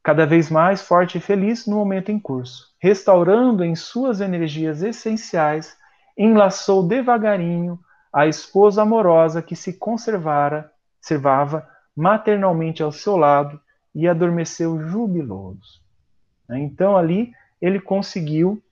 cada 0.02 0.26
vez 0.26 0.50
mais 0.50 0.82
forte 0.82 1.18
e 1.18 1.20
feliz 1.20 1.66
no 1.66 1.76
momento 1.76 2.10
em 2.10 2.18
curso, 2.18 2.72
restaurando 2.80 3.64
em 3.64 3.74
suas 3.74 4.20
energias 4.20 4.82
essenciais, 4.82 5.76
enlaçou 6.16 6.86
devagarinho 6.86 7.78
a 8.12 8.26
esposa 8.26 8.82
amorosa 8.82 9.40
que 9.40 9.56
se 9.56 9.72
conservara, 9.72 10.70
servava 11.00 11.66
maternalmente 11.96 12.82
ao 12.82 12.92
seu 12.92 13.16
lado 13.16 13.60
e 13.94 14.06
adormeceu 14.08 14.80
jubiloso. 14.88 15.80
Então 16.50 16.96
ali 16.96 17.32
ele 17.62 17.80
conseguiu 17.80 18.62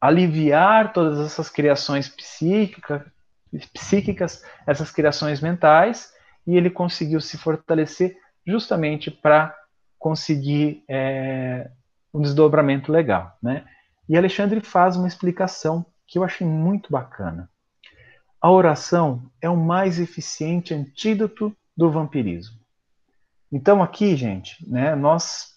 aliviar 0.00 0.92
todas 0.94 1.20
essas 1.20 1.50
criações 1.50 2.08
psíquicas, 2.08 3.02
psíquicas, 3.74 4.42
essas 4.66 4.90
criações 4.90 5.40
mentais, 5.42 6.12
e 6.46 6.56
ele 6.56 6.70
conseguiu 6.70 7.20
se 7.20 7.36
fortalecer 7.36 8.16
justamente 8.46 9.10
para 9.10 9.54
conseguir 9.98 10.82
é, 10.88 11.70
um 12.12 12.22
desdobramento 12.22 12.90
legal. 12.90 13.36
Né? 13.42 13.64
E 14.08 14.16
Alexandre 14.16 14.60
faz 14.60 14.96
uma 14.96 15.06
explicação 15.06 15.84
que 16.06 16.18
eu 16.18 16.24
achei 16.24 16.46
muito 16.46 16.90
bacana. 16.90 17.48
A 18.40 18.50
oração 18.50 19.30
é 19.40 19.50
o 19.50 19.56
mais 19.56 20.00
eficiente 20.00 20.72
antídoto 20.72 21.54
do 21.76 21.90
vampirismo. 21.90 22.58
Então 23.52 23.82
aqui, 23.82 24.16
gente, 24.16 24.56
né, 24.68 24.94
nós, 24.94 25.49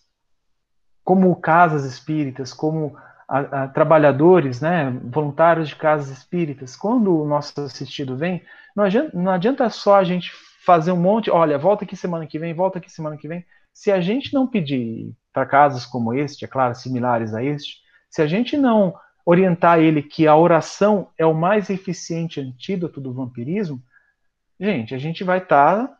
como 1.03 1.35
casas 1.35 1.83
espíritas, 1.85 2.53
como 2.53 2.95
a, 3.27 3.63
a, 3.63 3.67
trabalhadores, 3.67 4.61
né, 4.61 4.89
voluntários 5.03 5.69
de 5.69 5.75
casas 5.75 6.17
espíritas, 6.17 6.75
quando 6.75 7.21
o 7.21 7.27
nosso 7.27 7.59
assistido 7.61 8.15
vem, 8.15 8.41
não 8.75 8.83
adianta, 8.83 9.11
não 9.17 9.31
adianta 9.31 9.69
só 9.69 9.95
a 9.95 10.03
gente 10.03 10.31
fazer 10.65 10.91
um 10.91 10.97
monte, 10.97 11.29
olha, 11.29 11.57
volta 11.57 11.83
aqui 11.83 11.95
semana 11.95 12.25
que 12.25 12.39
vem, 12.39 12.53
volta 12.53 12.77
aqui 12.77 12.89
semana 12.89 13.17
que 13.17 13.27
vem. 13.27 13.45
Se 13.73 13.91
a 13.91 13.99
gente 13.99 14.33
não 14.33 14.47
pedir 14.47 15.13
para 15.33 15.45
casos 15.45 15.85
como 15.85 16.13
este, 16.13 16.45
é 16.45 16.47
claro, 16.47 16.75
similares 16.75 17.33
a 17.33 17.43
este, 17.43 17.81
se 18.09 18.21
a 18.21 18.27
gente 18.27 18.55
não 18.55 18.93
orientar 19.25 19.79
ele 19.79 20.01
que 20.01 20.27
a 20.27 20.35
oração 20.35 21.09
é 21.17 21.25
o 21.25 21.33
mais 21.33 21.69
eficiente 21.69 22.39
antídoto 22.39 23.01
do 23.01 23.13
vampirismo, 23.13 23.81
gente, 24.59 24.93
a 24.93 24.97
gente 24.97 25.23
vai 25.23 25.39
estar 25.39 25.87
tá 25.87 25.97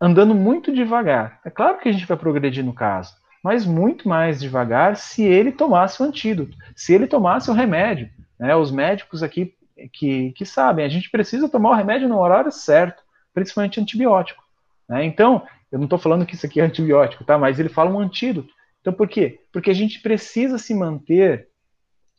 andando 0.00 0.34
muito 0.34 0.74
devagar. 0.74 1.40
É 1.44 1.50
claro 1.50 1.78
que 1.78 1.88
a 1.88 1.92
gente 1.92 2.06
vai 2.06 2.16
progredir 2.16 2.64
no 2.64 2.72
caso, 2.72 3.14
mas 3.48 3.64
muito 3.64 4.06
mais 4.06 4.38
devagar 4.38 4.94
se 4.94 5.22
ele 5.22 5.50
tomasse 5.50 6.02
o 6.02 6.04
antídoto, 6.04 6.54
se 6.76 6.92
ele 6.92 7.06
tomasse 7.06 7.50
o 7.50 7.54
remédio. 7.54 8.10
Né? 8.38 8.54
Os 8.54 8.70
médicos 8.70 9.22
aqui 9.22 9.54
que, 9.90 10.32
que 10.32 10.44
sabem, 10.44 10.84
a 10.84 10.88
gente 10.88 11.10
precisa 11.10 11.48
tomar 11.48 11.70
o 11.70 11.74
remédio 11.74 12.10
no 12.10 12.18
horário 12.18 12.52
certo, 12.52 13.02
principalmente 13.32 13.80
antibiótico. 13.80 14.44
Né? 14.86 15.02
Então, 15.06 15.46
eu 15.72 15.78
não 15.78 15.86
estou 15.86 15.98
falando 15.98 16.26
que 16.26 16.34
isso 16.34 16.44
aqui 16.44 16.60
é 16.60 16.64
antibiótico, 16.64 17.24
tá? 17.24 17.38
mas 17.38 17.58
ele 17.58 17.70
fala 17.70 17.90
um 17.90 17.98
antídoto. 17.98 18.52
Então, 18.82 18.92
por 18.92 19.08
quê? 19.08 19.40
Porque 19.50 19.70
a 19.70 19.74
gente 19.74 20.02
precisa 20.02 20.58
se 20.58 20.74
manter, 20.74 21.48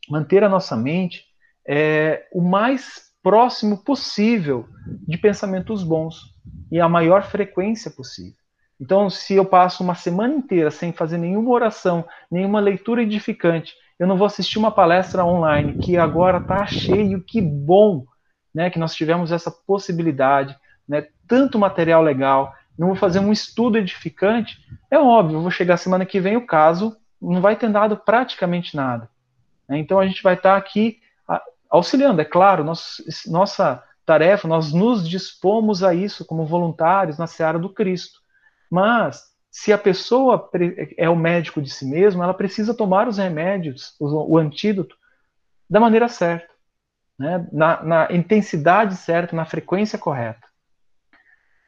manter 0.08 0.42
a 0.42 0.48
nossa 0.48 0.76
mente 0.76 1.26
é, 1.64 2.26
o 2.32 2.42
mais 2.42 3.02
próximo 3.22 3.84
possível 3.84 4.68
de 5.06 5.16
pensamentos 5.16 5.84
bons 5.84 6.34
e 6.72 6.80
a 6.80 6.88
maior 6.88 7.22
frequência 7.22 7.88
possível. 7.88 8.39
Então, 8.80 9.10
se 9.10 9.34
eu 9.34 9.44
passo 9.44 9.82
uma 9.82 9.94
semana 9.94 10.34
inteira 10.34 10.70
sem 10.70 10.92
fazer 10.92 11.18
nenhuma 11.18 11.50
oração, 11.50 12.04
nenhuma 12.30 12.60
leitura 12.60 13.02
edificante, 13.02 13.74
eu 13.98 14.06
não 14.06 14.16
vou 14.16 14.26
assistir 14.26 14.58
uma 14.58 14.70
palestra 14.70 15.24
online, 15.24 15.78
que 15.78 15.98
agora 15.98 16.38
está 16.38 16.66
cheio, 16.66 17.22
que 17.22 17.42
bom 17.42 18.06
né, 18.54 18.70
que 18.70 18.78
nós 18.78 18.94
tivemos 18.94 19.30
essa 19.30 19.50
possibilidade, 19.50 20.56
né, 20.88 21.06
tanto 21.28 21.58
material 21.58 22.02
legal, 22.02 22.54
não 22.78 22.88
vou 22.88 22.96
fazer 22.96 23.18
um 23.18 23.30
estudo 23.30 23.76
edificante, 23.76 24.56
é 24.90 24.98
óbvio, 24.98 25.36
eu 25.36 25.42
vou 25.42 25.50
chegar 25.50 25.76
semana 25.76 26.06
que 26.06 26.18
vem, 26.18 26.36
o 26.36 26.46
caso 26.46 26.96
não 27.20 27.42
vai 27.42 27.54
ter 27.54 27.68
dado 27.68 27.98
praticamente 27.98 28.74
nada. 28.74 29.10
Né? 29.68 29.78
Então 29.78 29.98
a 29.98 30.06
gente 30.06 30.22
vai 30.22 30.34
estar 30.34 30.52
tá 30.52 30.56
aqui 30.56 30.98
auxiliando, 31.68 32.20
é 32.20 32.24
claro, 32.24 32.64
nossa 33.26 33.82
tarefa, 34.04 34.48
nós 34.48 34.72
nos 34.72 35.08
dispomos 35.08 35.84
a 35.84 35.94
isso 35.94 36.24
como 36.24 36.44
voluntários 36.44 37.18
na 37.18 37.26
seara 37.26 37.58
do 37.58 37.68
Cristo. 37.68 38.19
Mas, 38.70 39.24
se 39.50 39.72
a 39.72 39.78
pessoa 39.78 40.48
é 40.96 41.08
o 41.10 41.16
médico 41.16 41.60
de 41.60 41.70
si 41.70 41.84
mesma, 41.84 42.24
ela 42.24 42.34
precisa 42.34 42.72
tomar 42.72 43.08
os 43.08 43.18
remédios, 43.18 43.96
o, 43.98 44.38
antídoto, 44.38 44.96
da 45.68 45.80
maneira 45.80 46.08
certa, 46.08 46.48
né? 47.18 47.46
na, 47.52 47.82
na 47.82 48.08
intensidade 48.12 48.96
certa, 48.96 49.34
na 49.34 49.44
frequência 49.44 49.98
correta. 49.98 50.46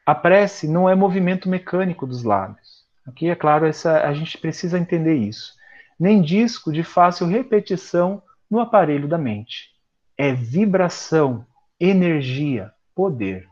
A 0.05 0.15
prece 0.15 0.67
não 0.67 0.89
é 0.89 0.95
movimento 0.95 1.47
mecânico 1.47 2.05
dos 2.05 2.23
lábios. 2.23 2.83
Aqui, 3.05 3.29
é 3.29 3.35
claro, 3.35 3.65
essa, 3.65 4.01
a 4.05 4.13
gente 4.13 4.37
precisa 4.37 4.79
entender 4.79 5.15
isso. 5.15 5.53
Nem 5.99 6.21
disco 6.21 6.71
de 6.71 6.83
fácil 6.83 7.27
repetição 7.27 8.21
no 8.49 8.59
aparelho 8.59 9.07
da 9.07 9.17
mente. 9.17 9.69
É 10.17 10.33
vibração, 10.33 11.45
energia, 11.79 12.71
poder. 12.95 13.47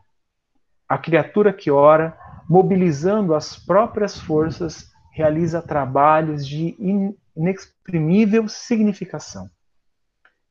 A 0.88 0.98
criatura 0.98 1.52
que 1.52 1.70
ora, 1.70 2.16
mobilizando 2.52 3.34
as 3.34 3.56
próprias 3.56 4.20
forças, 4.20 4.92
realiza 5.10 5.62
trabalhos 5.62 6.46
de 6.46 6.76
inexprimível 7.34 8.46
significação. 8.46 9.48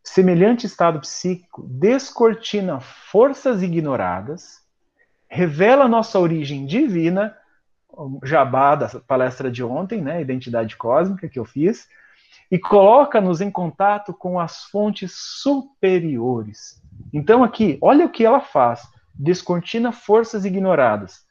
Semelhante 0.04 0.66
estado 0.66 1.00
psíquico 1.00 1.62
descortina 1.62 2.80
forças 2.80 3.62
ignoradas, 3.62 4.64
revela 5.30 5.88
nossa 5.88 6.18
origem 6.18 6.66
divina, 6.66 7.38
jabá 8.24 8.74
da 8.74 8.88
palestra 9.02 9.52
de 9.52 9.64
ontem, 9.64 10.02
né, 10.02 10.22
Identidade 10.22 10.76
Cósmica, 10.78 11.30
que 11.30 11.38
eu 11.38 11.46
fiz, 11.46 11.88
e 12.50 12.58
coloca-nos 12.58 13.42
em 13.42 13.52
contato 13.52 14.12
com 14.12 14.40
as 14.40 14.64
fontes 14.64 15.14
superiores. 15.16 16.82
Então, 17.14 17.44
aqui, 17.44 17.78
olha 17.80 18.08
o 18.08 18.10
que 18.10 18.26
ela 18.26 18.42
faz: 18.42 18.82
descortina 19.14 19.92
forças 19.92 20.46
ignoradas. 20.46 21.30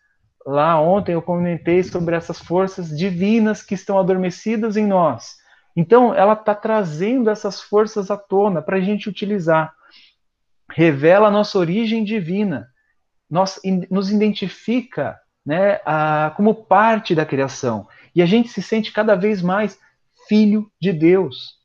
Lá 0.50 0.80
ontem 0.80 1.12
eu 1.12 1.22
comentei 1.22 1.80
sobre 1.84 2.16
essas 2.16 2.40
forças 2.40 2.88
divinas 2.88 3.62
que 3.62 3.74
estão 3.74 4.00
adormecidas 4.00 4.76
em 4.76 4.84
nós. 4.84 5.36
Então, 5.76 6.12
ela 6.12 6.32
está 6.32 6.56
trazendo 6.56 7.30
essas 7.30 7.62
forças 7.62 8.10
à 8.10 8.16
tona 8.16 8.60
para 8.60 8.78
a 8.78 8.80
gente 8.80 9.08
utilizar. 9.08 9.72
Revela 10.68 11.28
a 11.28 11.30
nossa 11.30 11.56
origem 11.56 12.02
divina, 12.02 12.66
nos, 13.30 13.60
nos 13.88 14.10
identifica 14.10 15.16
né, 15.46 15.80
a, 15.86 16.32
como 16.36 16.52
parte 16.52 17.14
da 17.14 17.24
criação. 17.24 17.86
E 18.12 18.20
a 18.20 18.26
gente 18.26 18.48
se 18.48 18.60
sente 18.60 18.90
cada 18.90 19.14
vez 19.14 19.40
mais 19.40 19.78
filho 20.26 20.68
de 20.82 20.92
Deus. 20.92 21.60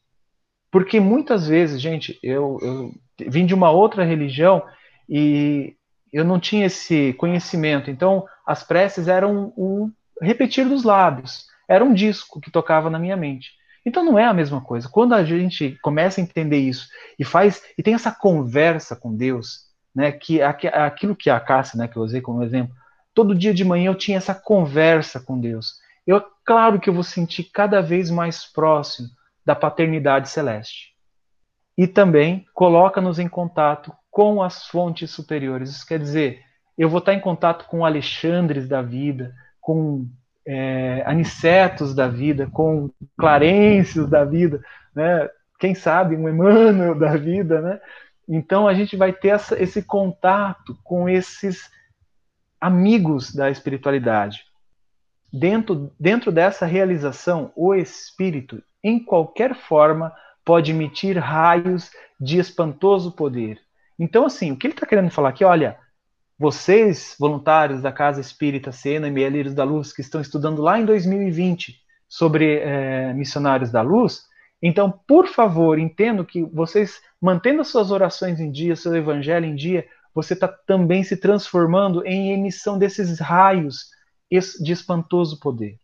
Porque 0.70 1.00
muitas 1.00 1.48
vezes, 1.48 1.82
gente, 1.82 2.20
eu, 2.22 2.60
eu 2.62 2.92
vim 3.32 3.48
de 3.48 3.56
uma 3.56 3.72
outra 3.72 4.04
religião 4.04 4.64
e 5.10 5.76
eu 6.12 6.24
não 6.24 6.40
tinha 6.40 6.66
esse 6.66 7.14
conhecimento. 7.14 7.90
Então, 7.92 8.26
as 8.46 8.64
preces 8.64 9.08
eram 9.08 9.54
um 9.58 9.92
repetir 10.22 10.68
dos 10.68 10.84
lábios. 10.84 11.46
Era 11.68 11.84
um 11.84 11.94
disco 11.94 12.40
que 12.40 12.52
tocava 12.52 12.90
na 12.90 13.00
minha 13.00 13.18
mente. 13.18 13.52
Então 13.86 14.04
não 14.04 14.18
é 14.18 14.26
a 14.26 14.34
mesma 14.34 14.60
coisa. 14.62 14.90
Quando 14.90 15.14
a 15.14 15.24
gente 15.24 15.78
começa 15.82 16.20
a 16.20 16.24
entender 16.24 16.58
isso 16.58 16.88
e 17.20 17.24
faz 17.24 17.62
e 17.78 17.84
tem 17.84 17.94
essa 17.94 18.12
conversa 18.12 18.96
com 18.96 19.16
Deus, 19.16 19.66
né, 19.94 20.12
que 20.12 20.42
aquilo 20.42 21.16
que 21.16 21.30
a 21.30 21.40
Cássia, 21.40 21.78
né, 21.78 21.88
que 21.88 21.96
eu 21.96 22.02
usei 22.02 22.20
como 22.20 22.44
exemplo, 22.44 22.76
todo 23.14 23.36
dia 23.36 23.54
de 23.54 23.64
manhã 23.64 23.92
eu 23.92 23.96
tinha 23.96 24.18
essa 24.18 24.34
conversa 24.34 25.20
com 25.20 25.40
Deus. 25.40 25.76
Eu 26.06 26.24
claro 26.44 26.80
que 26.80 26.90
eu 26.90 26.94
vou 26.94 27.04
sentir 27.04 27.46
cada 27.46 27.82
vez 27.82 28.10
mais 28.10 28.46
próximo 28.46 29.08
da 29.46 29.56
paternidade 29.56 30.30
celeste. 30.30 30.96
E 31.78 31.86
também 31.86 32.46
coloca-nos 32.54 33.20
em 33.20 33.28
contato 33.28 33.94
com 34.16 34.42
as 34.42 34.66
fontes 34.68 35.12
superiores. 35.12 35.72
Isso 35.72 35.86
quer 35.86 36.00
dizer, 36.00 36.42
eu 36.78 36.88
vou 36.88 37.00
estar 37.00 37.14
em 37.14 37.20
contato 37.20 37.66
com 37.66 37.86
Alexandres 37.86 38.66
da 38.66 38.82
vida, 38.82 39.36
com 39.60 40.08
é, 40.48 41.04
anicetos 41.06 41.94
da 41.94 42.08
vida, 42.08 42.48
com 42.50 42.90
clarêncios 43.18 44.10
da 44.10 44.24
vida, 44.24 44.64
né? 44.96 45.30
quem 45.60 45.76
sabe 45.76 46.16
um 46.16 46.30
Emmanuel 46.30 46.98
da 46.98 47.18
vida, 47.18 47.60
né? 47.60 47.82
Então 48.26 48.70
a 48.70 48.74
gente 48.74 48.96
vai 48.96 49.12
ter 49.12 49.30
essa, 49.30 49.62
esse 49.62 49.84
contato 49.84 50.80
com 50.82 51.10
esses 51.10 51.70
amigos 52.60 53.36
da 53.36 53.52
espiritualidade. 53.52 54.46
Dentro, 55.30 55.92
dentro 56.00 56.32
dessa 56.32 56.66
realização, 56.66 57.52
o 57.54 57.76
espírito, 57.76 58.64
em 58.82 58.98
qualquer 58.98 59.54
forma, 59.56 60.16
pode 60.46 60.72
emitir 60.72 61.18
raios 61.18 61.92
de 62.18 62.40
espantoso 62.40 63.12
poder. 63.12 63.65
Então, 63.98 64.26
assim, 64.26 64.52
o 64.52 64.58
que 64.58 64.68
ele 64.68 64.74
está 64.74 64.86
querendo 64.86 65.10
falar 65.10 65.30
aqui, 65.30 65.44
olha, 65.44 65.78
vocês, 66.38 67.16
voluntários 67.20 67.82
da 67.82 67.92
Casa 67.92 68.20
Espírita 68.20 68.72
Sena 68.72 69.08
e 69.08 69.12
Mieleiros 69.12 69.54
da 69.54 69.64
Luz, 69.64 69.94
que 69.94 70.02
estão 70.02 70.20
estudando 70.20 70.62
lá 70.62 70.80
em 70.80 70.86
2020 70.86 71.80
sobre 72.08 72.60
é, 72.60 73.14
missionários 73.14 73.72
da 73.72 73.82
luz, 73.82 74.26
então, 74.62 74.92
por 75.08 75.28
favor, 75.28 75.78
entendo 75.78 76.26
que 76.26 76.44
vocês, 76.44 77.00
mantendo 77.22 77.62
as 77.62 77.68
suas 77.68 77.92
orações 77.92 78.40
em 78.40 78.52
dia, 78.52 78.76
seu 78.76 78.96
evangelho 78.96 79.46
em 79.46 79.56
dia, 79.56 79.86
você 80.14 80.34
está 80.34 80.48
também 80.48 81.04
se 81.04 81.18
transformando 81.18 82.06
em 82.06 82.32
emissão 82.32 82.78
desses 82.80 83.20
raios 83.20 83.90
de 84.32 84.72
espantoso 84.72 85.40
poder. 85.40 85.78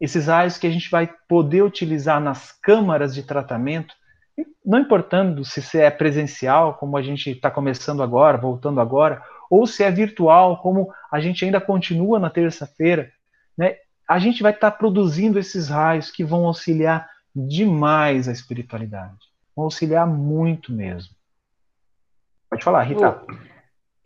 Esses 0.00 0.26
raios 0.26 0.58
que 0.58 0.66
a 0.66 0.70
gente 0.70 0.90
vai 0.90 1.10
poder 1.28 1.62
utilizar 1.62 2.20
nas 2.20 2.52
câmaras 2.52 3.14
de 3.14 3.22
tratamento, 3.22 3.94
não 4.64 4.80
importando 4.80 5.44
se 5.44 5.78
é 5.78 5.90
presencial, 5.90 6.74
como 6.74 6.96
a 6.96 7.02
gente 7.02 7.30
está 7.30 7.50
começando 7.50 8.02
agora, 8.02 8.36
voltando 8.36 8.80
agora, 8.80 9.22
ou 9.48 9.66
se 9.66 9.82
é 9.82 9.90
virtual, 9.90 10.60
como 10.60 10.92
a 11.10 11.20
gente 11.20 11.44
ainda 11.44 11.60
continua 11.60 12.18
na 12.18 12.28
terça-feira, 12.28 13.10
né, 13.56 13.76
a 14.08 14.18
gente 14.18 14.42
vai 14.42 14.52
estar 14.52 14.70
tá 14.70 14.76
produzindo 14.76 15.38
esses 15.38 15.68
raios 15.68 16.10
que 16.10 16.24
vão 16.24 16.46
auxiliar 16.46 17.08
demais 17.34 18.28
a 18.28 18.32
espiritualidade. 18.32 19.18
Vão 19.54 19.64
auxiliar 19.64 20.06
muito 20.06 20.72
mesmo. 20.72 21.14
Pode 22.48 22.62
falar, 22.62 22.82
Rita. 22.82 23.22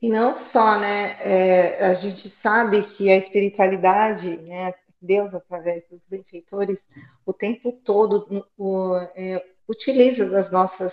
E 0.01 0.09
não 0.09 0.39
só, 0.51 0.79
né? 0.79 1.17
É, 1.21 1.87
a 1.87 1.95
gente 1.95 2.35
sabe 2.43 2.83
que 2.95 3.11
a 3.11 3.19
espiritualidade, 3.19 4.37
né, 4.39 4.75
Deus, 5.01 5.35
através 5.35 5.83
dos 5.91 6.01
benfeitores, 6.09 6.79
o 7.27 7.33
tempo 7.33 7.73
todo 7.85 8.47
o, 8.57 8.97
é, 9.15 9.45
utiliza 9.71 10.27
das 10.27 10.51
nossas 10.51 10.93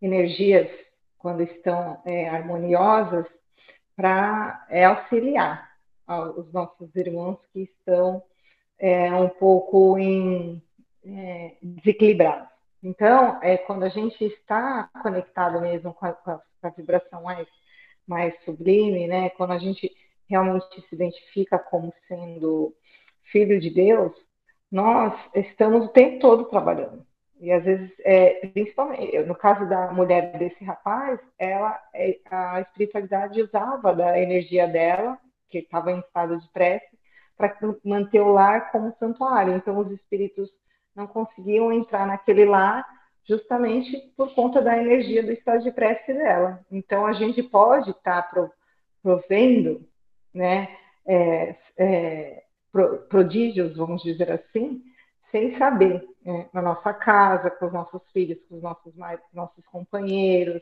energias, 0.00 0.70
quando 1.18 1.42
estão 1.42 2.00
é, 2.04 2.28
harmoniosas, 2.28 3.26
para 3.96 4.66
é, 4.68 4.84
auxiliar 4.84 5.74
os 6.36 6.52
nossos 6.52 6.94
irmãos 6.94 7.38
que 7.52 7.62
estão 7.62 8.22
é, 8.78 9.12
um 9.12 9.28
pouco 9.28 9.98
em, 9.98 10.62
é, 11.04 11.56
desequilibrados. 11.60 12.48
Então, 12.82 13.42
é, 13.42 13.56
quando 13.56 13.84
a 13.84 13.88
gente 13.88 14.22
está 14.22 14.88
conectado 15.02 15.60
mesmo 15.60 15.92
com 15.94 16.06
a, 16.06 16.12
com 16.12 16.30
a, 16.62 16.68
vibração 16.70 17.22
mais, 17.22 17.48
mais 18.06 18.34
sublime, 18.44 19.08
né, 19.08 19.30
quando 19.30 19.52
a 19.52 19.58
gente 19.58 19.90
realmente 20.28 20.80
se 20.88 20.94
identifica 20.94 21.58
como 21.58 21.92
sendo 22.06 22.74
filho 23.32 23.58
de 23.58 23.70
Deus, 23.70 24.12
nós 24.70 25.14
estamos 25.34 25.86
o 25.86 25.88
tempo 25.88 26.20
todo 26.20 26.44
trabalhando. 26.44 27.05
E 27.38 27.52
às 27.52 27.62
vezes, 27.64 27.92
é, 28.00 28.46
principalmente, 28.48 29.18
no 29.20 29.34
caso 29.34 29.68
da 29.68 29.92
mulher 29.92 30.38
desse 30.38 30.64
rapaz, 30.64 31.20
ela, 31.38 31.78
é, 31.92 32.18
a 32.30 32.60
espiritualidade 32.62 33.42
usava 33.42 33.94
da 33.94 34.18
energia 34.18 34.66
dela, 34.66 35.18
que 35.50 35.58
estava 35.58 35.92
em 35.92 36.00
estado 36.00 36.38
de 36.38 36.48
prece, 36.50 36.96
para 37.36 37.54
manter 37.84 38.20
o 38.20 38.32
lar 38.32 38.70
como 38.72 38.94
santuário. 38.98 39.54
Então, 39.54 39.78
os 39.78 39.90
espíritos 39.90 40.50
não 40.94 41.06
conseguiam 41.06 41.70
entrar 41.70 42.06
naquele 42.06 42.46
lar 42.46 42.84
justamente 43.28 44.12
por 44.16 44.34
conta 44.34 44.62
da 44.62 44.78
energia 44.78 45.22
do 45.22 45.32
estado 45.32 45.62
de 45.62 45.72
prece 45.72 46.14
dela. 46.14 46.64
Então, 46.70 47.06
a 47.06 47.12
gente 47.12 47.42
pode 47.42 47.90
estar 47.90 48.22
tá 48.22 48.50
provendo 49.02 49.86
né, 50.32 50.68
é, 51.06 51.54
é, 51.76 52.42
prodígios, 53.08 53.76
vamos 53.76 54.02
dizer 54.02 54.30
assim, 54.30 54.82
sem 55.30 55.56
saber, 55.58 56.02
é, 56.26 56.48
na 56.52 56.60
nossa 56.60 56.92
casa, 56.92 57.50
com 57.50 57.66
os 57.66 57.72
nossos 57.72 58.02
filhos, 58.12 58.38
com 58.48 58.56
os 58.56 58.62
nossos, 58.62 58.92
nossos 59.32 59.64
companheiros, 59.66 60.60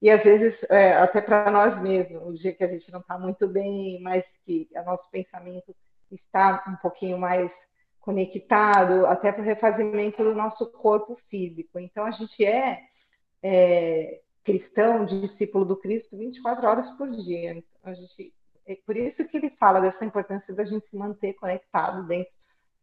e 0.00 0.10
às 0.10 0.22
vezes 0.22 0.54
é, 0.68 0.92
até 0.92 1.22
para 1.22 1.50
nós 1.50 1.80
mesmos, 1.80 2.22
o 2.22 2.34
dia 2.34 2.52
que 2.52 2.62
a 2.62 2.68
gente 2.68 2.92
não 2.92 3.00
está 3.00 3.18
muito 3.18 3.48
bem, 3.48 3.98
mas 4.02 4.22
que 4.44 4.68
o 4.74 4.84
nosso 4.84 5.08
pensamento 5.10 5.74
está 6.10 6.62
um 6.68 6.76
pouquinho 6.76 7.18
mais 7.18 7.50
conectado, 8.00 9.06
até 9.06 9.32
para 9.32 9.40
o 9.40 9.44
refazimento 9.44 10.22
do 10.22 10.34
nosso 10.34 10.70
corpo 10.70 11.18
físico. 11.30 11.78
Então 11.78 12.04
a 12.04 12.10
gente 12.10 12.44
é, 12.44 12.78
é 13.42 14.20
cristão, 14.44 15.06
discípulo 15.06 15.64
do 15.64 15.76
Cristo 15.76 16.16
24 16.16 16.66
horas 16.66 16.90
por 16.98 17.10
dia. 17.10 17.52
Então, 17.52 17.64
a 17.84 17.94
gente, 17.94 18.32
é 18.66 18.76
por 18.86 18.96
isso 18.96 19.24
que 19.24 19.38
ele 19.38 19.50
fala 19.58 19.80
dessa 19.80 20.04
importância 20.04 20.54
da 20.54 20.64
gente 20.64 20.86
se 20.88 20.96
manter 20.96 21.32
conectado 21.34 22.06
dentro 22.06 22.30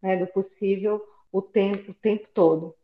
né, 0.02 0.18
do 0.18 0.28
possível 0.28 1.02
o 1.34 1.42
tempo, 1.42 1.92
o 1.92 1.96
tempo 1.96 2.28
todo. 2.32 2.76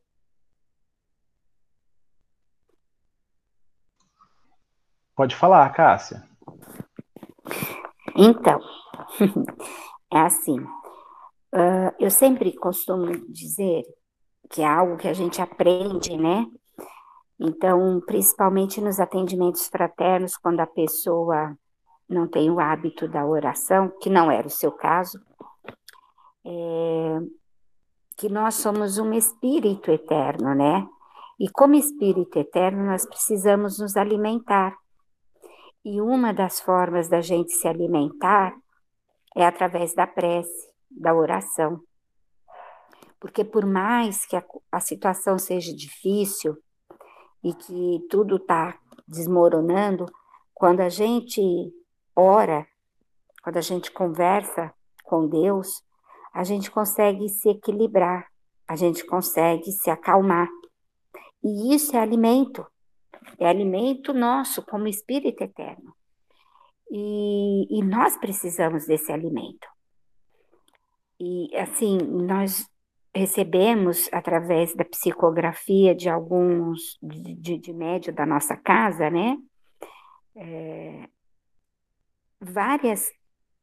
Pode 5.15 5.35
falar, 5.35 5.69
Cássia. 5.69 6.27
Então, 8.15 8.59
é 10.11 10.19
assim. 10.19 10.59
Uh, 11.53 11.93
eu 11.99 12.09
sempre 12.09 12.55
costumo 12.55 13.11
dizer 13.31 13.83
que 14.49 14.61
é 14.63 14.67
algo 14.67 14.97
que 14.97 15.07
a 15.07 15.13
gente 15.13 15.41
aprende, 15.41 16.17
né? 16.17 16.45
Então, 17.39 18.01
principalmente 18.05 18.81
nos 18.81 18.99
atendimentos 18.99 19.67
fraternos, 19.67 20.35
quando 20.35 20.59
a 20.59 20.67
pessoa 20.67 21.55
não 22.07 22.27
tem 22.27 22.49
o 22.49 22.59
hábito 22.59 23.07
da 23.07 23.25
oração, 23.25 23.89
que 24.01 24.09
não 24.09 24.31
era 24.31 24.47
o 24.47 24.51
seu 24.51 24.71
caso, 24.71 25.19
é, 26.45 27.19
que 28.19 28.27
nós 28.27 28.55
somos 28.55 28.97
um 28.97 29.13
espírito 29.13 29.89
eterno, 29.89 30.53
né? 30.53 30.85
E 31.39 31.49
como 31.49 31.75
espírito 31.75 32.37
eterno, 32.37 32.85
nós 32.85 33.05
precisamos 33.05 33.79
nos 33.79 33.95
alimentar. 33.95 34.75
E 35.85 36.01
uma 36.01 36.33
das 36.33 36.59
formas 36.59 37.07
da 37.07 37.21
gente 37.21 37.53
se 37.53 37.65
alimentar 37.65 38.53
é 39.33 39.45
através 39.45 39.95
da 39.95 40.05
prece, 40.05 40.69
da 40.91 41.15
oração. 41.15 41.81
Porque 43.21 43.45
por 43.45 43.65
mais 43.65 44.25
que 44.25 44.35
a, 44.35 44.43
a 44.69 44.81
situação 44.81 45.39
seja 45.39 45.73
difícil 45.73 46.57
e 47.41 47.53
que 47.53 48.05
tudo 48.09 48.35
está 48.35 48.77
desmoronando, 49.07 50.05
quando 50.53 50.81
a 50.81 50.89
gente 50.89 51.41
ora, 52.13 52.67
quando 53.41 53.55
a 53.55 53.61
gente 53.61 53.89
conversa 53.93 54.73
com 55.05 55.25
Deus, 55.25 55.81
a 56.39 56.43
gente 56.45 56.71
consegue 56.71 57.27
se 57.27 57.49
equilibrar, 57.49 58.25
a 58.65 58.73
gente 58.73 59.05
consegue 59.05 59.73
se 59.73 59.89
acalmar. 59.89 60.47
E 61.43 61.75
isso 61.75 61.97
é 61.97 61.99
alimento, 61.99 62.65
é 63.37 63.45
alimento 63.45 64.13
nosso 64.13 64.65
como 64.65 64.87
espírito 64.87 65.43
eterno. 65.43 65.93
E, 66.89 67.77
e 67.77 67.83
nós 67.83 68.15
precisamos 68.15 68.85
desse 68.85 69.11
alimento. 69.11 69.67
E 71.19 71.53
assim, 71.57 71.97
nós 71.97 72.65
recebemos 73.13 74.07
através 74.13 74.73
da 74.73 74.85
psicografia 74.85 75.93
de 75.93 76.07
alguns 76.07 76.97
de, 77.03 77.35
de, 77.35 77.57
de 77.57 77.73
médio 77.73 78.13
da 78.13 78.25
nossa 78.25 78.55
casa, 78.55 79.09
né? 79.09 79.37
É, 80.37 81.09
várias 82.39 83.11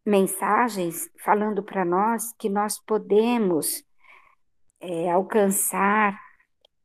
mensagens 0.07 1.11
falando 1.25 1.63
para 1.63 1.85
nós 1.85 2.33
que 2.39 2.49
nós 2.49 2.79
podemos 2.79 3.85
é, 4.81 5.11
alcançar 5.11 6.19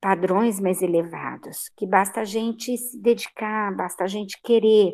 padrões 0.02 0.60
mais 0.60 0.82
elevados, 0.82 1.70
que 1.78 1.86
basta 1.86 2.22
a 2.22 2.26
gente 2.26 2.76
se 2.76 3.00
dedicar, 3.00 3.76
basta 3.76 4.04
a 4.04 4.08
gente 4.08 4.42
querer, 4.42 4.94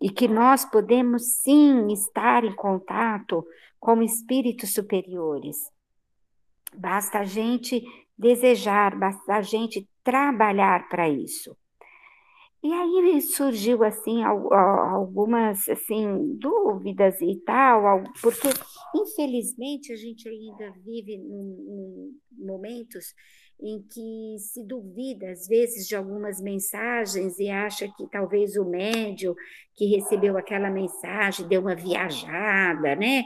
e 0.00 0.08
que 0.08 0.26
nós 0.26 0.64
podemos 0.64 1.40
sim 1.42 1.92
estar 1.92 2.44
em 2.44 2.54
contato 2.54 3.44
com 3.78 4.02
espíritos 4.02 4.72
superiores. 4.72 5.56
Basta 6.74 7.18
a 7.18 7.24
gente 7.24 7.82
desejar, 8.16 8.96
basta 8.96 9.34
a 9.34 9.42
gente 9.42 9.88
trabalhar 10.02 10.88
para 10.88 11.08
isso. 11.08 11.56
E 12.62 12.72
aí 12.72 13.20
surgiu 13.20 13.84
assim 13.84 14.22
algumas 14.24 15.68
assim 15.68 16.36
dúvidas 16.38 17.20
e 17.20 17.36
tal, 17.46 18.02
porque 18.20 18.48
infelizmente 18.94 19.92
a 19.92 19.96
gente 19.96 20.28
ainda 20.28 20.72
vive 20.84 21.14
em 21.14 22.10
momentos 22.36 23.14
em 23.60 23.82
que 23.82 24.36
se 24.40 24.64
duvida 24.64 25.30
às 25.30 25.46
vezes 25.46 25.86
de 25.86 25.94
algumas 25.94 26.40
mensagens 26.40 27.38
e 27.38 27.48
acha 27.48 27.88
que 27.96 28.08
talvez 28.10 28.56
o 28.56 28.64
médio 28.64 29.36
que 29.74 29.86
recebeu 29.86 30.36
aquela 30.36 30.70
mensagem 30.70 31.46
deu 31.46 31.60
uma 31.60 31.76
viajada, 31.76 32.96
né? 32.96 33.22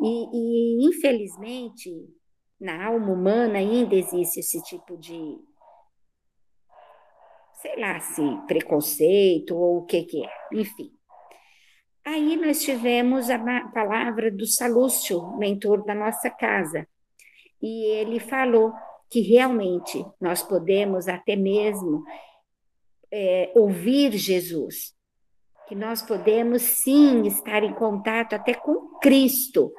E, 0.00 0.84
e 0.84 0.88
infelizmente 0.88 1.90
na 2.58 2.86
alma 2.86 3.12
humana 3.12 3.58
ainda 3.58 3.94
existe 3.94 4.40
esse 4.40 4.62
tipo 4.62 4.96
de 4.96 5.38
sei 7.62 7.78
lá 7.78 8.00
se 8.00 8.22
preconceito 8.48 9.56
ou 9.56 9.78
o 9.78 9.86
que 9.86 10.02
que 10.02 10.24
é, 10.24 10.30
enfim. 10.52 10.90
Aí 12.04 12.36
nós 12.36 12.60
tivemos 12.60 13.30
a 13.30 13.38
palavra 13.72 14.28
do 14.30 14.44
Salúcio, 14.44 15.36
mentor 15.38 15.84
da 15.84 15.94
nossa 15.94 16.28
casa, 16.28 16.86
e 17.62 17.84
ele 17.84 18.18
falou 18.18 18.72
que 19.08 19.20
realmente 19.20 20.04
nós 20.20 20.42
podemos 20.42 21.06
até 21.06 21.36
mesmo 21.36 22.02
é, 23.12 23.52
ouvir 23.54 24.12
Jesus, 24.14 24.92
que 25.68 25.76
nós 25.76 26.02
podemos 26.02 26.62
sim 26.62 27.22
estar 27.28 27.62
em 27.62 27.72
contato 27.72 28.34
até 28.34 28.54
com 28.54 28.98
Cristo, 28.98 29.72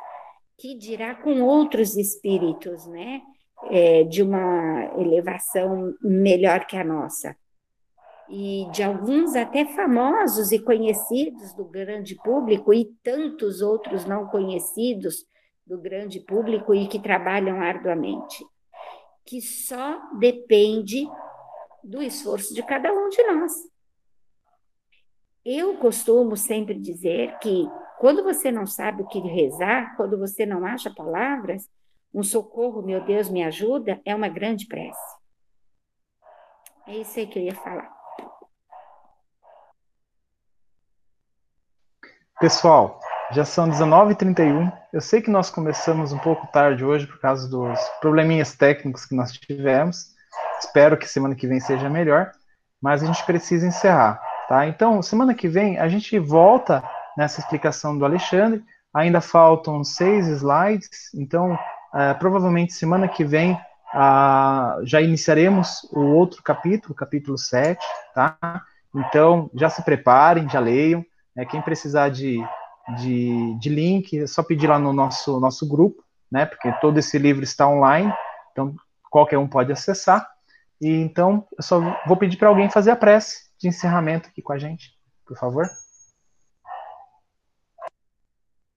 que 0.58 0.78
dirá 0.78 1.16
com 1.16 1.42
outros 1.42 1.98
espíritos, 1.98 2.88
né? 2.88 3.22
É, 3.70 4.04
de 4.04 4.22
uma 4.22 4.92
elevação 4.98 5.94
melhor 6.02 6.66
que 6.66 6.76
a 6.76 6.84
nossa 6.84 7.34
e 8.30 8.68
de 8.72 8.82
alguns 8.82 9.36
até 9.36 9.66
famosos 9.66 10.52
e 10.52 10.60
conhecidos 10.60 11.54
do 11.54 11.66
grande 11.66 12.16
público 12.16 12.74
e 12.74 12.86
tantos 13.04 13.62
outros 13.62 14.06
não 14.06 14.28
conhecidos 14.28 15.26
do 15.66 15.80
grande 15.80 16.20
público 16.20 16.74
e 16.74 16.88
que 16.88 17.00
trabalham 17.00 17.62
arduamente, 17.62 18.46
que 19.26 19.42
só 19.42 20.00
depende 20.18 21.08
do 21.84 22.02
esforço 22.02 22.54
de 22.54 22.64
cada 22.64 22.92
um 22.94 23.10
de 23.10 23.24
nós. 23.24 23.54
Eu 25.46 25.78
costumo 25.78 26.38
sempre 26.38 26.80
dizer 26.80 27.38
que 27.40 27.68
quando 28.00 28.24
você 28.24 28.52
não 28.52 28.66
sabe 28.66 29.04
o 29.04 29.08
que 29.08 29.20
rezar, 29.20 29.96
quando 29.98 30.18
você 30.18 30.46
não 30.46 30.66
acha 30.66 30.94
palavras, 30.94 31.70
um 32.14 32.24
socorro, 32.24 32.82
meu 32.82 33.04
Deus, 33.04 33.30
me 33.30 33.44
ajuda, 33.44 34.02
é 34.06 34.16
uma 34.16 34.30
grande 34.30 34.68
prece. 34.68 35.18
É 36.88 36.98
isso 36.98 37.20
aí 37.20 37.28
que 37.28 37.40
eu 37.40 37.44
ia 37.44 37.56
falar. 37.56 38.03
Pessoal, 42.44 43.00
já 43.32 43.46
são 43.46 43.70
19h31. 43.70 44.70
Eu 44.92 45.00
sei 45.00 45.22
que 45.22 45.32
nós 45.32 45.50
começamos 45.50 46.12
um 46.12 46.18
pouco 46.18 46.46
tarde 46.48 46.84
hoje 46.84 47.08
por 47.08 47.18
causa 47.18 47.48
dos 47.48 47.80
probleminhas 48.02 48.54
técnicos 48.54 49.06
que 49.06 49.16
nós 49.16 49.32
tivemos. 49.32 50.08
Espero 50.60 50.98
que 50.98 51.08
semana 51.08 51.36
que 51.36 51.48
vem 51.48 51.62
seja 51.62 51.90
melhor, 51.90 52.34
mas 52.82 53.02
a 53.02 53.06
gente 53.06 53.26
precisa 53.26 53.66
encerrar, 53.66 54.22
tá? 54.50 54.68
Então, 54.68 55.02
semana 55.02 55.34
que 55.34 55.48
vem 55.48 55.80
a 55.80 55.88
gente 55.88 56.20
volta 56.20 56.84
nessa 57.18 57.40
explicação 57.40 57.98
do 57.98 58.04
Alexandre. 58.04 58.62
Ainda 58.94 59.22
faltam 59.22 59.82
seis 59.82 60.28
slides, 60.28 61.14
então 61.16 61.54
uh, 61.54 62.20
provavelmente 62.20 62.74
semana 62.74 63.08
que 63.08 63.24
vem 63.24 63.54
uh, 63.54 64.86
já 64.86 65.00
iniciaremos 65.00 65.90
o 65.94 66.02
outro 66.02 66.44
capítulo, 66.44 66.94
capítulo 66.94 67.38
7, 67.38 67.82
tá? 68.14 68.38
Então, 68.94 69.50
já 69.54 69.70
se 69.70 69.82
preparem, 69.82 70.50
já 70.50 70.60
leiam. 70.60 71.06
Né? 71.36 71.46
Quem 71.46 71.62
precisar 71.62 72.10
de, 72.10 72.40
de, 72.98 73.58
de 73.60 73.70
link, 73.70 74.18
é 74.20 74.28
só 74.28 74.44
pedir 74.44 74.68
lá 74.68 74.80
no 74.80 74.94
nosso, 74.94 75.40
nosso 75.40 75.68
grupo, 75.68 76.04
né? 76.32 76.46
Porque 76.46 76.72
todo 76.82 76.98
esse 76.98 77.18
livro 77.18 77.44
está 77.44 77.68
online, 77.68 78.14
então 78.52 78.76
qualquer 79.10 79.38
um 79.38 79.48
pode 79.48 79.72
acessar. 79.72 80.28
E 80.82 80.90
então 80.90 81.48
eu 81.58 81.64
só 81.64 81.80
vou 82.08 82.18
pedir 82.18 82.38
para 82.38 82.50
alguém 82.50 82.70
fazer 82.70 82.92
a 82.92 82.96
prece 82.96 83.50
de 83.60 83.68
encerramento 83.68 84.30
aqui 84.30 84.42
com 84.42 84.54
a 84.54 84.58
gente, 84.58 84.92
por 85.26 85.38
favor. 85.38 85.66